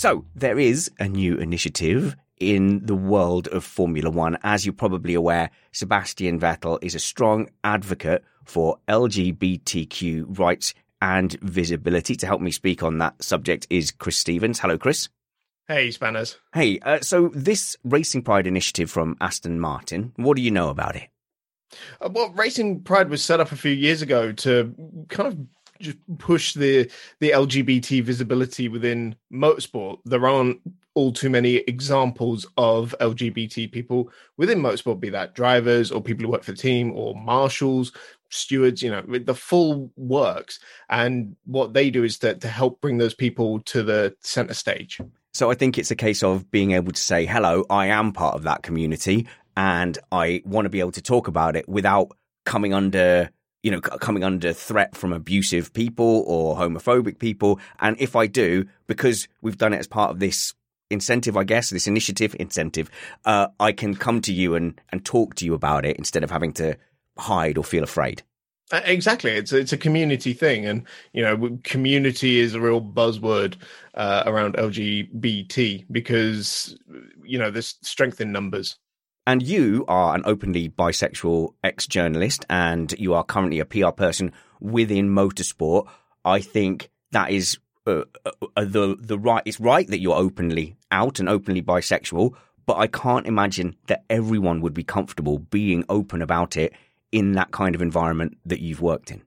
[0.00, 4.38] So, there is a new initiative in the world of Formula One.
[4.42, 10.72] As you're probably aware, Sebastian Vettel is a strong advocate for LGBTQ rights
[11.02, 12.16] and visibility.
[12.16, 14.58] To help me speak on that subject is Chris Stevens.
[14.58, 15.10] Hello, Chris.
[15.68, 16.38] Hey, Spanners.
[16.54, 20.96] Hey, uh, so this Racing Pride initiative from Aston Martin, what do you know about
[20.96, 21.10] it?
[22.00, 24.74] Uh, well, Racing Pride was set up a few years ago to
[25.10, 25.38] kind of
[25.80, 26.90] just push the
[27.20, 29.98] the LGBT visibility within motorsport.
[30.04, 30.60] There aren't
[30.94, 36.32] all too many examples of LGBT people within motorsport, be that drivers or people who
[36.32, 37.92] work for the team or marshals,
[38.30, 40.58] stewards, you know, the full works.
[40.88, 45.00] And what they do is to, to help bring those people to the center stage.
[45.32, 48.34] So I think it's a case of being able to say, hello, I am part
[48.34, 52.10] of that community and I want to be able to talk about it without
[52.44, 53.30] coming under
[53.62, 57.60] you know, coming under threat from abusive people or homophobic people.
[57.78, 60.54] And if I do, because we've done it as part of this
[60.90, 62.90] incentive, I guess, this initiative incentive,
[63.24, 66.30] uh, I can come to you and, and talk to you about it instead of
[66.30, 66.76] having to
[67.18, 68.22] hide or feel afraid.
[68.72, 73.56] Exactly, it's it's a community thing, and you know, community is a real buzzword
[73.94, 76.78] uh, around LGBT because
[77.24, 78.78] you know there's strength in numbers.
[79.26, 84.32] And you are an openly bisexual ex journalist and you are currently a PR person
[84.60, 85.86] within motorsport.
[86.24, 89.42] I think that is uh, uh, the the right.
[89.44, 92.34] It's right that you're openly out and openly bisexual,
[92.66, 96.72] but I can't imagine that everyone would be comfortable being open about it
[97.12, 99.22] in that kind of environment that you've worked in.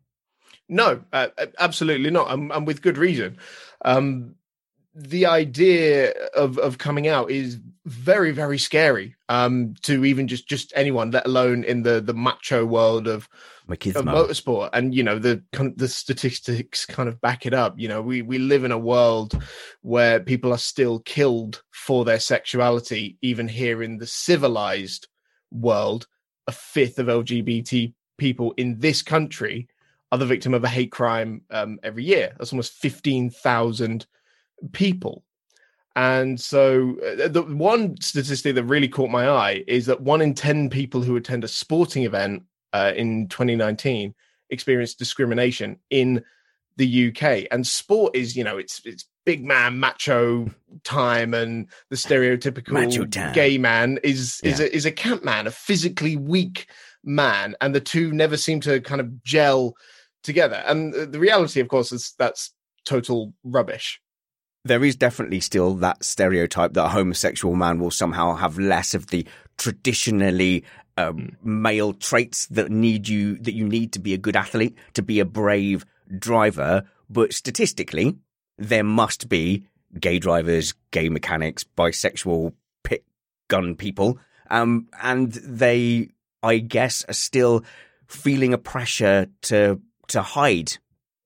[0.70, 1.28] No, uh,
[1.60, 3.38] absolutely not, and, and, with good reason.
[3.84, 4.36] Um,
[4.96, 10.72] the idea of of coming out is very very scary um to even just just
[10.76, 13.28] anyone let alone in the the macho world of,
[13.96, 14.70] of motorsport.
[14.74, 15.44] And you know the
[15.76, 17.76] the statistics kind of back it up.
[17.78, 19.42] You know we we live in a world
[19.82, 25.08] where people are still killed for their sexuality even here in the civilized
[25.52, 26.08] world.
[26.48, 29.68] A fifth of lgbt people in this country
[30.12, 32.36] are the victim of a hate crime um, every year.
[32.38, 34.06] That's almost 15,000
[34.72, 35.24] people
[35.96, 40.34] and so uh, the one statistic that really caught my eye is that one in
[40.34, 44.16] 10 people who attend a sporting event uh, in 2019
[44.50, 46.24] experienced discrimination in
[46.78, 47.48] the UK.
[47.52, 50.50] And sport is, you know, it's it's big man macho
[50.84, 54.66] time and the stereotypical gay man is is yeah.
[54.66, 56.68] a, is a camp man, a physically weak
[57.04, 59.76] man and the two never seem to kind of gel
[60.24, 60.64] together.
[60.66, 62.52] And the reality of course is that's
[62.86, 64.02] total rubbish
[64.66, 69.08] there is definitely still that stereotype that a homosexual man will somehow have less of
[69.08, 69.28] the
[69.58, 70.64] traditionally
[70.98, 75.02] um, male traits that need you that you need to be a good athlete, to
[75.02, 75.86] be a brave
[76.18, 76.84] driver.
[77.10, 78.16] But statistically,
[78.58, 79.66] there must be
[80.00, 82.54] gay drivers, gay mechanics, bisexual
[82.84, 83.04] pit
[83.48, 84.18] gun people,
[84.50, 86.10] um, and they,
[86.42, 87.64] I guess, are still
[88.08, 90.78] feeling a pressure to to hide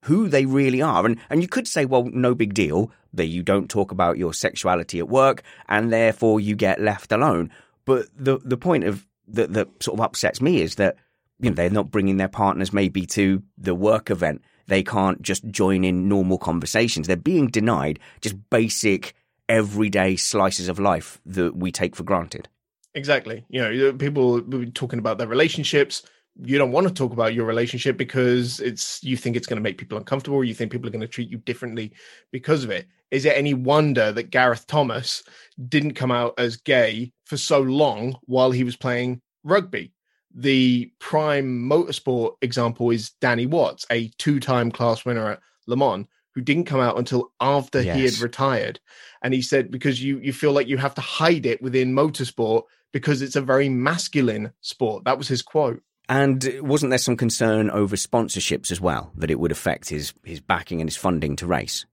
[0.03, 1.05] who they really are.
[1.05, 4.33] And and you could say, well, no big deal that you don't talk about your
[4.33, 7.51] sexuality at work and therefore you get left alone.
[7.85, 10.97] But the the point of that that sort of upsets me is that
[11.39, 14.41] you know they're not bringing their partners maybe to the work event.
[14.67, 17.07] They can't just join in normal conversations.
[17.07, 19.13] They're being denied just basic
[19.49, 22.49] everyday slices of life that we take for granted.
[22.93, 23.45] Exactly.
[23.49, 24.41] You know, people
[24.73, 26.03] talking about their relationships,
[26.43, 29.63] you don't want to talk about your relationship because it's you think it's going to
[29.63, 31.93] make people uncomfortable or you think people are going to treat you differently
[32.31, 32.87] because of it.
[33.09, 35.23] Is it any wonder that gareth thomas
[35.67, 39.93] didn't come out as gay for so long while he was playing rugby?
[40.35, 46.05] The prime motorsport example is danny watts a two-time class winner at le mans
[46.35, 47.95] who didn't come out until after yes.
[47.95, 48.79] he had retired.
[49.23, 52.63] And he said because you you feel like you have to hide it within motorsport
[52.93, 55.03] because it's a very masculine sport.
[55.05, 59.39] That was his quote and wasn't there some concern over sponsorships as well that it
[59.39, 61.85] would affect his his backing and his funding to race?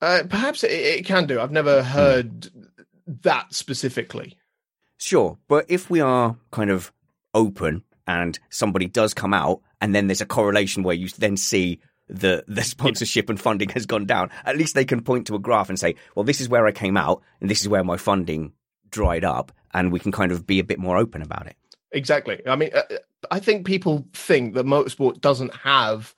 [0.00, 1.40] Uh, perhaps it, it, can do.
[1.40, 1.88] I've never hmm.
[1.88, 2.66] heard mm.
[3.22, 4.36] that specifically.
[4.98, 6.92] Sure, but if we are kind of
[7.34, 11.80] open and somebody does come out, and then there's a correlation where you then see
[12.08, 15.38] the the sponsorship and funding has gone down, at least they can point to a
[15.38, 17.96] graph and say, well, this is where I came out, and this is where my
[17.96, 18.52] funding
[18.90, 21.56] dried up, and we can kind of be a bit more open about it.
[21.96, 22.42] Exactly.
[22.46, 22.82] I mean, uh,
[23.30, 26.14] I think people think that motorsport doesn't have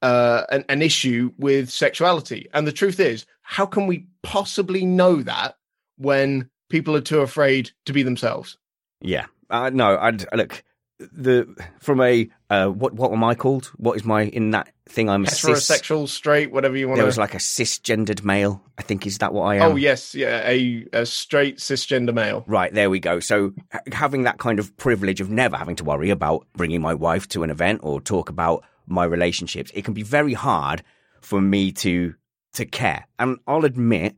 [0.00, 5.16] uh, an, an issue with sexuality, and the truth is, how can we possibly know
[5.16, 5.56] that
[5.98, 8.56] when people are too afraid to be themselves?
[9.02, 9.98] Yeah, uh, no.
[9.98, 10.64] I'd look
[10.98, 13.66] the from a uh, what what am I called?
[13.76, 15.08] What is my in that thing?
[15.08, 16.98] I'm heterosexual, cis, straight, whatever you want.
[16.98, 18.62] There was like a cisgendered male.
[18.78, 19.72] I think is that what I oh, am?
[19.72, 22.44] Oh yes, yeah, a, a straight cisgender male.
[22.46, 23.20] Right there we go.
[23.20, 23.52] So
[23.92, 27.42] having that kind of privilege of never having to worry about bringing my wife to
[27.42, 30.82] an event or talk about my relationships, it can be very hard
[31.20, 32.14] for me to
[32.54, 33.06] to care.
[33.18, 34.16] And I'll admit,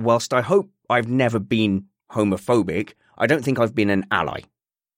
[0.00, 4.40] whilst I hope I've never been homophobic, I don't think I've been an ally.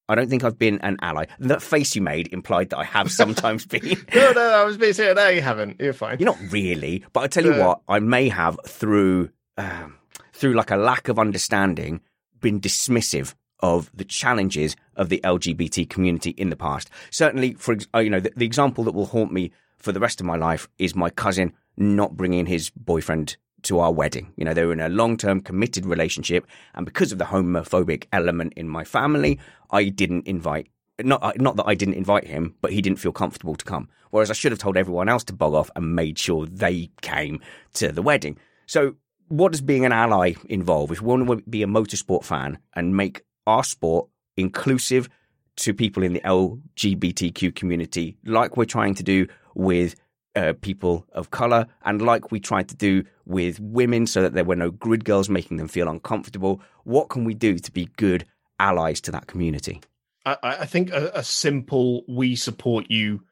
[0.09, 1.27] I don't think I've been an ally.
[1.41, 4.05] That face you made implied that I have sometimes been.
[4.15, 5.17] no, no, I was being serious.
[5.17, 5.81] No, you haven't.
[5.81, 6.19] You're fine.
[6.19, 9.99] You're not really, but I tell you uh, what, I may have through um,
[10.33, 12.01] through like a lack of understanding
[12.41, 16.91] been dismissive of the challenges of the LGBT community in the past.
[17.11, 20.21] Certainly, for uh, you know, the, the example that will haunt me for the rest
[20.21, 24.33] of my life is my cousin not bringing his boyfriend to our wedding.
[24.37, 26.47] You know, they were in a long term committed relationship.
[26.75, 29.39] And because of the homophobic element in my family,
[29.71, 30.69] I didn't invite,
[31.03, 33.89] not, not that I didn't invite him, but he didn't feel comfortable to come.
[34.11, 37.41] Whereas I should have told everyone else to bog off and made sure they came
[37.75, 38.39] to the wedding.
[38.67, 38.95] So,
[39.29, 40.93] what does being an ally involve?
[40.93, 45.09] If we want to be a motorsport fan and make our sport inclusive
[45.57, 49.97] to people in the LGBTQ community, like we're trying to do with
[50.37, 54.45] uh, people of color, and like we tried to do with women, so that there
[54.45, 56.61] were no grid girls making them feel uncomfortable.
[56.85, 58.25] What can we do to be good
[58.61, 59.81] allies to that community?
[60.25, 63.23] I, I think a, a, simple "we support you"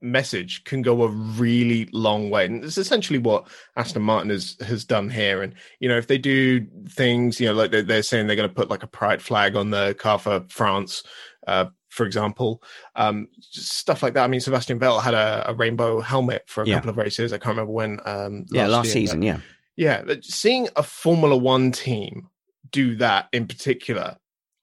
[0.00, 4.84] message can go a really long way, and it's essentially what Aston Martin has has
[4.84, 5.42] done here.
[5.42, 8.48] And you know, if they do things, you know, like they're, they're saying they're going
[8.48, 11.02] to put like a pride flag on the car for France.
[11.46, 12.62] Uh, for example,
[12.96, 14.24] um, stuff like that.
[14.24, 16.76] I mean, Sebastian Vettel had a, a rainbow helmet for a yeah.
[16.76, 17.34] couple of races.
[17.34, 18.00] I can't remember when.
[18.06, 19.20] Um, yeah, last, season.
[19.20, 19.40] Yeah,
[19.76, 22.30] Yeah, seeing a Formula One team
[22.70, 24.16] do that in particular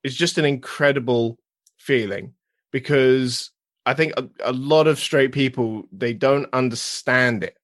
[0.03, 1.37] is just an incredible
[1.77, 2.33] feeling
[2.71, 3.51] because
[3.85, 7.57] I think a, a, lot of straight people they don't understand it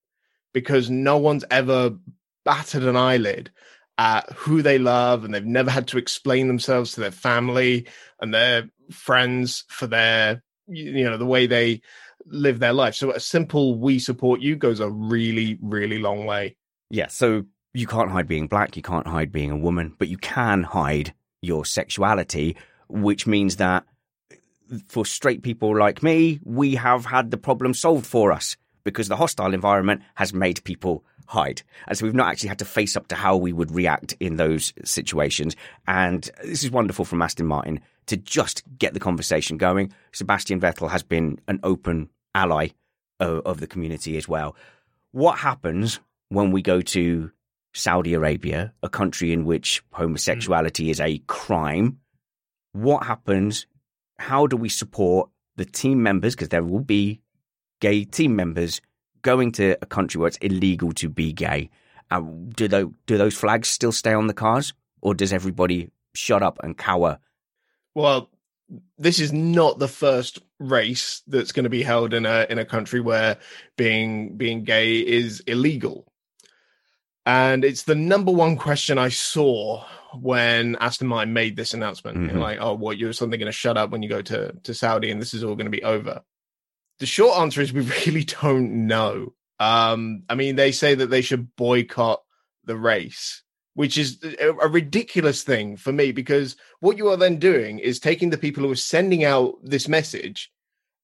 [0.54, 1.96] because no one's ever
[2.44, 3.50] battered an eyelid
[3.98, 7.88] at who they love and they've never had to explain themselves to their family
[8.20, 11.82] and their friends for their you know the way they
[12.26, 12.96] live their life.
[12.96, 16.56] So a simple "we support you" goes a really really long way.
[16.90, 20.18] Yeah, so you can't hide being black, you can't hide being a woman, but you
[20.18, 22.56] can hide your sexuality,
[22.88, 23.84] which means that
[24.32, 28.56] uh, for straight people like me, we have had the problem solved for us
[28.86, 31.62] because the hostile environment has made people hide.
[31.88, 34.38] And so we've not actually had to face up to how we would react in
[34.38, 35.56] those situations.
[35.88, 39.92] And uh, this is wonderful from Aston Martin to just get the conversation going.
[40.12, 42.70] Sebastian Vettel has been an open ally
[43.20, 44.56] of, of the community as well.
[45.12, 46.00] What happens
[46.30, 47.32] when we go to
[47.74, 50.90] Saudi Arabia, a country in which homosexuality mm.
[50.92, 52.00] is a crime?
[52.72, 53.68] What happens?
[54.18, 56.36] How do we support the team members?
[56.36, 57.22] Because there will be
[57.82, 58.82] gay team members
[59.22, 61.70] going to a country where it's illegal to be gay.
[62.12, 66.44] Uh, do, they, do those flags still stay on the cars, or does everybody shut
[66.44, 67.20] up and cower?
[67.96, 68.30] Well,
[68.98, 72.66] this is not the first race that's going to be held in a in a
[72.66, 73.38] country where
[73.78, 76.06] being being gay is illegal.
[77.26, 82.18] And it's the number one question I saw when Aston Martin made this announcement.
[82.18, 82.38] Mm-hmm.
[82.38, 85.10] like, oh, what you're suddenly going to shut up when you go to to Saudi,
[85.10, 86.22] and this is all going to be over.
[87.00, 89.34] The short answer is we really don't know.
[89.60, 92.22] Um, I mean, they say that they should boycott
[92.66, 93.44] the race,
[93.76, 98.30] which is a, ridiculous thing for me because what you are then doing is taking
[98.30, 100.52] the people who are sending out this message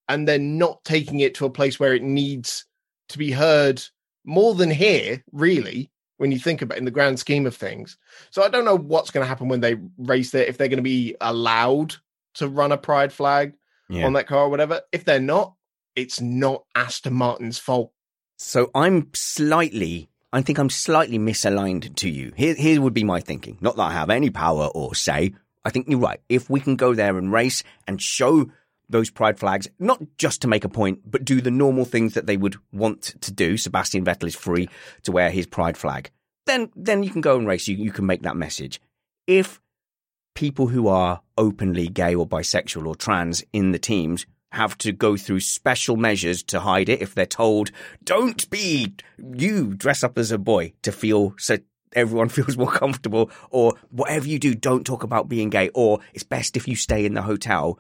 [0.10, 2.66] and then not taking it to a place where it needs
[3.10, 3.82] to be heard
[4.24, 7.98] more than here, really, when you think about it in the grand scheme of things.
[8.30, 10.78] So I don't know what's going to happen when they race there, if they're going
[10.78, 11.96] to be allowed
[12.36, 13.54] to run a pride flag
[13.90, 14.06] yeah.
[14.06, 14.82] on that car or whatever.
[14.92, 15.56] If they're not,
[15.96, 17.92] it's not Aston Martin's fault.
[18.38, 22.32] So I'm slightly, I think I'm slightly misaligned to you.
[22.38, 23.58] Here, here would be my thinking.
[23.60, 25.34] Not that I have any power or say.
[25.66, 26.22] I think you're right.
[26.30, 28.50] If we can go there and race and show
[28.90, 32.28] those pride flags, not just to make a point, but do the normal things that
[32.28, 33.58] they would want to do.
[33.58, 34.70] Sebastian Vettel is free
[35.04, 36.12] to wear his pride flag.
[36.46, 37.68] Then, then you can go and race.
[37.68, 38.82] You, you can make that message.
[39.28, 39.60] If
[40.34, 45.18] people who are openly gay or bisexual or trans in the teams have to go
[45.18, 47.72] through special measures to hide it if they're told,
[48.04, 48.94] don't be,
[49.34, 51.58] you dress up as a boy to feel so
[51.94, 56.24] everyone feels more comfortable, or whatever you do, don't talk about being gay, or it's
[56.24, 57.80] best if you stay in the hotel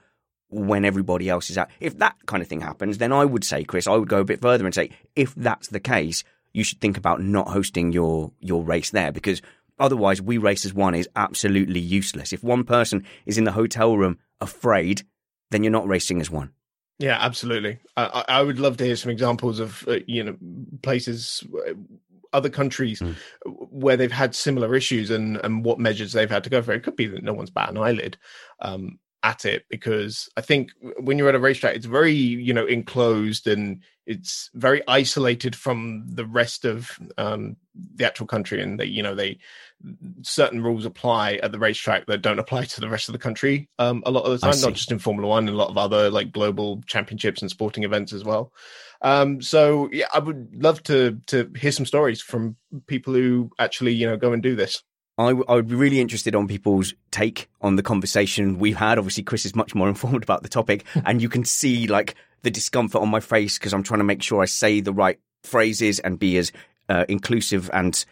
[0.50, 1.70] when everybody else is out.
[1.80, 4.26] If that kind of thing happens, then I would say, Chris, I would go a
[4.26, 6.24] bit further and say, if that's the case,
[6.54, 9.42] you should think about not hosting your, your race there because
[9.80, 12.34] otherwise we race as one is absolutely useless.
[12.34, 15.04] If one person is in the hotel room afraid,
[15.52, 16.52] then you're not racing as one.
[17.02, 17.80] Yeah, absolutely.
[17.98, 20.38] I, I would love to hear some examples of uh, you know
[20.84, 21.74] places, uh,
[22.32, 23.16] other countries mm.
[23.44, 26.74] where they've had similar issues and and what measures they've had to go for.
[26.74, 28.18] It could be that no one's bat an eyelid
[28.60, 32.66] um, at it because I think when you're at a racetrack, it's very you know
[32.66, 37.56] enclosed and it's very isolated from the rest of um,
[37.96, 39.38] the actual country, and they you know they
[40.22, 43.68] certain rules apply at the racetrack that don't apply to the rest of the country
[43.80, 45.78] um, a lot of the time, not just in Formula One, and a lot of
[45.78, 48.52] other like global championships and sporting events as well.
[49.02, 52.56] Um, so yeah, I would love to to hear some stories from
[52.88, 54.84] people who actually you know go and do this.
[55.18, 58.98] I, w- I would be really interested on people's take on the conversation we've had.
[58.98, 62.52] Obviously, Chris is much more informed about the topic, and you can see like the
[62.52, 66.00] discomfort on my face because I'm trying to make sure I say the right phrases
[66.00, 66.52] and be as
[66.90, 68.04] uh, inclusive and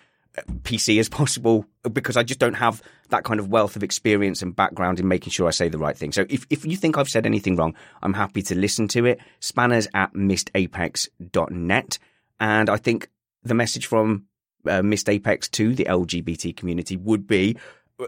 [0.64, 4.56] PC as possible because I just don't have that kind of wealth of experience and
[4.56, 6.12] background in making sure I say the right thing.
[6.12, 9.20] So if, if you think I've said anything wrong, I'm happy to listen to it.
[9.40, 12.00] Spanners at missedapex.net.
[12.40, 13.10] And I think
[13.44, 14.26] the message from
[14.68, 17.58] uh, Missed Apex to the LGBT community would be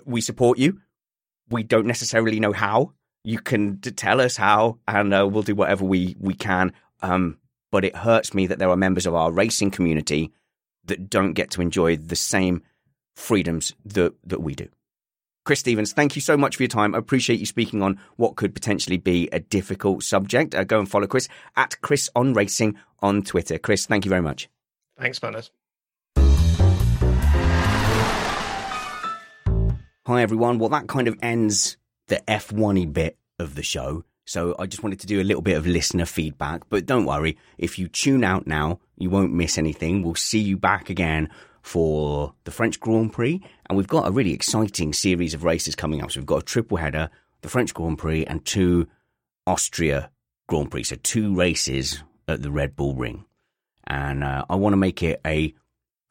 [0.06, 0.80] we support you.
[1.50, 2.94] We don't necessarily know how.
[3.24, 6.74] You can tell us how, and uh, we'll do whatever we, we can.
[7.02, 7.38] Um,
[7.72, 10.32] but it hurts me that there are members of our racing community
[10.86, 12.64] that don't get to enjoy the same
[13.16, 14.68] freedoms that, that we do.
[15.44, 16.94] Chris Stevens, thank you so much for your time.
[16.94, 20.54] I appreciate you speaking on what could potentially be a difficult subject.
[20.54, 23.58] Uh, go and follow Chris at Chris on Racing on Twitter.
[23.58, 24.50] Chris, thank you very much.
[25.00, 25.52] Thanks, Spanners.
[30.08, 30.58] Hi, everyone.
[30.58, 34.04] Well, that kind of ends the F1y bit of the show.
[34.26, 36.64] So I just wanted to do a little bit of listener feedback.
[36.70, 40.02] But don't worry, if you tune out now, you won't miss anything.
[40.02, 41.30] We'll see you back again
[41.62, 46.02] for the French Grand Prix, and we've got a really exciting series of races coming
[46.02, 46.12] up.
[46.12, 47.12] So we've got a triple header,
[47.42, 48.88] the French Grand Prix, and two
[49.46, 50.10] Austria
[50.48, 50.86] Grand Prix.
[50.86, 53.26] So two races at the Red Bull Ring,
[53.86, 55.54] and uh, I want to make it a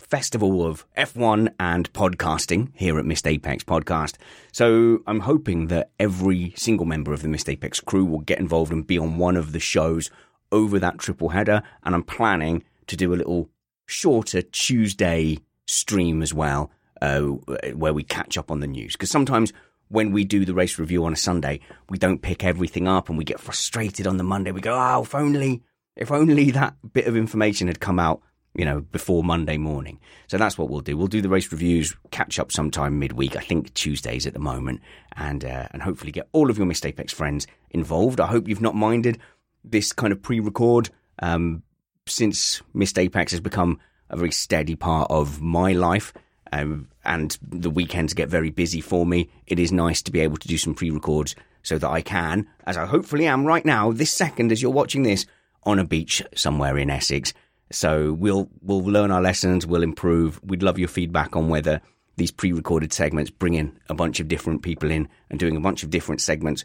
[0.00, 4.16] festival of F1 and podcasting here at Missed Apex Podcast.
[4.52, 8.72] So I'm hoping that every single member of the Missed Apex crew will get involved
[8.72, 10.10] and be on one of the shows
[10.50, 11.62] over that triple header.
[11.84, 13.48] And I'm planning to do a little
[13.86, 16.70] shorter Tuesday stream as well,
[17.00, 18.92] uh, where we catch up on the news.
[18.92, 19.52] Because sometimes
[19.88, 23.18] when we do the race review on a Sunday, we don't pick everything up and
[23.18, 24.52] we get frustrated on the Monday.
[24.52, 25.62] We go, oh, if only,
[25.96, 28.22] if only that bit of information had come out
[28.54, 30.00] you know, before Monday morning.
[30.26, 30.96] So that's what we'll do.
[30.96, 33.36] We'll do the race reviews, catch up sometime midweek.
[33.36, 34.80] I think Tuesdays at the moment,
[35.16, 38.20] and uh, and hopefully get all of your Missed Apex friends involved.
[38.20, 39.18] I hope you've not minded
[39.64, 40.90] this kind of pre-record
[41.20, 41.62] um,
[42.06, 43.78] since Missed Apex has become
[44.08, 46.12] a very steady part of my life.
[46.52, 49.30] Um, and the weekends get very busy for me.
[49.46, 52.76] It is nice to be able to do some pre-records so that I can, as
[52.76, 55.26] I hopefully am right now, this second as you're watching this,
[55.62, 57.32] on a beach somewhere in Essex
[57.70, 60.40] so we'll we'll learn our lessons, we'll improve.
[60.42, 61.80] We'd love your feedback on whether
[62.16, 65.90] these pre-recorded segments, bringing a bunch of different people in and doing a bunch of
[65.90, 66.64] different segments,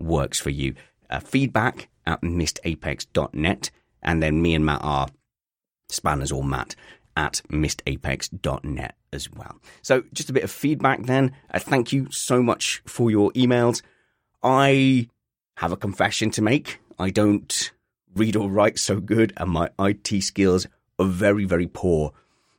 [0.00, 0.74] works for you.
[1.08, 3.70] Uh, feedback at missedapex.net,
[4.02, 5.08] and then me and Matt are
[5.88, 6.74] spanners or Matt
[7.16, 9.60] at missedapex.net as well.
[9.82, 11.32] So just a bit of feedback then.
[11.52, 13.82] Uh, thank you so much for your emails.
[14.42, 15.08] I
[15.56, 16.80] have a confession to make.
[16.98, 17.72] I don't
[18.16, 20.66] read or write so good, and my IT skills
[20.98, 22.12] are very, very poor.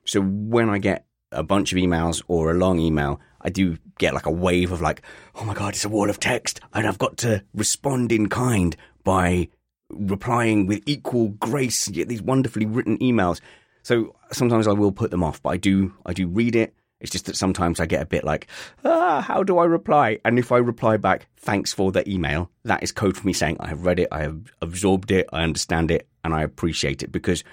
[0.05, 4.13] So when I get a bunch of emails or a long email, I do get
[4.13, 5.01] like a wave of like,
[5.35, 6.61] oh my God, it's a wall of text.
[6.73, 9.49] And I've got to respond in kind by
[9.89, 11.85] replying with equal grace.
[11.85, 13.41] These wonderfully written emails.
[13.83, 17.11] So sometimes I will put them off, but I do, I do read it it's
[17.11, 18.47] just that sometimes I get a bit like,
[18.83, 20.19] ah, how do I reply?
[20.25, 23.57] And if I reply back, thanks for the email, that is code for me saying
[23.59, 27.11] I have read it, I have absorbed it, I understand it, and I appreciate it
[27.11, 27.43] because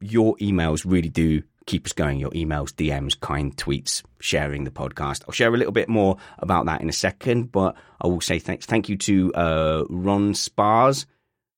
[0.00, 2.18] your emails really do keep us going.
[2.18, 5.22] Your emails, DMs, kind tweets, sharing the podcast.
[5.26, 8.38] I'll share a little bit more about that in a second, but I will say
[8.38, 8.66] thanks.
[8.66, 11.06] Thank you to uh, Ron Spars,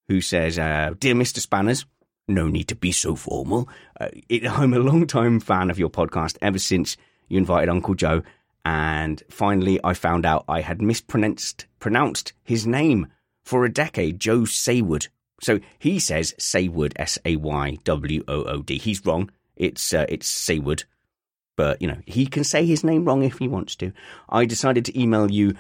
[0.08, 1.38] who says, uh, Dear Mr.
[1.38, 1.86] Spanners,
[2.28, 3.68] no need to be so formal.
[4.00, 6.96] Uh, it, I'm a long time fan of your podcast ever since
[7.28, 8.22] you invited Uncle Joe.
[8.64, 13.08] And finally, I found out I had mispronounced pronounced his name
[13.42, 15.08] for a decade, Joe Saywood.
[15.40, 18.78] So he says Saywood, S A Y W O O D.
[18.78, 19.30] He's wrong.
[19.56, 20.84] It's uh, it's Saywood,
[21.56, 23.92] but you know he can say his name wrong if he wants to.
[24.28, 25.54] I decided to email you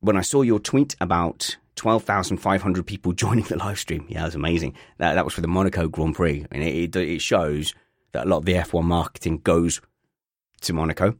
[0.00, 4.06] when I saw your tweet about 12,500 people joining the live stream.
[4.08, 4.74] Yeah, it was amazing.
[4.98, 6.46] That, that was for the Monaco Grand Prix.
[6.50, 7.74] And it, it, it shows
[8.12, 9.80] that a lot of the F1 marketing goes
[10.64, 11.16] to Monaco.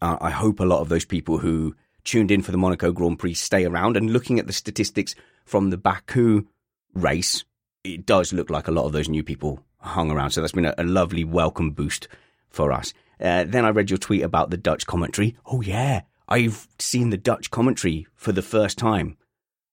[0.00, 1.74] Uh, I hope a lot of those people who
[2.04, 3.96] tuned in for the Monaco Grand Prix stay around.
[3.96, 5.14] And looking at the statistics
[5.44, 6.46] from the Baku
[6.94, 7.44] race,
[7.82, 10.30] it does look like a lot of those new people hung around.
[10.30, 12.08] So that's been a, a lovely welcome boost
[12.50, 12.92] for us.
[13.20, 15.36] Uh, then I read your tweet about the Dutch commentary.
[15.46, 16.02] Oh, yeah.
[16.28, 19.16] I've seen the Dutch commentary for the first time.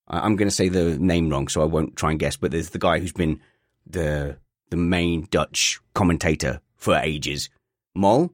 [0.08, 2.36] I'm going to say the name wrong, so I won't try and guess.
[2.36, 3.40] But there's the guy who's been
[3.86, 4.36] the
[4.68, 7.50] the main Dutch commentator for ages,
[7.94, 8.32] Mol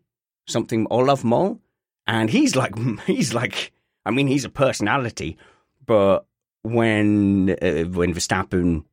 [0.49, 1.61] something Olaf Mol,
[2.07, 2.75] and he's like
[3.07, 3.73] he's like
[4.05, 5.37] I mean he's a personality,
[5.87, 6.27] but
[6.62, 8.85] when uh, when Verstappen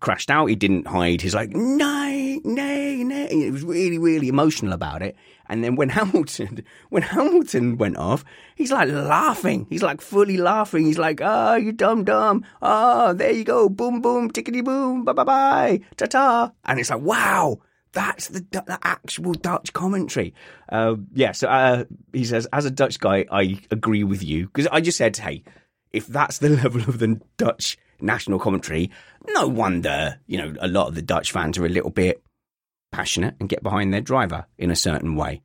[0.00, 1.20] crashed out, he didn't hide.
[1.20, 3.28] He's like nay, nay, nay.
[3.30, 5.16] He was really really emotional about it.
[5.48, 8.24] And then when Hamilton when Hamilton went off,
[8.56, 9.66] he's like laughing.
[9.70, 10.86] He's like fully laughing.
[10.86, 12.44] He's like, oh, you dumb dumb.
[12.60, 13.68] Oh, there you go.
[13.68, 16.52] Boom boom, tickety boom, bye bye bye, ta ta.
[16.64, 17.60] And it's like wow
[17.92, 20.34] that's the, the actual Dutch commentary.
[20.68, 24.66] Uh, yeah, so uh, he says, as a Dutch guy, I agree with you because
[24.72, 25.42] I just said, hey,
[25.92, 28.90] if that's the level of the Dutch national commentary,
[29.28, 32.22] no wonder you know a lot of the Dutch fans are a little bit
[32.90, 35.42] passionate and get behind their driver in a certain way.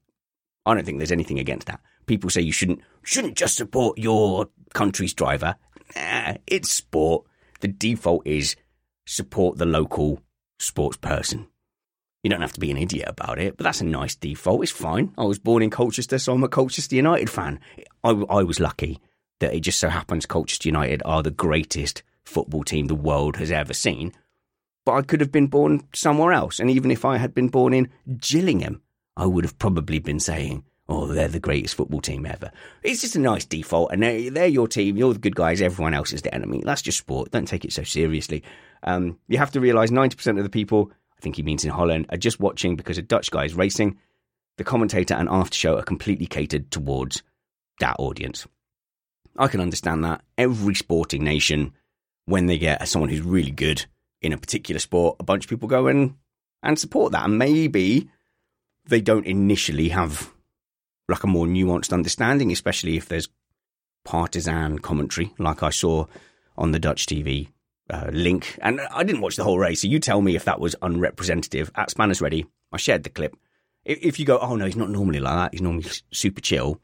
[0.65, 1.80] I don't think there's anything against that.
[2.06, 5.56] People say you shouldn't shouldn't just support your country's driver.
[5.95, 7.26] Nah, it's sport.
[7.60, 8.56] The default is
[9.06, 10.22] support the local
[10.60, 11.48] sports person.
[12.23, 14.64] You don't have to be an idiot about it, but that's a nice default.
[14.64, 15.14] It's fine.
[15.18, 17.60] I was born in Colchester, so I'm a Colchester United fan.
[18.03, 18.99] I, I was lucky
[19.39, 23.52] that it just so happens Colchester United are the greatest football team the world has
[23.52, 24.14] ever seen.
[24.85, 27.73] But I could have been born somewhere else, and even if I had been born
[27.73, 27.89] in
[28.19, 28.81] Gillingham,
[29.15, 32.52] I would have probably been saying, oh, they're the greatest football team ever.
[32.84, 34.95] It's just a nice default, and they're, they're, your team.
[34.95, 35.61] You're the good guys.
[35.61, 36.61] Everyone else is the enemy.
[36.64, 37.31] That's just sport.
[37.31, 38.44] Don't take it so seriously.
[38.84, 42.06] Um, you have to realise 90% of the people I think he means in Holland,
[42.10, 43.98] are just watching because a Dutch guy is racing.
[44.57, 47.22] the commentator and after show are completely catered towards
[47.80, 48.48] that audience.
[49.38, 50.23] I can understand that.
[50.35, 51.73] Every sporting nation,
[52.26, 53.85] when they get someone who's really good
[54.19, 56.15] in a particular sport, a bunch of people go and,
[56.64, 57.26] and support that.
[57.26, 58.10] And maybe
[58.88, 60.34] they don't initially have
[61.07, 63.30] like a more nuanced understanding, especially if there's
[64.03, 66.07] partisan commentary, like I saw
[66.57, 67.49] on the Dutch TV
[67.89, 68.57] uh, link.
[68.61, 71.72] And I didn't watch the whole race, so you tell me if that was unrepresentative.
[71.76, 73.35] At Spanners Ready, I shared the clip.
[73.85, 76.81] If, you go, oh no, he's not normally like that, he's normally super chill,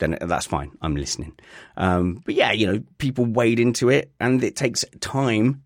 [0.00, 0.72] then that's fine.
[0.80, 1.38] I'm listening.
[1.76, 5.64] Um, but yeah, you know, people wade into it, and it takes time,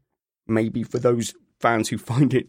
[0.48, 2.48] maybe for those fans who find it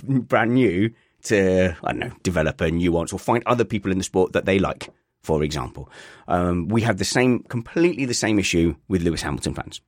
[0.00, 0.92] brand new
[1.22, 4.44] to, I don't know, develop a nuance or find other people in the sport that
[4.44, 4.90] they like.
[5.22, 5.90] For example,
[6.28, 9.80] um, we have the same, completely the same issue with Lewis Hamilton fans.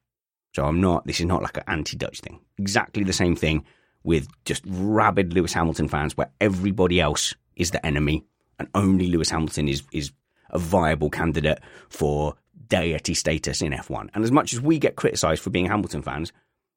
[0.55, 2.41] So I'm not, this is not like an anti Dutch thing.
[2.59, 3.65] Exactly the same thing
[4.05, 8.25] with just rabid Lewis Hamilton fans where everybody else is the enemy
[8.59, 10.13] and only Lewis Hamilton is, is
[10.51, 12.35] a viable candidate for
[12.69, 14.09] deity status in F1.
[14.15, 16.33] And as much as we get criticised for being Hamilton fans,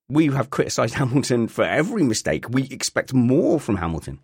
[0.07, 2.49] we have criticised Hamilton for every mistake.
[2.49, 4.19] We expect more from Hamilton.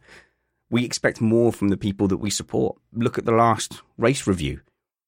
[0.69, 2.77] We expect more from the people that we support.
[2.93, 4.61] Look at the last race review.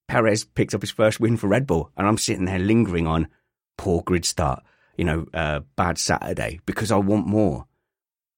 [0.08, 3.28] Perez picked up his first win for Red Bull, and I'm sitting there lingering on
[3.78, 4.64] poor grid start,
[4.98, 7.68] you know, uh, bad Saturday because I want more.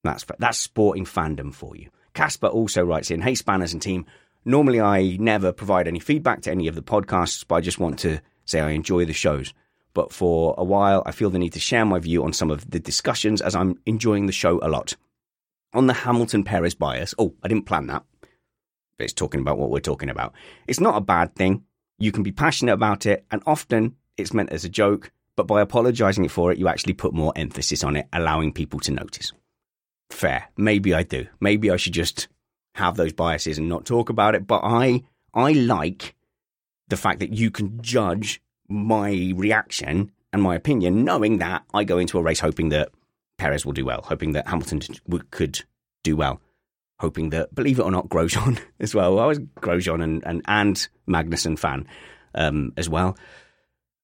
[0.03, 1.89] That's that's sporting fandom for you.
[2.13, 4.05] Casper also writes in, "Hey Spanners and team,
[4.45, 7.99] normally I never provide any feedback to any of the podcasts, but I just want
[7.99, 9.53] to say I enjoy the shows.
[9.93, 12.69] But for a while, I feel the need to share my view on some of
[12.69, 14.95] the discussions as I'm enjoying the show a lot.
[15.73, 19.69] On the Hamilton Perez bias, oh, I didn't plan that, but it's talking about what
[19.69, 20.33] we're talking about.
[20.67, 21.63] It's not a bad thing.
[21.97, 25.61] You can be passionate about it, and often it's meant as a joke, but by
[25.61, 29.31] apologizing for it, you actually put more emphasis on it, allowing people to notice.
[30.09, 30.49] Fair.
[30.57, 31.27] Maybe I do.
[31.39, 32.27] Maybe I should just
[32.75, 34.47] have those biases and not talk about it.
[34.47, 35.03] But I,
[35.33, 36.15] I like
[36.87, 41.97] the fact that you can judge my reaction and my opinion, knowing that I go
[41.97, 42.89] into a race hoping that
[43.37, 44.81] Perez will do well, hoping that Hamilton
[45.31, 45.63] could
[46.03, 46.41] do well,
[46.99, 49.19] hoping that, believe it or not, Grosjean as well.
[49.19, 51.87] I was Grosjean and, and, and Magnussen fan
[52.33, 53.17] um, as well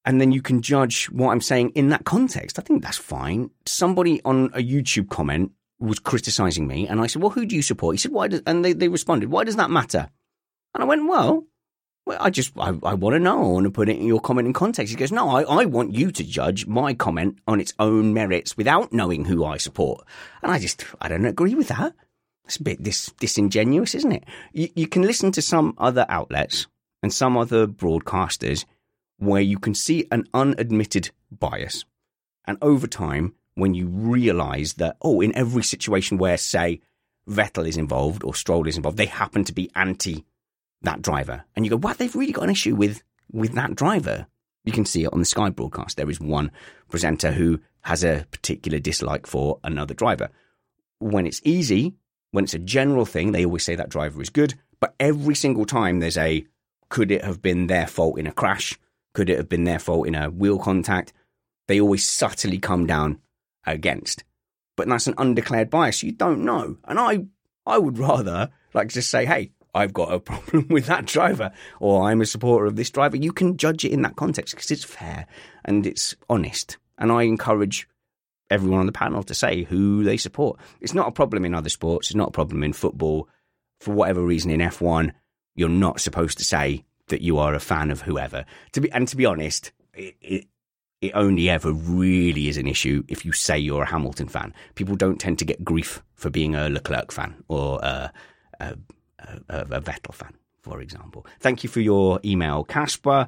[0.05, 2.57] and then you can judge what I'm saying in that context.
[2.57, 3.51] I think that's fine.
[3.65, 7.61] Somebody on a YouTube comment was criticizing me, and I said, "Well, who do you
[7.61, 10.09] support?" He said, "Why?" Does, and they, they responded, "Why does that matter?"
[10.73, 11.45] And I went, "Well,
[12.05, 13.39] well I just I, I want to know.
[13.39, 15.65] I want to put it in your comment in context." He goes, "No, I, I
[15.65, 20.05] want you to judge my comment on its own merits without knowing who I support."
[20.41, 21.93] And I just I don't agree with that.
[22.45, 24.25] It's a bit dis, disingenuous, isn't it?
[24.51, 26.67] You, you can listen to some other outlets
[27.01, 28.65] and some other broadcasters
[29.21, 31.85] where you can see an unadmitted bias.
[32.45, 36.81] And over time, when you realize that, oh, in every situation where, say,
[37.29, 40.25] Vettel is involved or Stroll is involved, they happen to be anti
[40.81, 41.43] that driver.
[41.55, 41.99] And you go, what?
[41.99, 44.25] They've really got an issue with, with that driver.
[44.65, 45.97] You can see it on the Sky broadcast.
[45.97, 46.51] There is one
[46.89, 50.29] presenter who has a particular dislike for another driver.
[50.97, 51.93] When it's easy,
[52.31, 54.55] when it's a general thing, they always say that driver is good.
[54.79, 56.43] But every single time there's a,
[56.89, 58.79] could it have been their fault in a crash?
[59.13, 61.13] Could it have been their fault in a wheel contact?
[61.67, 63.19] They always subtly come down
[63.65, 64.23] against.
[64.77, 66.03] But that's an undeclared bias.
[66.03, 66.77] You don't know.
[66.85, 67.25] And I,
[67.65, 72.03] I would rather like just say, hey, I've got a problem with that driver, or
[72.03, 73.17] I'm a supporter of this driver.
[73.17, 75.27] You can judge it in that context because it's fair
[75.65, 76.77] and it's honest.
[76.97, 77.87] And I encourage
[78.49, 80.59] everyone on the panel to say who they support.
[80.81, 82.09] It's not a problem in other sports.
[82.09, 83.27] It's not a problem in football.
[83.79, 85.11] For whatever reason, in F1,
[85.55, 88.45] you're not supposed to say that you are a fan of whoever.
[88.73, 90.47] To be and to be honest, it, it,
[91.01, 94.53] it only ever really is an issue if you say you're a Hamilton fan.
[94.75, 98.11] People don't tend to get grief for being a Leclerc fan or a,
[98.59, 98.75] a,
[99.49, 101.25] a, a Vettel fan, for example.
[101.39, 103.27] Thank you for your email, Casper.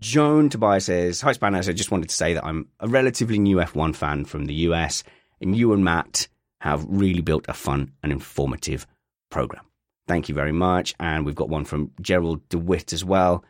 [0.00, 1.68] Joan Tobias says, Hi, Spanners.
[1.68, 5.02] I just wanted to say that I'm a relatively new F1 fan from the US,
[5.40, 6.28] and you and Matt
[6.60, 8.86] have really built a fun and informative
[9.30, 9.64] program.
[10.08, 10.94] Thank you very much.
[10.98, 13.44] And we've got one from Gerald DeWitt as well.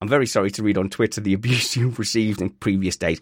[0.00, 3.20] I'm very sorry to read on Twitter the abuse you've received in previous days.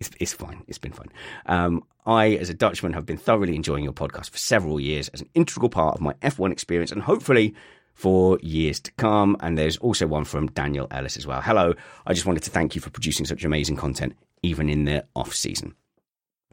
[0.00, 0.64] It's, it's fine.
[0.66, 1.10] It's been fine.
[1.46, 5.20] Um, I, as a Dutchman, have been thoroughly enjoying your podcast for several years as
[5.20, 7.54] an integral part of my F1 experience and hopefully
[7.92, 9.36] for years to come.
[9.40, 11.42] And there's also one from Daniel Ellis as well.
[11.42, 11.74] Hello.
[12.06, 15.34] I just wanted to thank you for producing such amazing content, even in the off
[15.34, 15.74] season.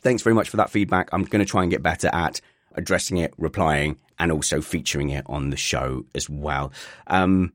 [0.02, 1.10] Thanks very much for that feedback.
[1.14, 2.42] I'm going to try and get better at
[2.76, 6.72] addressing it, replying, and also featuring it on the show as well.
[7.08, 7.54] Um,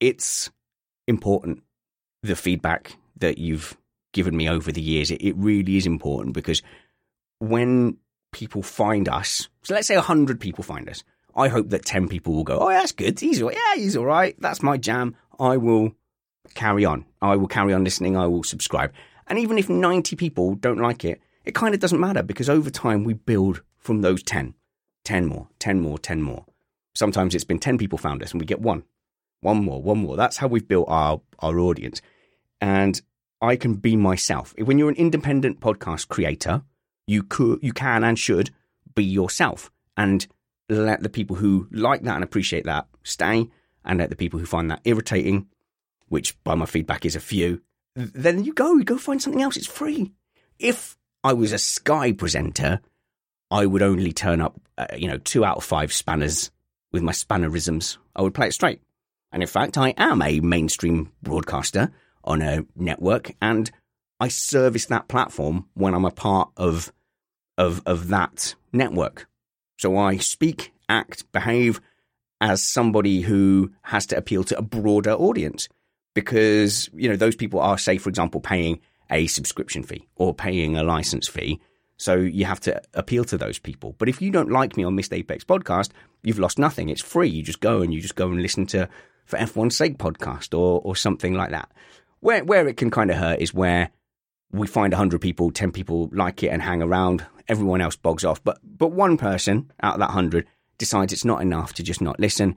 [0.00, 0.50] it's
[1.06, 1.62] important
[2.22, 3.76] the feedback that you've
[4.12, 5.10] given me over the years.
[5.10, 6.62] It, it really is important because
[7.38, 7.98] when
[8.32, 11.04] people find us, so let's say 100 people find us
[11.36, 13.18] I hope that 10 people will go, oh, that's good.
[13.18, 14.36] He's, yeah, he's all right.
[14.38, 15.16] That's my jam.
[15.38, 15.92] I will
[16.54, 17.04] carry on.
[17.20, 18.16] I will carry on listening.
[18.16, 18.92] I will subscribe.
[19.26, 22.70] And even if 90 people don't like it, it kind of doesn't matter because over
[22.70, 24.54] time we build from those 10.
[25.04, 26.46] 10 more, 10 more, 10 more.
[26.94, 28.82] Sometimes it's been 10 people found us and we get one.
[29.40, 30.16] One more, one more.
[30.16, 32.00] That's how we've built our, our audience.
[32.60, 33.00] And
[33.42, 34.54] I can be myself.
[34.58, 36.62] When you're an independent podcast creator,
[37.06, 38.50] you could, you can and should
[38.94, 40.26] be yourself and
[40.70, 43.50] let the people who like that and appreciate that stay
[43.84, 45.46] and let the people who find that irritating,
[46.08, 47.60] which by my feedback is a few,
[47.94, 49.58] then you go, you go find something else.
[49.58, 50.12] It's free.
[50.58, 52.80] If I was a Sky presenter,
[53.54, 56.50] I would only turn up, uh, you know, two out of five spanners
[56.90, 57.98] with my spannerisms.
[58.16, 58.80] I would play it straight.
[59.30, 61.92] And in fact, I am a mainstream broadcaster
[62.24, 63.70] on a network and
[64.18, 66.92] I service that platform when I'm a part of,
[67.56, 69.28] of, of that network.
[69.78, 71.80] So I speak, act, behave
[72.40, 75.68] as somebody who has to appeal to a broader audience
[76.12, 78.80] because, you know, those people are, say, for example, paying
[79.12, 81.60] a subscription fee or paying a license fee.
[81.96, 83.94] So you have to appeal to those people.
[83.98, 85.90] But if you don't like me on Missed Apex podcast,
[86.22, 86.88] you've lost nothing.
[86.88, 87.28] It's free.
[87.28, 88.88] You just go and you just go and listen to
[89.26, 91.70] for F1's sake podcast or or something like that.
[92.20, 93.90] Where where it can kind of hurt is where
[94.50, 97.26] we find 100 people, 10 people like it and hang around.
[97.48, 98.42] Everyone else bogs off.
[98.42, 100.46] But but one person out of that 100
[100.78, 102.56] decides it's not enough to just not listen.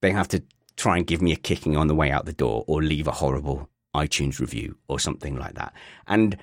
[0.00, 0.42] They have to
[0.76, 3.12] try and give me a kicking on the way out the door or leave a
[3.12, 5.72] horrible iTunes review or something like that.
[6.06, 6.36] And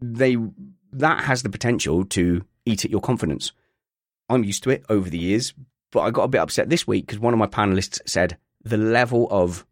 [0.00, 0.36] they
[0.94, 3.52] that has the potential to eat at your confidence.
[4.28, 5.52] I'm used to it over the years,
[5.90, 8.76] but I got a bit upset this week because one of my panelists said the
[8.76, 9.66] level of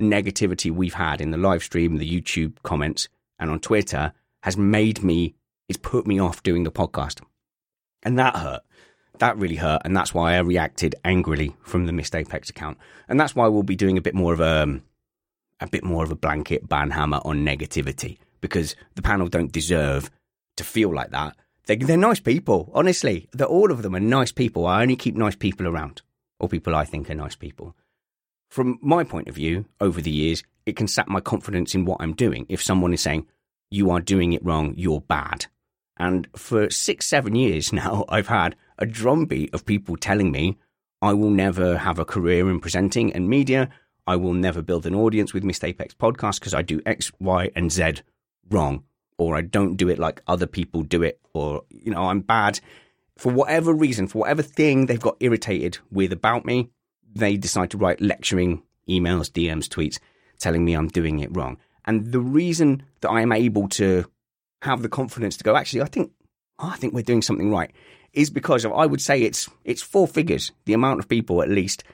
[0.00, 3.08] negativity we've had in the live stream, the YouTube comments,
[3.38, 4.12] and on Twitter
[4.42, 5.34] has made me,
[5.68, 7.20] it's put me off doing the podcast.
[8.02, 8.62] And that hurt.
[9.18, 9.82] That really hurt.
[9.84, 12.78] And that's why I reacted angrily from the Missed Apex account.
[13.08, 14.82] And that's why we'll be doing a bit more of a, um,
[15.60, 20.10] a bit more of a blanket ban hammer on negativity because the panel don't deserve
[20.60, 21.36] to feel like that.
[21.66, 23.28] They're, they're nice people, honestly.
[23.32, 24.66] They're, all of them are nice people.
[24.66, 26.02] I only keep nice people around,
[26.38, 27.74] or people I think are nice people.
[28.50, 31.98] From my point of view, over the years, it can sap my confidence in what
[32.00, 32.44] I'm doing.
[32.48, 33.26] If someone is saying,
[33.70, 35.46] you are doing it wrong, you're bad.
[35.96, 40.58] And for six, seven years now, I've had a drumbeat of people telling me
[41.00, 43.70] I will never have a career in presenting and media.
[44.06, 47.50] I will never build an audience with Missed Apex podcast because I do X, Y,
[47.56, 48.02] and Z
[48.50, 48.84] wrong
[49.20, 52.58] or I don't do it like other people do it, or, you know, I'm bad.
[53.18, 56.70] For whatever reason, for whatever thing they've got irritated with about me,
[57.14, 59.98] they decide to write lecturing emails, DMs, tweets,
[60.38, 61.58] telling me I'm doing it wrong.
[61.84, 64.06] And the reason that I am able to
[64.62, 66.12] have the confidence to go, actually, I think,
[66.58, 67.70] oh, I think we're doing something right,
[68.14, 71.50] is because of, I would say it's it's four figures, the amount of people at
[71.50, 71.84] least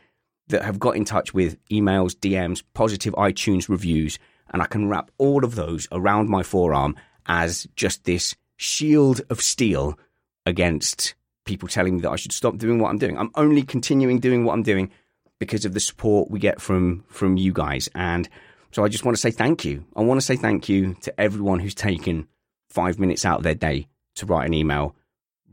[0.46, 4.20] that have got in touch with emails, DMs, positive iTunes reviews,
[4.50, 6.94] and I can wrap all of those around my forearm
[7.26, 9.98] as just this shield of steel
[10.44, 13.18] against people telling me that I should stop doing what I'm doing.
[13.18, 14.90] I'm only continuing doing what I'm doing
[15.38, 17.88] because of the support we get from from you guys.
[17.94, 18.28] And
[18.72, 19.84] so I just want to say thank you.
[19.94, 22.28] I want to say thank you to everyone who's taken
[22.68, 23.86] five minutes out of their day
[24.16, 24.94] to write an email,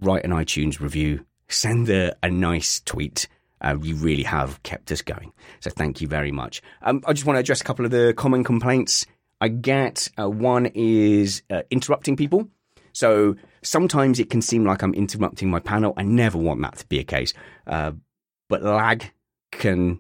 [0.02, 3.28] write an iTunes review, send a, a nice tweet.
[3.62, 5.32] Uh, you really have kept us going.
[5.62, 6.62] So thank you very much.
[6.82, 9.06] Um, I just want to address a couple of the common complaints
[9.44, 10.08] I get.
[10.18, 12.48] Uh, one is uh, interrupting people.
[12.94, 15.94] So sometimes it can seem like I'm interrupting my panel.
[15.98, 17.34] I never want that to be a case.
[17.68, 17.92] Uh,
[18.48, 19.12] but lag
[19.52, 20.00] can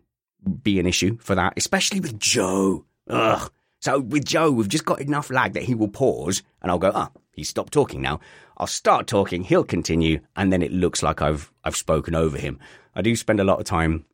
[0.63, 2.85] be an issue for that, especially with Joe.
[3.09, 3.51] Ugh.
[3.81, 6.93] So with Joe, we've just got enough lag that he will pause and I'll go,
[6.95, 8.21] ah, he's stopped talking now.
[8.55, 12.59] I'll start talking, he'll continue, and then it looks like I've I've spoken over him.
[12.95, 14.05] I do spend a lot of time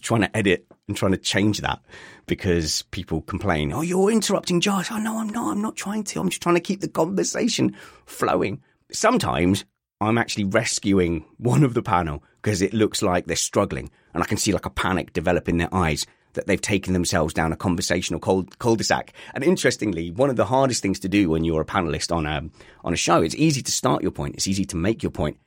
[0.00, 1.80] trying to edit and trying to change that
[2.26, 4.90] because people complain, oh, you're interrupting Josh.
[4.90, 5.52] Oh, no, I'm not.
[5.52, 6.20] I'm not trying to.
[6.20, 7.76] I'm just trying to keep the conversation
[8.06, 8.60] flowing.
[8.92, 9.64] Sometimes
[10.00, 14.26] I'm actually rescuing one of the panel because it looks like they're struggling and I
[14.26, 17.56] can see like a panic develop in their eyes that they've taken themselves down a
[17.56, 19.12] conversational cul-de-sac.
[19.34, 22.42] And interestingly, one of the hardest things to do when you're a panelist on a,
[22.84, 24.36] on a show, it's easy to start your point.
[24.36, 25.38] It's easy to make your point.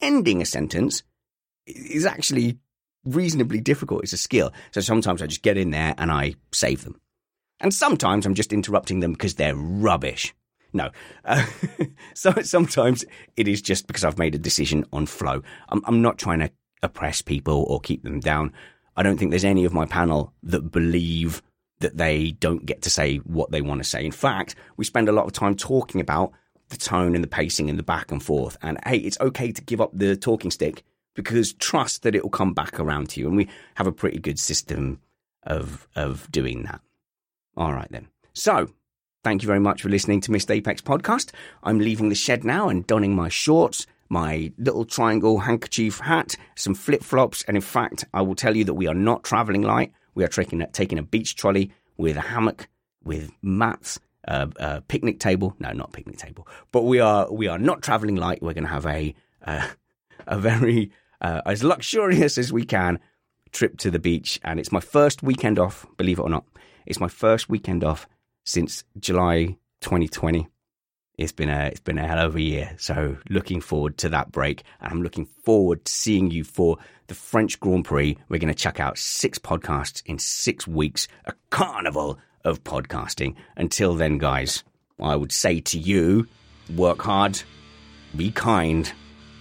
[0.00, 1.02] Ending a sentence
[1.66, 2.58] is actually
[3.04, 4.02] reasonably difficult.
[4.02, 4.52] It's a skill.
[4.72, 7.00] So sometimes I just get in there and I save them.
[7.60, 10.34] And sometimes I'm just interrupting them because they're rubbish.
[10.72, 10.90] No.
[11.24, 11.44] Uh,
[12.14, 13.04] so sometimes
[13.36, 15.42] it is just because I've made a decision on flow.
[15.68, 16.50] I'm, I'm not trying to
[16.82, 18.52] oppress people or keep them down.
[18.96, 21.42] I don't think there's any of my panel that believe
[21.80, 24.04] that they don't get to say what they want to say.
[24.04, 26.32] In fact, we spend a lot of time talking about
[26.68, 28.56] the tone and the pacing and the back and forth.
[28.62, 30.84] And hey, it's okay to give up the talking stick
[31.18, 33.26] because trust that it will come back around to you.
[33.26, 35.00] And we have a pretty good system
[35.42, 36.80] of, of doing that.
[37.56, 38.06] All right, then.
[38.34, 38.70] So,
[39.24, 41.32] thank you very much for listening to Missed Apex podcast.
[41.64, 46.76] I'm leaving the shed now and donning my shorts, my little triangle handkerchief hat, some
[46.76, 49.90] flip flops, and in fact, I will tell you that we are not traveling light.
[50.14, 52.68] We are taking, taking a beach trolley with a hammock,
[53.02, 55.56] with mats, uh, a picnic table.
[55.58, 58.40] No, not picnic table, but we are we are not traveling light.
[58.40, 59.66] We're going to have a uh,
[60.28, 62.98] a very uh, as luxurious as we can
[63.52, 65.86] trip to the beach, and it's my first weekend off.
[65.96, 66.44] Believe it or not,
[66.86, 68.06] it's my first weekend off
[68.44, 70.48] since July 2020.
[71.16, 72.74] It's been a it's been a hell of a year.
[72.78, 76.78] So looking forward to that break, and I'm looking forward to seeing you for
[77.08, 78.16] the French Grand Prix.
[78.28, 83.34] We're going to check out six podcasts in six weeks, a carnival of podcasting.
[83.56, 84.62] Until then, guys,
[85.00, 86.28] I would say to you,
[86.76, 87.42] work hard,
[88.14, 88.90] be kind,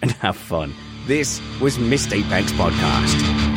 [0.01, 0.73] and have fun.
[1.07, 3.56] This was Missed Apex Podcast.